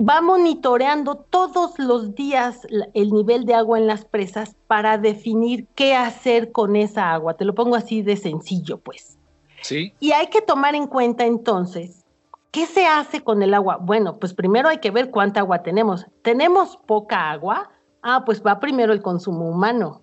va 0.01 0.20
monitoreando 0.20 1.16
todos 1.16 1.77
los 1.79 2.14
días 2.14 2.66
el 2.95 3.12
nivel 3.12 3.45
de 3.47 3.55
agua 3.55 3.79
en 3.79 3.89
las 3.89 4.05
presas 4.05 4.55
para 4.68 4.97
definir 4.97 5.66
qué 5.75 5.97
hacer 5.97 6.53
con 6.53 6.77
esa 6.77 7.12
agua. 7.12 7.35
Te 7.35 7.45
lo 7.45 7.55
pongo 7.55 7.75
así 7.75 8.03
de 8.03 8.16
sencillo, 8.16 8.79
pues. 8.79 9.18
Sí. 9.61 9.93
Y 9.99 10.12
hay 10.12 10.29
que 10.29 10.41
tomar 10.41 10.77
en 10.77 10.87
cuenta 10.87 11.27
entonces, 11.27 12.05
¿qué 12.53 12.66
se 12.66 12.87
hace 12.87 13.22
con 13.22 13.43
el 13.43 13.53
agua? 13.55 13.79
Bueno, 13.81 14.18
pues 14.20 14.35
primero 14.35 14.68
hay 14.68 14.79
que 14.79 14.93
ver 14.93 15.11
cuánta 15.11 15.41
agua 15.41 15.64
tenemos. 15.64 16.07
¿Tenemos 16.22 16.77
poca 16.87 17.33
agua? 17.33 17.70
Ah, 18.07 18.22
pues 18.26 18.42
va 18.42 18.61
primero 18.61 18.92
el 18.92 19.00
consumo 19.00 19.48
humano. 19.48 20.02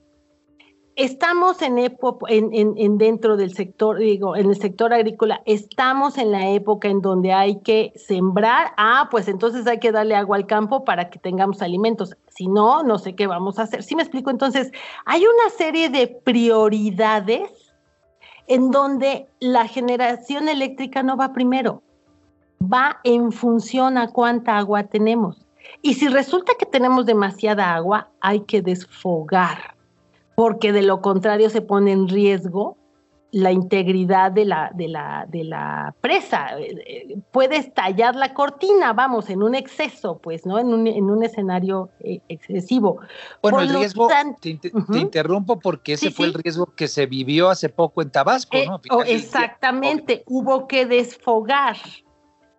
Estamos 0.95 1.61
en, 1.61 1.77
en, 1.77 2.73
en, 2.75 2.97
dentro 2.97 3.37
del 3.37 3.53
sector, 3.53 3.99
digo, 3.99 4.35
en 4.35 4.49
el 4.49 4.59
sector 4.59 4.91
agrícola, 4.91 5.43
estamos 5.45 6.17
en 6.17 6.31
la 6.31 6.49
época 6.49 6.87
en 6.87 7.01
donde 7.01 7.31
hay 7.31 7.59
que 7.61 7.93
sembrar. 7.95 8.71
Ah, 8.75 9.07
pues 9.11 9.27
entonces 9.27 9.67
hay 9.67 9.79
que 9.79 9.91
darle 9.91 10.15
agua 10.15 10.37
al 10.37 10.47
campo 10.47 10.83
para 10.83 11.11
que 11.11 11.19
tengamos 11.19 11.61
alimentos. 11.61 12.17
Si 12.27 12.47
no, 12.47 12.81
no 12.81 12.97
sé 12.97 13.13
qué 13.13 13.27
vamos 13.27 13.59
a 13.59 13.63
hacer. 13.63 13.83
¿Sí 13.83 13.95
me 13.95 14.01
explico? 14.01 14.31
Entonces, 14.31 14.71
hay 15.05 15.21
una 15.21 15.49
serie 15.55 15.89
de 15.89 16.07
prioridades 16.07 17.71
en 18.47 18.71
donde 18.71 19.27
la 19.39 19.67
generación 19.67 20.49
eléctrica 20.49 21.03
no 21.03 21.17
va 21.17 21.33
primero, 21.33 21.83
va 22.61 22.99
en 23.03 23.31
función 23.31 23.99
a 23.99 24.07
cuánta 24.07 24.57
agua 24.57 24.83
tenemos. 24.85 25.45
Y 25.81 25.95
si 25.95 26.07
resulta 26.07 26.53
que 26.59 26.65
tenemos 26.65 27.05
demasiada 27.05 27.73
agua, 27.73 28.11
hay 28.19 28.41
que 28.41 28.61
desfogar, 28.61 29.75
porque 30.35 30.71
de 30.71 30.83
lo 30.83 31.01
contrario 31.01 31.49
se 31.49 31.61
pone 31.61 31.91
en 31.91 32.07
riesgo 32.07 32.77
la 33.31 33.51
integridad 33.51 34.31
de 34.31 34.45
la, 34.45 34.71
de 34.73 34.89
la, 34.89 35.25
de 35.27 35.45
la 35.45 35.95
presa. 36.01 36.49
Puede 37.31 37.57
estallar 37.57 38.15
la 38.15 38.33
cortina, 38.33 38.91
vamos, 38.93 39.29
en 39.29 39.41
un 39.41 39.55
exceso, 39.55 40.19
pues, 40.21 40.45
¿no? 40.45 40.59
En 40.59 40.67
un, 40.67 40.85
en 40.85 41.09
un 41.09 41.23
escenario 41.23 41.89
eh, 42.01 42.19
excesivo. 42.27 42.99
Bueno, 43.41 43.61
el 43.61 43.69
riesgo, 43.69 44.09
te, 44.41 44.59
interrumpo 44.93 45.59
porque 45.59 45.93
ese 45.93 46.11
fue 46.11 46.25
el 46.25 46.33
riesgo 46.33 46.75
que 46.75 46.87
se 46.89 47.05
vivió 47.05 47.49
hace 47.49 47.69
poco 47.69 48.01
en 48.01 48.11
Tabasco, 48.11 48.57
¿no? 48.65 48.75
Eh, 48.77 48.89
oh, 48.91 49.03
exactamente, 49.03 50.23
hubo 50.27 50.67
que 50.67 50.85
desfogar. 50.85 51.77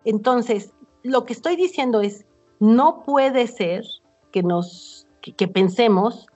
Entonces, 0.05 0.73
lo 1.03 1.25
que 1.25 1.33
estoy 1.33 1.55
diciendo 1.55 2.01
es, 2.01 2.25
no 2.63 3.03
puede 3.03 3.47
ser 3.47 3.83
que 4.31 5.47
pensemos 5.49 6.27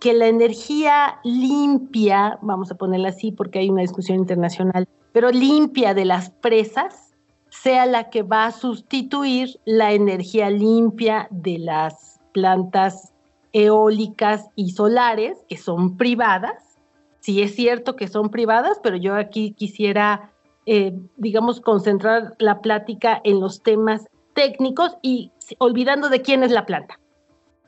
que 0.00 0.12
la 0.14 0.26
energía 0.26 1.20
limpia, 1.22 2.40
vamos 2.42 2.72
a 2.72 2.74
ponerla 2.74 3.10
así 3.10 3.30
porque 3.30 3.60
hay 3.60 3.70
una 3.70 3.82
discusión 3.82 4.18
internacional, 4.18 4.88
pero 5.12 5.30
limpia 5.30 5.94
de 5.94 6.06
las 6.06 6.30
presas 6.30 7.14
sea 7.50 7.86
la 7.86 8.10
que 8.10 8.22
va 8.22 8.46
a 8.46 8.50
sustituir 8.50 9.60
la 9.64 9.92
energía 9.92 10.50
limpia 10.50 11.28
de 11.30 11.58
las 11.58 12.20
plantas 12.32 13.12
eólicas 13.52 14.48
y 14.56 14.72
solares, 14.72 15.38
que 15.48 15.56
son 15.56 15.96
privadas. 15.96 16.78
Sí 17.20 17.42
es 17.42 17.54
cierto 17.54 17.94
que 17.94 18.08
son 18.08 18.30
privadas, 18.30 18.80
pero 18.82 18.96
yo 18.96 19.14
aquí 19.14 19.52
quisiera, 19.52 20.32
eh, 20.66 20.98
digamos, 21.16 21.60
concentrar 21.60 22.34
la 22.38 22.60
plática 22.60 23.20
en 23.22 23.38
los 23.38 23.62
temas 23.62 24.09
técnicos 24.40 24.96
y 25.02 25.32
olvidando 25.58 26.08
de 26.08 26.22
quién 26.22 26.42
es 26.42 26.50
la 26.50 26.64
planta. 26.64 26.98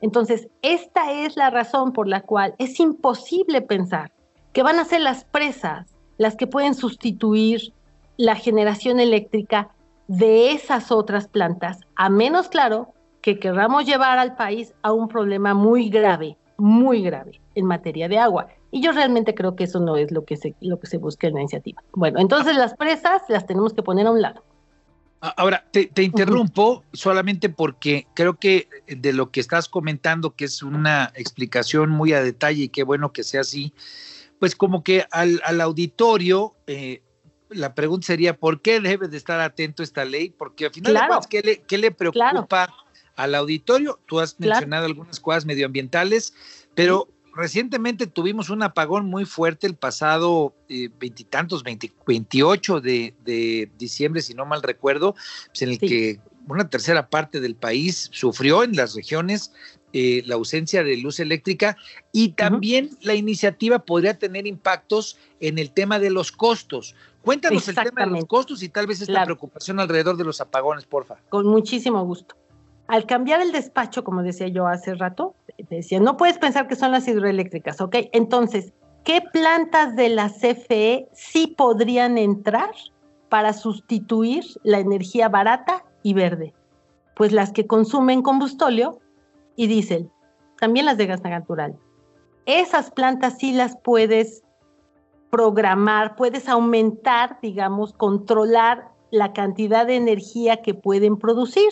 Entonces, 0.01 0.47
esta 0.63 1.11
es 1.11 1.37
la 1.37 1.51
razón 1.51 1.93
por 1.93 2.07
la 2.07 2.21
cual 2.21 2.55
es 2.57 2.79
imposible 2.79 3.61
pensar 3.61 4.11
que 4.53 4.63
van 4.63 4.79
a 4.79 4.85
ser 4.85 5.01
las 5.01 5.23
presas 5.23 5.93
las 6.17 6.35
que 6.35 6.47
pueden 6.47 6.73
sustituir 6.73 7.73
la 8.17 8.35
generación 8.35 8.99
eléctrica 8.99 9.69
de 10.07 10.51
esas 10.51 10.91
otras 10.91 11.27
plantas, 11.27 11.79
a 11.95 12.09
menos 12.09 12.49
claro 12.49 12.93
que 13.21 13.39
querramos 13.39 13.85
llevar 13.85 14.17
al 14.17 14.35
país 14.35 14.73
a 14.81 14.93
un 14.93 15.07
problema 15.07 15.53
muy 15.53 15.89
grave, 15.89 16.37
muy 16.57 17.03
grave 17.03 17.39
en 17.53 17.67
materia 17.67 18.09
de 18.09 18.17
agua. 18.17 18.47
Y 18.71 18.81
yo 18.81 18.93
realmente 18.93 19.35
creo 19.35 19.55
que 19.55 19.65
eso 19.65 19.79
no 19.79 19.95
es 19.95 20.11
lo 20.11 20.25
que 20.25 20.37
se, 20.37 20.55
lo 20.59 20.79
que 20.79 20.87
se 20.87 20.97
busca 20.97 21.27
en 21.27 21.35
la 21.35 21.41
iniciativa. 21.41 21.83
Bueno, 21.93 22.19
entonces 22.19 22.55
las 22.55 22.73
presas 22.73 23.21
las 23.27 23.45
tenemos 23.45 23.73
que 23.73 23.83
poner 23.83 24.07
a 24.07 24.11
un 24.11 24.23
lado. 24.23 24.43
Ahora, 25.37 25.65
te, 25.71 25.89
interrumpo 26.03 26.83
solamente 26.91 27.47
porque 27.47 28.07
creo 28.13 28.33
que 28.37 28.67
de 28.87 29.13
lo 29.13 29.31
que 29.31 29.39
estás 29.39 29.69
comentando, 29.69 30.35
que 30.35 30.43
es 30.43 30.61
una 30.61 31.13
explicación 31.15 31.91
muy 31.91 32.11
a 32.11 32.21
detalle 32.21 32.63
y 32.63 32.69
qué 32.69 32.83
bueno 32.83 33.13
que 33.13 33.23
sea 33.23 33.39
así, 33.39 33.73
pues 34.37 34.53
como 34.53 34.83
que 34.83 35.05
al, 35.11 35.39
auditorio, 35.61 36.57
eh, 36.67 37.03
la 37.47 37.73
pregunta 37.73 38.07
sería, 38.07 38.35
¿por 38.35 38.61
qué 38.61 38.81
debe 38.81 39.07
de 39.07 39.15
estar 39.15 39.39
atento 39.39 39.81
a 39.81 39.85
esta 39.85 40.03
ley? 40.03 40.29
Porque 40.29 40.65
al 40.65 40.73
final, 40.73 41.09
¿qué, 41.29 41.41
le, 41.41 41.61
¿qué 41.61 41.77
le, 41.77 41.91
preocupa 41.91 42.75
al 43.15 43.35
auditorio? 43.35 44.01
Tú 44.05 44.19
has 44.19 44.37
mencionado 44.41 44.87
algunas 44.87 45.21
cosas 45.21 45.45
medioambientales, 45.45 46.33
pero 46.75 47.07
recientemente 47.35 48.07
tuvimos 48.07 48.49
un 48.49 48.63
apagón 48.63 49.05
muy 49.05 49.25
fuerte 49.25 49.67
el 49.67 49.75
pasado 49.75 50.53
eh, 50.69 50.89
veintitantos, 50.99 51.63
veintiocho 51.63 52.79
de, 52.79 53.69
diciembre, 53.77 54.21
si 54.21 54.33
no 54.33 54.45
mal 54.45 54.61
recuerdo, 54.61 55.15
pues, 55.47 55.61
en 55.61 55.69
el 55.69 55.79
que 55.79 56.19
una 56.47 56.69
tercera 56.69 57.09
parte 57.09 57.39
del 57.39 57.55
país 57.55 58.09
sufrió 58.11 58.63
en 58.63 58.75
las 58.75 58.95
regiones 58.95 59.53
eh, 59.93 60.23
la 60.25 60.35
ausencia 60.35 60.83
de 60.83 60.97
luz 60.97 61.19
eléctrica 61.19 61.77
y 62.11 62.29
también 62.29 62.89
la 63.01 63.13
iniciativa 63.13 63.79
podría 63.79 64.17
tener 64.17 64.47
impactos 64.47 65.17
en 65.39 65.59
el 65.59 65.71
tema 65.71 65.99
de 65.99 66.09
los 66.09 66.31
costos. 66.31 66.95
Cuéntanos 67.21 67.67
el 67.69 67.75
tema 67.75 68.05
de 68.05 68.11
los 68.11 68.25
costos 68.25 68.63
y 68.63 68.69
tal 68.69 68.87
vez 68.87 69.01
esta 69.01 69.23
preocupación 69.23 69.79
alrededor 69.79 70.17
de 70.17 70.25
los 70.25 70.41
apagones, 70.41 70.85
porfa. 70.85 71.17
Con 71.29 71.47
muchísimo 71.47 72.03
gusto. 72.03 72.35
Al 72.87 73.05
cambiar 73.05 73.41
el 73.41 73.51
despacho, 73.51 74.03
como 74.03 74.23
decía 74.23 74.47
yo 74.49 74.67
hace 74.67 74.93
rato, 74.95 75.35
decía, 75.57 75.99
no 75.99 76.17
puedes 76.17 76.37
pensar 76.37 76.67
que 76.67 76.75
son 76.75 76.91
las 76.91 77.07
hidroeléctricas, 77.07 77.79
¿ok? 77.81 77.95
Entonces, 78.11 78.73
¿qué 79.03 79.21
plantas 79.33 79.95
de 79.95 80.09
la 80.09 80.29
CFE 80.29 81.07
sí 81.13 81.47
podrían 81.57 82.17
entrar 82.17 82.71
para 83.29 83.53
sustituir 83.53 84.43
la 84.63 84.79
energía 84.79 85.29
barata 85.29 85.85
y 86.01 86.13
verde? 86.13 86.53
Pues 87.15 87.31
las 87.31 87.51
que 87.51 87.67
consumen 87.67 88.21
combustóleo 88.21 88.99
y 89.55 89.67
diésel, 89.67 90.09
también 90.59 90.85
las 90.85 90.97
de 90.97 91.07
gas 91.07 91.23
natural. 91.23 91.77
Esas 92.45 92.91
plantas 92.91 93.37
sí 93.37 93.53
las 93.53 93.77
puedes 93.77 94.43
programar, 95.29 96.15
puedes 96.15 96.47
aumentar, 96.49 97.39
digamos, 97.41 97.93
controlar 97.93 98.91
la 99.11 99.33
cantidad 99.33 99.85
de 99.85 99.95
energía 99.95 100.61
que 100.61 100.73
pueden 100.73 101.17
producir 101.17 101.69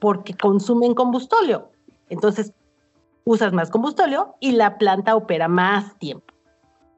porque 0.00 0.34
consumen 0.34 0.94
combustóleo. 0.94 1.70
Entonces, 2.08 2.52
usas 3.24 3.52
más 3.52 3.70
combustóleo 3.70 4.36
y 4.40 4.52
la 4.52 4.78
planta 4.78 5.16
opera 5.16 5.48
más 5.48 5.98
tiempo. 5.98 6.34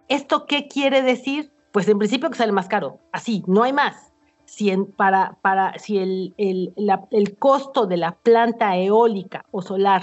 ¿Esto 0.08 0.46
qué 0.46 0.68
quiere 0.68 1.02
decir? 1.02 1.52
Pues 1.72 1.88
en 1.88 1.98
principio 1.98 2.30
que 2.30 2.38
sale 2.38 2.52
más 2.52 2.68
caro, 2.68 3.00
así, 3.12 3.42
no 3.46 3.62
hay 3.62 3.72
más. 3.72 4.12
Si, 4.44 4.70
para, 4.96 5.38
para, 5.42 5.78
si 5.78 5.98
el, 5.98 6.34
el, 6.36 6.72
el 7.10 7.38
costo 7.38 7.86
de 7.86 7.96
la 7.96 8.12
planta 8.12 8.76
eólica 8.76 9.44
o 9.50 9.62
solar 9.62 10.02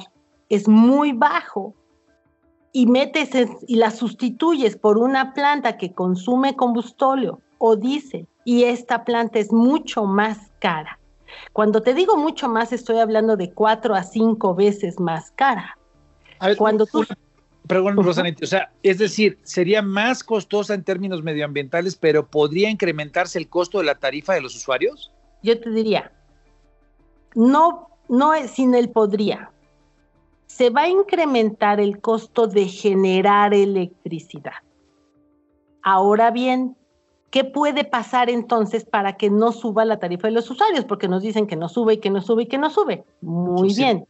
es 0.50 0.68
muy 0.68 1.14
bajo 1.14 1.76
y 2.74 2.88
metes 2.88 3.30
y 3.68 3.76
la 3.76 3.92
sustituyes 3.92 4.78
por 4.78 4.98
una 4.98 5.34
planta 5.34 5.78
que 5.78 5.94
consume 5.94 6.56
combustóleo 6.56 7.40
o 7.60 7.76
diésel 7.76 8.28
y 8.44 8.64
esta 8.64 9.06
planta 9.06 9.38
es 9.38 9.54
mucho 9.54 10.06
más 10.06 10.52
cara 10.60 10.98
cuando 11.54 11.82
te 11.82 11.94
digo 11.94 12.18
mucho 12.18 12.50
más, 12.50 12.72
estoy 12.74 13.00
hablando 13.00 13.36
de 13.36 13.52
cuatro 13.54 13.96
a 13.96 14.04
cinco 14.04 14.56
veces 14.56 15.00
más 15.00 15.32
cara. 15.32 15.78
Cuando 16.58 16.86
tú... 16.86 17.06
Perdón, 17.68 17.96
Rosanetti, 17.96 18.44
o 18.44 18.48
sea, 18.48 18.72
es 18.84 18.98
decir, 18.98 19.38
sería 19.44 19.82
más 19.82 20.24
costosa 20.24 20.74
en 20.74 20.84
términos 20.84 21.22
medioambientales, 21.22 21.96
pero 21.96 22.28
¿podría 22.28 22.70
incrementarse 22.70 23.38
el 23.38 23.48
costo 23.48 23.78
de 23.78 23.86
la 23.86 23.96
tarifa 23.96 24.34
de 24.34 24.42
los 24.42 24.56
usuarios? 24.56 25.12
Yo 25.44 25.60
te 25.60 25.70
diría, 25.70 26.12
no, 27.36 27.88
no 28.10 28.34
es 28.34 28.52
sin 28.52 28.74
el 28.74 28.90
podría. 28.90 29.52
Se 30.48 30.70
va 30.70 30.82
a 30.82 30.90
incrementar 30.90 31.80
el 31.80 32.02
costo 32.02 32.48
de 32.48 32.66
generar 32.66 33.54
electricidad. 33.54 34.56
Ahora 35.84 36.32
bien, 36.32 36.76
¿Qué 37.32 37.46
puede 37.46 37.86
pasar 37.86 38.30
entonces 38.30 38.84
para 38.84 39.16
que 39.16 39.30
no 39.30 39.54
suba 39.54 39.86
la 39.86 40.00
tarifa 40.00 40.28
de 40.28 40.34
los 40.34 40.52
usuarios? 40.52 40.84
Porque 40.84 41.08
nos 41.08 41.24
dicen 41.24 41.48
que 41.48 41.56
no 41.56 41.70
sube 41.70 41.94
y 41.94 41.98
que 42.00 42.10
no 42.10 42.22
sube 42.22 42.44
y 42.44 42.48
que 42.48 42.58
no 42.58 42.70
sube. 42.70 43.06
Muy 43.22 43.74
bien. 43.74 44.06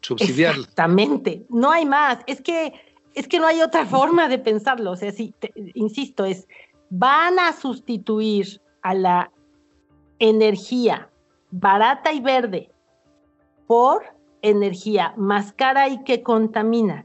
Subsidiarlo. 0.00 0.62
Exactamente. 0.62 1.44
No 1.48 1.70
hay 1.70 1.84
más. 1.86 2.18
Es 2.26 2.40
que, 2.40 2.72
es 3.14 3.28
que 3.28 3.38
no 3.38 3.46
hay 3.46 3.62
otra 3.62 3.86
forma 3.86 4.28
de 4.28 4.38
pensarlo. 4.38 4.92
O 4.92 4.96
sea, 4.96 5.12
sí, 5.12 5.34
insisto, 5.74 6.24
es, 6.24 6.46
van 6.90 7.38
a 7.38 7.52
sustituir 7.52 8.60
a 8.82 8.94
la 8.94 9.30
energía 10.18 11.10
barata 11.50 12.12
y 12.12 12.20
verde 12.20 12.70
por 13.66 14.02
energía 14.42 15.14
más 15.16 15.52
cara 15.52 15.88
y 15.88 16.02
que 16.04 16.22
contamina 16.22 17.04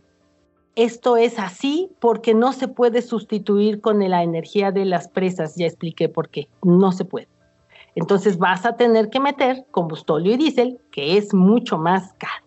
esto 0.75 1.17
es 1.17 1.37
así 1.37 1.91
porque 1.99 2.33
no 2.33 2.51
se 2.51 2.67
puede 2.67 3.01
sustituir 3.01 3.79
con 3.79 3.99
la 3.99 4.23
energía 4.23 4.71
de 4.71 4.85
las 4.85 5.07
presas. 5.07 5.55
Ya 5.55 5.67
expliqué 5.67 6.09
por 6.09 6.29
qué. 6.29 6.47
No 6.63 6.91
se 6.91 7.05
puede. 7.05 7.27
Entonces 7.95 8.39
vas 8.39 8.65
a 8.65 8.75
tener 8.75 9.11
que 9.11 9.19
meter 9.19 9.65
combustóleo 9.69 10.33
y 10.33 10.37
diésel, 10.37 10.79
que 10.91 11.17
es 11.17 11.33
mucho 11.33 11.77
más 11.77 12.13
caro. 12.13 12.42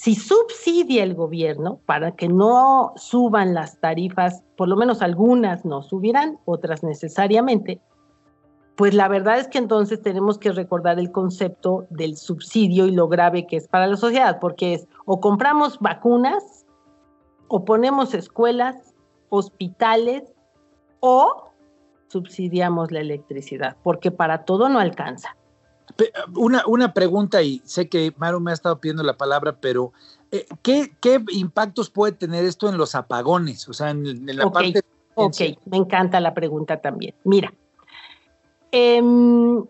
Si 0.00 0.14
subsidia 0.14 1.02
el 1.02 1.16
gobierno 1.16 1.80
para 1.84 2.12
que 2.12 2.28
no 2.28 2.92
suban 2.94 3.52
las 3.52 3.80
tarifas, 3.80 4.44
por 4.56 4.68
lo 4.68 4.76
menos 4.76 5.02
algunas 5.02 5.64
no 5.64 5.82
subirán, 5.82 6.38
otras 6.44 6.84
necesariamente, 6.84 7.80
pues 8.76 8.94
la 8.94 9.08
verdad 9.08 9.40
es 9.40 9.48
que 9.48 9.58
entonces 9.58 10.00
tenemos 10.00 10.38
que 10.38 10.52
recordar 10.52 11.00
el 11.00 11.10
concepto 11.10 11.88
del 11.90 12.16
subsidio 12.16 12.86
y 12.86 12.92
lo 12.92 13.08
grave 13.08 13.48
que 13.48 13.56
es 13.56 13.66
para 13.66 13.88
la 13.88 13.96
sociedad, 13.96 14.38
porque 14.38 14.74
es 14.74 14.86
o 15.04 15.18
compramos 15.18 15.80
vacunas 15.80 16.64
o 17.48 17.64
ponemos 17.64 18.14
escuelas, 18.14 18.94
hospitales 19.30 20.32
o 21.00 21.50
subsidiamos 22.06 22.92
la 22.92 23.00
electricidad, 23.00 23.76
porque 23.82 24.12
para 24.12 24.44
todo 24.44 24.68
no 24.68 24.78
alcanza. 24.78 25.37
Una, 26.36 26.66
una 26.66 26.92
pregunta, 26.92 27.42
y 27.42 27.62
sé 27.64 27.88
que 27.88 28.12
Maru 28.16 28.40
me 28.40 28.50
ha 28.50 28.54
estado 28.54 28.80
pidiendo 28.80 29.02
la 29.02 29.16
palabra, 29.16 29.56
pero 29.60 29.92
eh, 30.30 30.46
¿qué, 30.62 30.92
¿qué, 31.00 31.22
impactos 31.30 31.90
puede 31.90 32.12
tener 32.12 32.44
esto 32.44 32.68
en 32.68 32.76
los 32.76 32.94
apagones? 32.94 33.68
O 33.68 33.72
sea, 33.72 33.90
en, 33.90 34.26
la 34.26 34.50
parte... 34.50 34.82
Ok, 35.14 35.36
me 35.66 35.78
encanta 35.78 36.20
la 36.20 36.34
pregunta 36.34 36.80
también. 36.80 37.14
Mira, 37.24 37.52
em, 38.70 39.64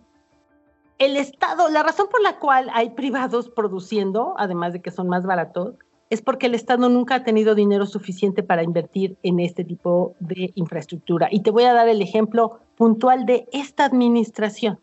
el 0.98 1.16
Estado, 1.16 1.68
la 1.70 1.82
razón 1.82 2.08
por 2.10 2.20
la 2.22 2.38
cual 2.38 2.70
hay 2.74 2.90
privados 2.90 3.48
produciendo, 3.48 4.34
además 4.36 4.72
de 4.72 4.82
que 4.82 4.90
son 4.90 5.08
más 5.08 5.24
baratos, 5.24 5.76
es 6.10 6.22
porque 6.22 6.46
el 6.46 6.54
Estado 6.54 6.88
nunca 6.88 7.16
ha 7.16 7.24
tenido 7.24 7.54
dinero 7.54 7.86
suficiente 7.86 8.42
para 8.42 8.62
invertir 8.62 9.16
en 9.22 9.40
este 9.40 9.64
tipo 9.64 10.14
de 10.20 10.52
infraestructura. 10.54 11.28
Y 11.30 11.40
te 11.40 11.50
voy 11.50 11.64
a 11.64 11.74
dar 11.74 11.88
el 11.88 12.02
ejemplo 12.02 12.60
puntual 12.76 13.26
de 13.26 13.46
esta 13.52 13.84
administración. 13.84 14.80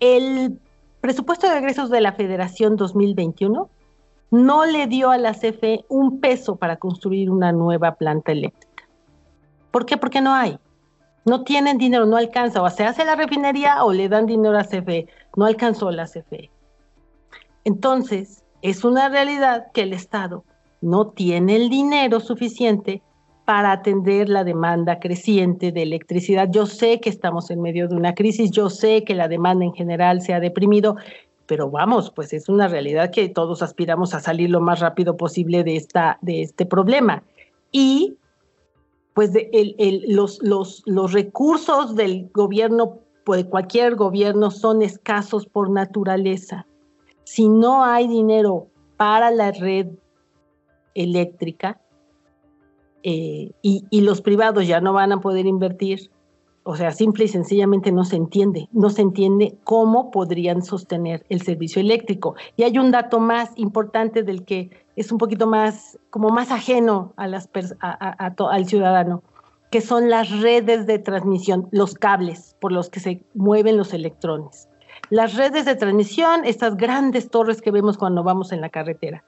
El 0.00 0.58
presupuesto 1.00 1.48
de 1.48 1.58
egresos 1.58 1.90
de 1.90 2.00
la 2.00 2.12
Federación 2.12 2.76
2021 2.76 3.68
no 4.30 4.64
le 4.64 4.86
dio 4.86 5.10
a 5.10 5.18
la 5.18 5.34
CFE 5.34 5.84
un 5.88 6.20
peso 6.20 6.56
para 6.56 6.76
construir 6.76 7.30
una 7.30 7.52
nueva 7.52 7.96
planta 7.96 8.32
eléctrica. 8.32 8.88
¿Por 9.70 9.86
qué? 9.86 9.96
Porque 9.96 10.20
no 10.20 10.34
hay. 10.34 10.58
No 11.24 11.44
tienen 11.44 11.78
dinero, 11.78 12.06
no 12.06 12.16
alcanza. 12.16 12.62
O 12.62 12.70
se 12.70 12.84
hace 12.84 13.04
la 13.04 13.14
refinería 13.14 13.84
o 13.84 13.92
le 13.92 14.08
dan 14.08 14.26
dinero 14.26 14.58
a 14.58 14.64
CFE. 14.64 15.06
No 15.36 15.44
alcanzó 15.44 15.90
la 15.90 16.06
CFE. 16.06 16.50
Entonces, 17.64 18.42
es 18.62 18.84
una 18.84 19.08
realidad 19.08 19.66
que 19.72 19.82
el 19.82 19.92
Estado 19.92 20.44
no 20.80 21.08
tiene 21.08 21.56
el 21.56 21.68
dinero 21.68 22.20
suficiente 22.20 23.02
para 23.44 23.72
atender 23.72 24.28
la 24.28 24.44
demanda 24.44 25.00
creciente 25.00 25.72
de 25.72 25.82
electricidad. 25.82 26.48
Yo 26.50 26.66
sé 26.66 27.00
que 27.00 27.10
estamos 27.10 27.50
en 27.50 27.60
medio 27.60 27.88
de 27.88 27.96
una 27.96 28.14
crisis, 28.14 28.50
yo 28.50 28.70
sé 28.70 29.04
que 29.04 29.14
la 29.14 29.28
demanda 29.28 29.64
en 29.64 29.72
general 29.72 30.22
se 30.22 30.34
ha 30.34 30.40
deprimido, 30.40 30.96
pero 31.46 31.70
vamos, 31.70 32.10
pues 32.10 32.32
es 32.32 32.48
una 32.48 32.68
realidad 32.68 33.10
que 33.10 33.28
todos 33.28 33.62
aspiramos 33.62 34.14
a 34.14 34.20
salir 34.20 34.50
lo 34.50 34.60
más 34.60 34.80
rápido 34.80 35.16
posible 35.16 35.64
de, 35.64 35.76
esta, 35.76 36.18
de 36.20 36.42
este 36.42 36.64
problema. 36.64 37.22
Y 37.72 38.16
pues 39.14 39.32
los, 40.06 40.40
los, 40.42 40.82
los 40.86 41.12
recursos 41.12 41.96
del 41.96 42.30
gobierno, 42.32 42.98
pues 43.24 43.44
cualquier 43.46 43.96
gobierno, 43.96 44.50
son 44.50 44.82
escasos 44.82 45.46
por 45.46 45.70
naturaleza 45.70 46.66
si 47.30 47.48
no 47.48 47.84
hay 47.84 48.08
dinero 48.08 48.66
para 48.96 49.30
la 49.30 49.52
red 49.52 49.86
eléctrica 50.94 51.80
eh, 53.02 53.52
y, 53.62 54.00
los 54.00 54.20
privados 54.20 54.66
ya 54.66 54.80
no 54.80 54.92
van 54.92 55.12
a 55.12 55.20
poder 55.20 55.46
invertir, 55.46 56.10
o 56.62 56.76
sea, 56.76 56.92
simple 56.92 57.24
y 57.24 57.28
sencillamente 57.28 57.90
no 57.92 58.04
se 58.04 58.16
entiende, 58.16 58.68
no 58.72 58.90
se 58.90 59.02
entiende 59.02 59.56
cómo 59.64 60.10
podrían 60.10 60.62
sostener 60.62 61.24
el 61.28 61.40
servicio 61.40 61.80
eléctrico. 61.80 62.34
Y 62.56 62.64
hay 62.64 62.78
un 62.78 62.90
dato 62.90 63.18
más 63.18 63.50
importante 63.56 64.22
del 64.22 64.44
que 64.44 64.70
es 64.96 65.10
un 65.10 65.18
poquito 65.18 65.46
más, 65.46 65.98
como 66.10 66.28
más 66.28 66.50
ajeno 66.50 67.14
al 67.16 68.66
ciudadano, 68.66 69.22
que 69.70 69.80
son 69.80 70.10
las 70.10 70.40
redes 70.40 70.86
de 70.86 70.98
transmisión, 70.98 71.68
los 71.70 71.94
cables 71.94 72.56
por 72.60 72.72
los 72.72 72.90
que 72.90 73.00
se 73.00 73.22
mueven 73.34 73.76
los 73.76 73.94
electrones. 73.94 74.68
Las 75.08 75.34
redes 75.34 75.64
de 75.64 75.76
transmisión, 75.76 76.44
estas 76.44 76.76
grandes 76.76 77.30
torres 77.30 77.62
que 77.62 77.70
vemos 77.70 77.96
cuando 77.96 78.22
vamos 78.22 78.52
en 78.52 78.60
la 78.60 78.68
carretera, 78.68 79.24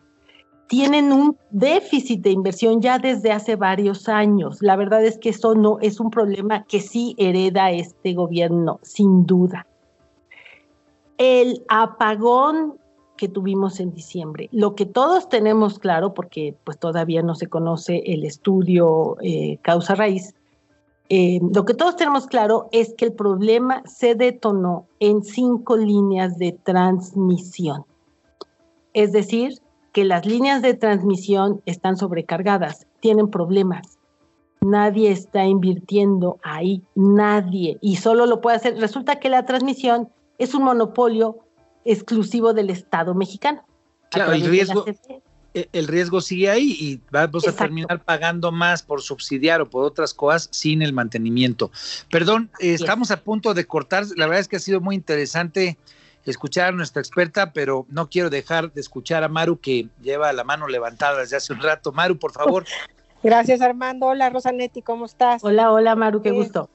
tienen 0.73 1.12
un 1.12 1.37
déficit 1.51 2.23
de 2.23 2.31
inversión 2.31 2.81
ya 2.81 2.99
desde 2.99 3.31
hace 3.31 3.57
varios 3.57 4.09
años. 4.09 4.57
La 4.62 4.75
verdad 4.75 5.05
es 5.05 5.18
que 5.18 5.29
eso 5.29 5.55
no 5.55 5.79
es 5.83 6.01
un 6.01 6.11
problema 6.11 6.64
que 6.64 6.81
sí 6.81 7.14
hereda 7.18 7.70
este 7.70 8.14
gobierno, 8.14 8.81
sin 8.81 9.27
duda. 9.27 9.66
El 11.18 11.62
apagón 11.68 12.79
que 13.18 13.29
tuvimos 13.29 13.81
en 13.81 13.93
diciembre, 13.93 14.49
lo 14.51 14.75
que 14.75 14.87
todos 14.87 15.29
tenemos 15.29 15.79
claro, 15.79 16.14
porque 16.14 16.57
pues 16.64 16.79
todavía 16.79 17.20
no 17.20 17.35
se 17.35 17.49
conoce 17.49 18.03
el 18.07 18.25
estudio 18.25 19.18
eh, 19.20 19.59
causa 19.61 19.95
raíz, 19.95 20.35
eh, 21.11 21.39
lo 21.55 21.66
que 21.66 21.75
todos 21.75 21.97
tenemos 21.97 22.27
claro 22.27 22.70
es 22.73 22.95
que 22.95 23.05
el 23.05 23.12
problema 23.12 23.83
se 23.85 24.14
detonó 24.14 24.87
en 25.01 25.23
cinco 25.23 25.77
líneas 25.77 26.39
de 26.39 26.53
transmisión. 26.64 27.85
Es 28.95 29.12
decir, 29.12 29.61
que 29.93 30.05
las 30.05 30.26
líneas 30.26 30.62
de 30.62 30.74
transmisión 30.74 31.62
están 31.66 31.97
sobrecargadas, 31.97 32.86
tienen 33.01 33.30
problemas. 33.30 33.99
Nadie 34.61 35.11
está 35.11 35.45
invirtiendo 35.45 36.38
ahí, 36.43 36.82
nadie. 36.95 37.78
Y 37.80 37.97
solo 37.97 38.26
lo 38.26 38.40
puede 38.40 38.57
hacer. 38.57 38.78
Resulta 38.78 39.18
que 39.18 39.28
la 39.28 39.45
transmisión 39.45 40.09
es 40.38 40.55
un 40.55 40.62
monopolio 40.64 41.38
exclusivo 41.84 42.55
del 42.55 42.70
Estado 42.70 43.14
mexicano. 43.14 43.64
Claro, 44.11 44.32
el 44.32 44.45
riesgo, 44.45 44.84
e, 45.55 45.68
el 45.72 45.88
riesgo 45.88 46.20
sigue 46.20 46.49
ahí 46.49 46.76
y 46.78 47.01
vamos 47.11 47.47
a 47.47 47.53
terminar 47.53 48.03
pagando 48.05 48.53
más 48.53 48.82
por 48.82 49.03
subsidiar 49.03 49.61
o 49.61 49.68
por 49.68 49.84
otras 49.84 50.14
cosas 50.14 50.49
sin 50.53 50.80
el 50.82 50.93
mantenimiento. 50.93 51.70
Perdón, 52.11 52.51
estamos 52.59 53.11
a 53.11 53.18
punto 53.18 53.53
de 53.55 53.66
cortar. 53.66 54.05
La 54.16 54.26
verdad 54.26 54.40
es 54.40 54.49
que 54.49 54.57
ha 54.57 54.61
sido 54.61 54.80
muy 54.80 54.95
interesante 54.95 55.76
escuchar 56.31 56.68
a 56.68 56.73
nuestra 56.73 57.01
experta, 57.01 57.53
pero 57.53 57.87
no 57.89 58.09
quiero 58.09 58.31
dejar 58.31 58.73
de 58.73 58.81
escuchar 58.81 59.25
a 59.25 59.29
Maru 59.29 59.59
que 59.59 59.89
lleva 60.01 60.33
la 60.33 60.45
mano 60.45 60.68
levantada 60.68 61.20
desde 61.20 61.37
hace 61.37 61.53
un 61.53 61.61
rato. 61.61 61.93
Maru, 61.93 62.18
por 62.18 62.33
favor. 62.33 62.64
Gracias, 63.23 63.61
Armando. 63.61 64.07
Hola, 64.07 64.31
Rosanetti, 64.31 64.83
¿cómo 64.83 65.07
estás? 65.07 65.45
Hola, 65.45 65.73
hola, 65.73 65.95
Maru, 65.95 66.23
qué 66.23 66.31
eh, 66.31 66.33
gusto. 66.33 66.68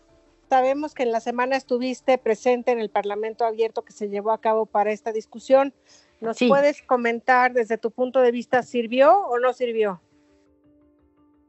Sabemos 0.50 0.94
que 0.94 1.04
en 1.04 1.12
la 1.12 1.20
semana 1.20 1.58
estuviste 1.58 2.18
presente 2.18 2.72
en 2.72 2.80
el 2.80 2.90
Parlamento 2.90 3.44
abierto 3.44 3.82
que 3.82 3.92
se 3.92 4.08
llevó 4.08 4.32
a 4.32 4.40
cabo 4.40 4.66
para 4.66 4.92
esta 4.92 5.12
discusión. 5.12 5.74
¿Nos 6.22 6.38
puedes 6.40 6.82
comentar 6.82 7.54
desde 7.54 7.78
tu 7.78 7.92
punto 7.92 8.22
de 8.22 8.32
vista, 8.32 8.64
¿sirvió 8.64 9.20
o 9.28 9.40
no 9.40 9.54
sirvió? 9.54 10.02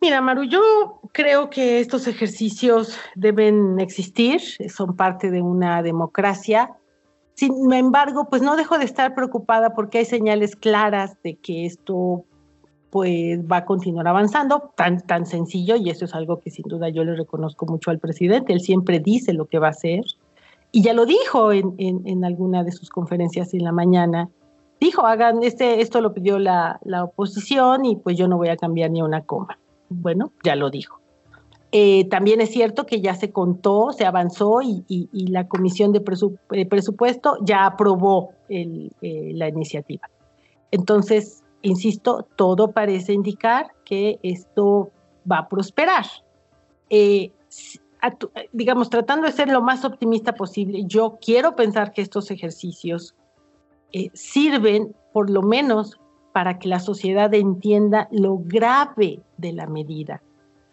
Mira, 0.00 0.20
Maru, 0.20 0.44
yo 0.44 1.00
creo 1.12 1.50
que 1.50 1.80
estos 1.80 2.06
ejercicios 2.06 2.96
deben 3.14 3.80
existir, 3.80 4.40
son 4.68 4.94
parte 4.96 5.30
de 5.30 5.42
una 5.42 5.82
democracia. 5.82 6.70
Sin 7.38 7.72
embargo, 7.72 8.26
pues 8.28 8.42
no 8.42 8.56
dejo 8.56 8.78
de 8.78 8.84
estar 8.84 9.14
preocupada 9.14 9.72
porque 9.72 9.98
hay 9.98 10.04
señales 10.04 10.56
claras 10.56 11.22
de 11.22 11.36
que 11.36 11.66
esto 11.66 12.24
pues 12.90 13.38
va 13.48 13.58
a 13.58 13.64
continuar 13.64 14.08
avanzando, 14.08 14.72
tan, 14.74 15.00
tan 15.02 15.24
sencillo, 15.24 15.76
y 15.76 15.88
eso 15.88 16.06
es 16.06 16.16
algo 16.16 16.40
que 16.40 16.50
sin 16.50 16.64
duda 16.64 16.88
yo 16.88 17.04
le 17.04 17.14
reconozco 17.14 17.64
mucho 17.64 17.92
al 17.92 18.00
presidente, 18.00 18.52
él 18.52 18.60
siempre 18.60 18.98
dice 18.98 19.34
lo 19.34 19.46
que 19.46 19.60
va 19.60 19.68
a 19.68 19.70
hacer, 19.70 20.02
y 20.72 20.82
ya 20.82 20.94
lo 20.94 21.06
dijo 21.06 21.52
en, 21.52 21.76
en, 21.78 22.24
alguna 22.24 22.64
de 22.64 22.72
sus 22.72 22.90
conferencias 22.90 23.54
en 23.54 23.62
la 23.62 23.70
mañana, 23.70 24.28
dijo, 24.80 25.06
hagan, 25.06 25.44
este, 25.44 25.80
esto 25.80 26.00
lo 26.00 26.12
pidió 26.14 26.40
la, 26.40 26.80
la 26.82 27.04
oposición 27.04 27.84
y 27.84 27.94
pues 27.94 28.16
yo 28.16 28.26
no 28.26 28.36
voy 28.36 28.48
a 28.48 28.56
cambiar 28.56 28.90
ni 28.90 29.00
una 29.00 29.22
coma. 29.22 29.60
Bueno, 29.90 30.32
ya 30.42 30.56
lo 30.56 30.70
dijo. 30.70 31.00
Eh, 31.70 32.08
también 32.08 32.40
es 32.40 32.50
cierto 32.50 32.86
que 32.86 33.00
ya 33.02 33.14
se 33.14 33.30
contó, 33.30 33.92
se 33.92 34.06
avanzó 34.06 34.60
y, 34.62 35.08
la 35.12 35.46
Comisión 35.48 35.92
de 35.92 36.02
eh, 36.52 36.66
Presupuesto 36.66 37.36
ya 37.42 37.66
aprobó 37.66 38.30
eh, 38.48 38.90
la 39.34 39.48
iniciativa. 39.48 40.08
Entonces, 40.70 41.44
insisto, 41.60 42.26
todo 42.36 42.72
parece 42.72 43.12
indicar 43.12 43.72
que 43.84 44.18
esto 44.22 44.90
va 45.30 45.38
a 45.38 45.48
prosperar. 45.48 46.06
digamos, 48.52 48.88
tratando 48.88 49.26
de 49.26 49.32
ser 49.32 49.48
lo 49.48 49.60
más 49.60 49.84
optimista 49.84 50.32
posible, 50.34 50.84
yo 50.86 51.18
quiero 51.20 51.54
pensar 51.54 51.92
que 51.92 52.00
estos 52.00 52.30
ejercicios 52.30 53.14
sirven 54.14 54.94
por 55.12 55.28
lo 55.28 55.42
menos 55.42 55.98
para 56.32 56.58
que 56.58 56.68
la 56.68 56.80
sociedad 56.80 57.32
entienda 57.34 58.08
lo 58.10 58.38
grave 58.38 59.20
de 59.36 59.52
la 59.52 59.66
medida 59.66 60.22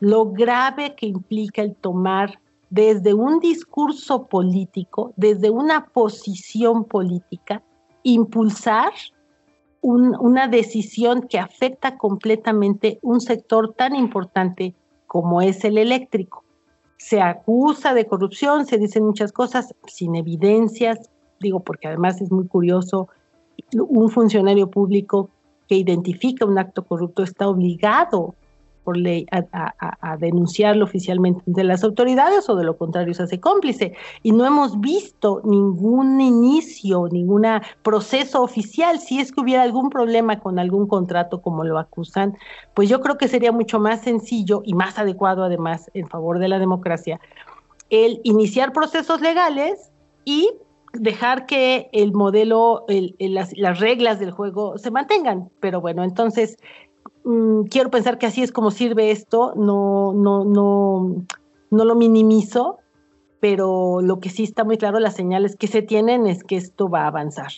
lo 0.06 0.32
grave 0.32 0.93
que 0.93 1.08
implica 1.08 1.64
el 1.64 1.74
tomar 1.76 2.39
desde 2.70 3.16
un 3.16 3.39
discurso 3.39 4.28
político, 4.28 5.14
desde 5.16 5.49
una 5.49 5.88
posición 5.88 6.84
política, 6.84 7.64
impulsar 8.03 8.93
una 9.82 10.47
decisión 10.47 11.24
que 11.24 11.39
afecta 11.39 11.97
completamente 11.97 12.99
un 13.01 13.20
sector 13.20 13.74
tan 13.74 13.95
importante 13.95 14.76
como 15.08 15.41
es 15.41 15.66
el 15.66 15.76
eléctrico. 15.80 16.43
Se 16.97 17.20
acusa 17.20 17.95
de 17.95 18.06
corrupción, 18.06 18.68
se 18.68 18.78
dicen 18.78 19.06
muchas 19.06 19.32
cosas 19.32 19.74
sin 19.88 20.14
evidencias, 20.14 21.10
digo 21.39 21.62
porque 21.62 21.88
además 21.88 22.22
es 22.22 22.32
muy 22.32 22.47
curioso, 22.47 23.10
un 23.74 24.12
funcionario 24.12 24.70
público 24.70 25.32
que 25.68 25.78
identifica 25.78 26.45
un 26.45 26.60
acto 26.60 26.86
corrupto 26.86 27.24
está 27.24 27.47
obligado 27.47 28.36
por 28.86 28.96
ley 28.96 29.26
a, 29.32 30.18
denunciarlo 30.18 30.86
oficialmente 30.86 31.42
de 31.46 31.64
las 31.66 31.84
autoridades 31.84 32.48
o 32.48 32.56
de 32.56 32.64
lo 32.64 32.78
contrario 32.78 33.14
se 33.14 33.24
hace 33.24 33.40
cómplice. 33.42 33.94
Y 34.24 34.32
no 34.32 34.46
hemos 34.46 34.80
visto 34.80 35.42
ningún 35.44 36.22
inicio, 36.22 37.10
ningún 37.12 37.46
proceso 37.84 38.42
oficial. 38.42 39.00
Si 39.00 39.20
es 39.20 39.34
que 39.34 39.42
hubiera 39.42 39.64
algún 39.64 39.90
problema 39.90 40.40
con 40.40 40.60
algún 40.60 40.88
contrato 40.88 41.42
como 41.42 41.66
lo 41.66 41.78
acusan, 41.78 42.38
pues 42.74 42.88
yo 42.88 43.02
creo 43.02 43.18
que 43.18 43.28
sería 43.28 43.52
mucho 43.52 43.80
más 43.80 44.02
sencillo 44.02 44.62
y 44.64 44.74
más 44.74 44.98
adecuado 44.98 45.44
además 45.44 45.92
en 45.94 46.08
favor 46.08 46.40
de 46.40 46.48
la 46.48 46.60
democracia 46.60 47.20
el 47.90 48.20
iniciar 48.24 48.74
procesos 48.74 49.22
legales 49.22 49.92
y 50.24 50.52
dejar 50.94 51.46
que 51.46 51.90
el 51.92 52.14
modelo, 52.14 52.86
las, 53.20 53.56
las, 53.58 53.80
reglas 53.80 54.20
del 54.20 54.32
juego 54.32 54.78
se 54.78 54.92
mantengan. 54.92 55.50
Pero 55.60 55.82
bueno, 55.82 56.04
entonces 56.04 56.58
Mm, 57.26 57.64
quiero 57.64 57.90
pensar 57.90 58.20
que 58.20 58.28
así 58.28 58.44
es 58.44 58.52
como 58.52 58.70
sirve 58.70 59.10
esto, 59.10 59.54
no, 59.56 60.14
no, 60.14 60.46
no, 60.46 61.26
no 61.72 61.86
lo 61.86 61.96
minimizo, 61.96 62.78
pero 63.40 64.00
lo 64.02 64.20
que 64.20 64.30
sí 64.30 64.44
está 64.44 64.64
muy 64.64 64.78
claro, 64.78 65.00
las 65.00 65.16
señales 65.16 65.56
que 65.56 65.68
se 65.68 65.82
tienen 65.82 66.28
es 66.28 66.44
que 66.44 66.56
esto 66.56 66.88
va 66.88 67.02
a 67.02 67.08
avanzar. 67.08 67.52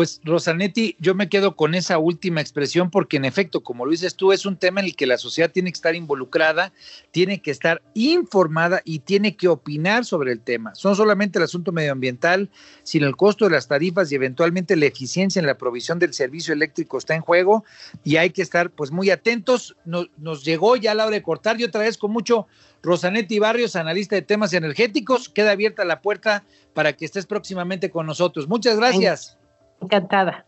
Pues 0.00 0.18
Rosanetti, 0.24 0.96
yo 0.98 1.14
me 1.14 1.28
quedo 1.28 1.56
con 1.56 1.74
esa 1.74 1.98
última 1.98 2.40
expresión 2.40 2.88
porque 2.88 3.18
en 3.18 3.26
efecto, 3.26 3.62
como 3.62 3.84
lo 3.84 3.90
dices 3.90 4.16
tú, 4.16 4.32
es 4.32 4.46
un 4.46 4.56
tema 4.56 4.80
en 4.80 4.86
el 4.86 4.96
que 4.96 5.04
la 5.04 5.18
sociedad 5.18 5.50
tiene 5.50 5.70
que 5.70 5.76
estar 5.76 5.94
involucrada, 5.94 6.72
tiene 7.10 7.42
que 7.42 7.50
estar 7.50 7.82
informada 7.92 8.80
y 8.86 9.00
tiene 9.00 9.36
que 9.36 9.48
opinar 9.48 10.06
sobre 10.06 10.32
el 10.32 10.40
tema. 10.40 10.72
No 10.82 10.94
solamente 10.94 11.38
el 11.38 11.44
asunto 11.44 11.70
medioambiental, 11.70 12.48
sino 12.82 13.06
el 13.06 13.14
costo 13.14 13.44
de 13.44 13.50
las 13.50 13.68
tarifas 13.68 14.10
y 14.10 14.14
eventualmente 14.14 14.74
la 14.74 14.86
eficiencia 14.86 15.38
en 15.38 15.44
la 15.44 15.58
provisión 15.58 15.98
del 15.98 16.14
servicio 16.14 16.54
eléctrico 16.54 16.96
está 16.96 17.14
en 17.14 17.20
juego 17.20 17.66
y 18.02 18.16
hay 18.16 18.30
que 18.30 18.40
estar 18.40 18.70
pues 18.70 18.90
muy 18.92 19.10
atentos. 19.10 19.76
Nos, 19.84 20.08
nos 20.16 20.46
llegó 20.46 20.76
ya 20.76 20.94
la 20.94 21.04
hora 21.04 21.16
de 21.16 21.22
cortar. 21.22 21.58
Yo 21.58 21.66
otra 21.66 21.82
vez 21.82 21.98
con 21.98 22.10
mucho 22.10 22.46
Rosanetti 22.82 23.38
Barrios, 23.38 23.76
analista 23.76 24.16
de 24.16 24.22
temas 24.22 24.54
energéticos. 24.54 25.28
Queda 25.28 25.50
abierta 25.50 25.84
la 25.84 26.00
puerta 26.00 26.42
para 26.72 26.94
que 26.94 27.04
estés 27.04 27.26
próximamente 27.26 27.90
con 27.90 28.06
nosotros. 28.06 28.48
Muchas 28.48 28.78
gracias. 28.78 29.36
Encantada. 29.80 30.46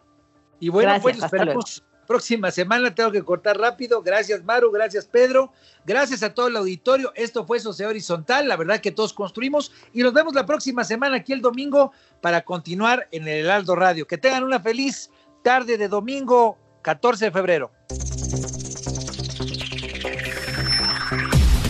Y 0.60 0.68
bueno, 0.68 0.94
pues 1.00 1.22
esperamos 1.22 1.82
próxima 2.06 2.50
semana. 2.50 2.94
Tengo 2.94 3.10
que 3.10 3.22
cortar 3.22 3.58
rápido. 3.58 4.02
Gracias, 4.02 4.44
Maru. 4.44 4.70
Gracias, 4.70 5.06
Pedro. 5.06 5.50
Gracias 5.86 6.22
a 6.22 6.34
todo 6.34 6.48
el 6.48 6.56
auditorio. 6.56 7.12
Esto 7.14 7.46
fue 7.46 7.58
Sociedad 7.58 7.90
Horizontal. 7.90 8.48
La 8.48 8.56
verdad 8.56 8.80
que 8.80 8.92
todos 8.92 9.12
construimos. 9.12 9.72
Y 9.92 10.02
nos 10.02 10.12
vemos 10.12 10.34
la 10.34 10.46
próxima 10.46 10.84
semana 10.84 11.16
aquí 11.16 11.32
el 11.32 11.40
domingo 11.40 11.92
para 12.20 12.42
continuar 12.42 13.08
en 13.12 13.26
el 13.26 13.46
Heraldo 13.46 13.76
Radio. 13.76 14.06
Que 14.06 14.18
tengan 14.18 14.44
una 14.44 14.60
feliz 14.60 15.10
tarde 15.42 15.78
de 15.78 15.88
domingo 15.88 16.58
14 16.82 17.26
de 17.26 17.30
febrero. 17.30 17.70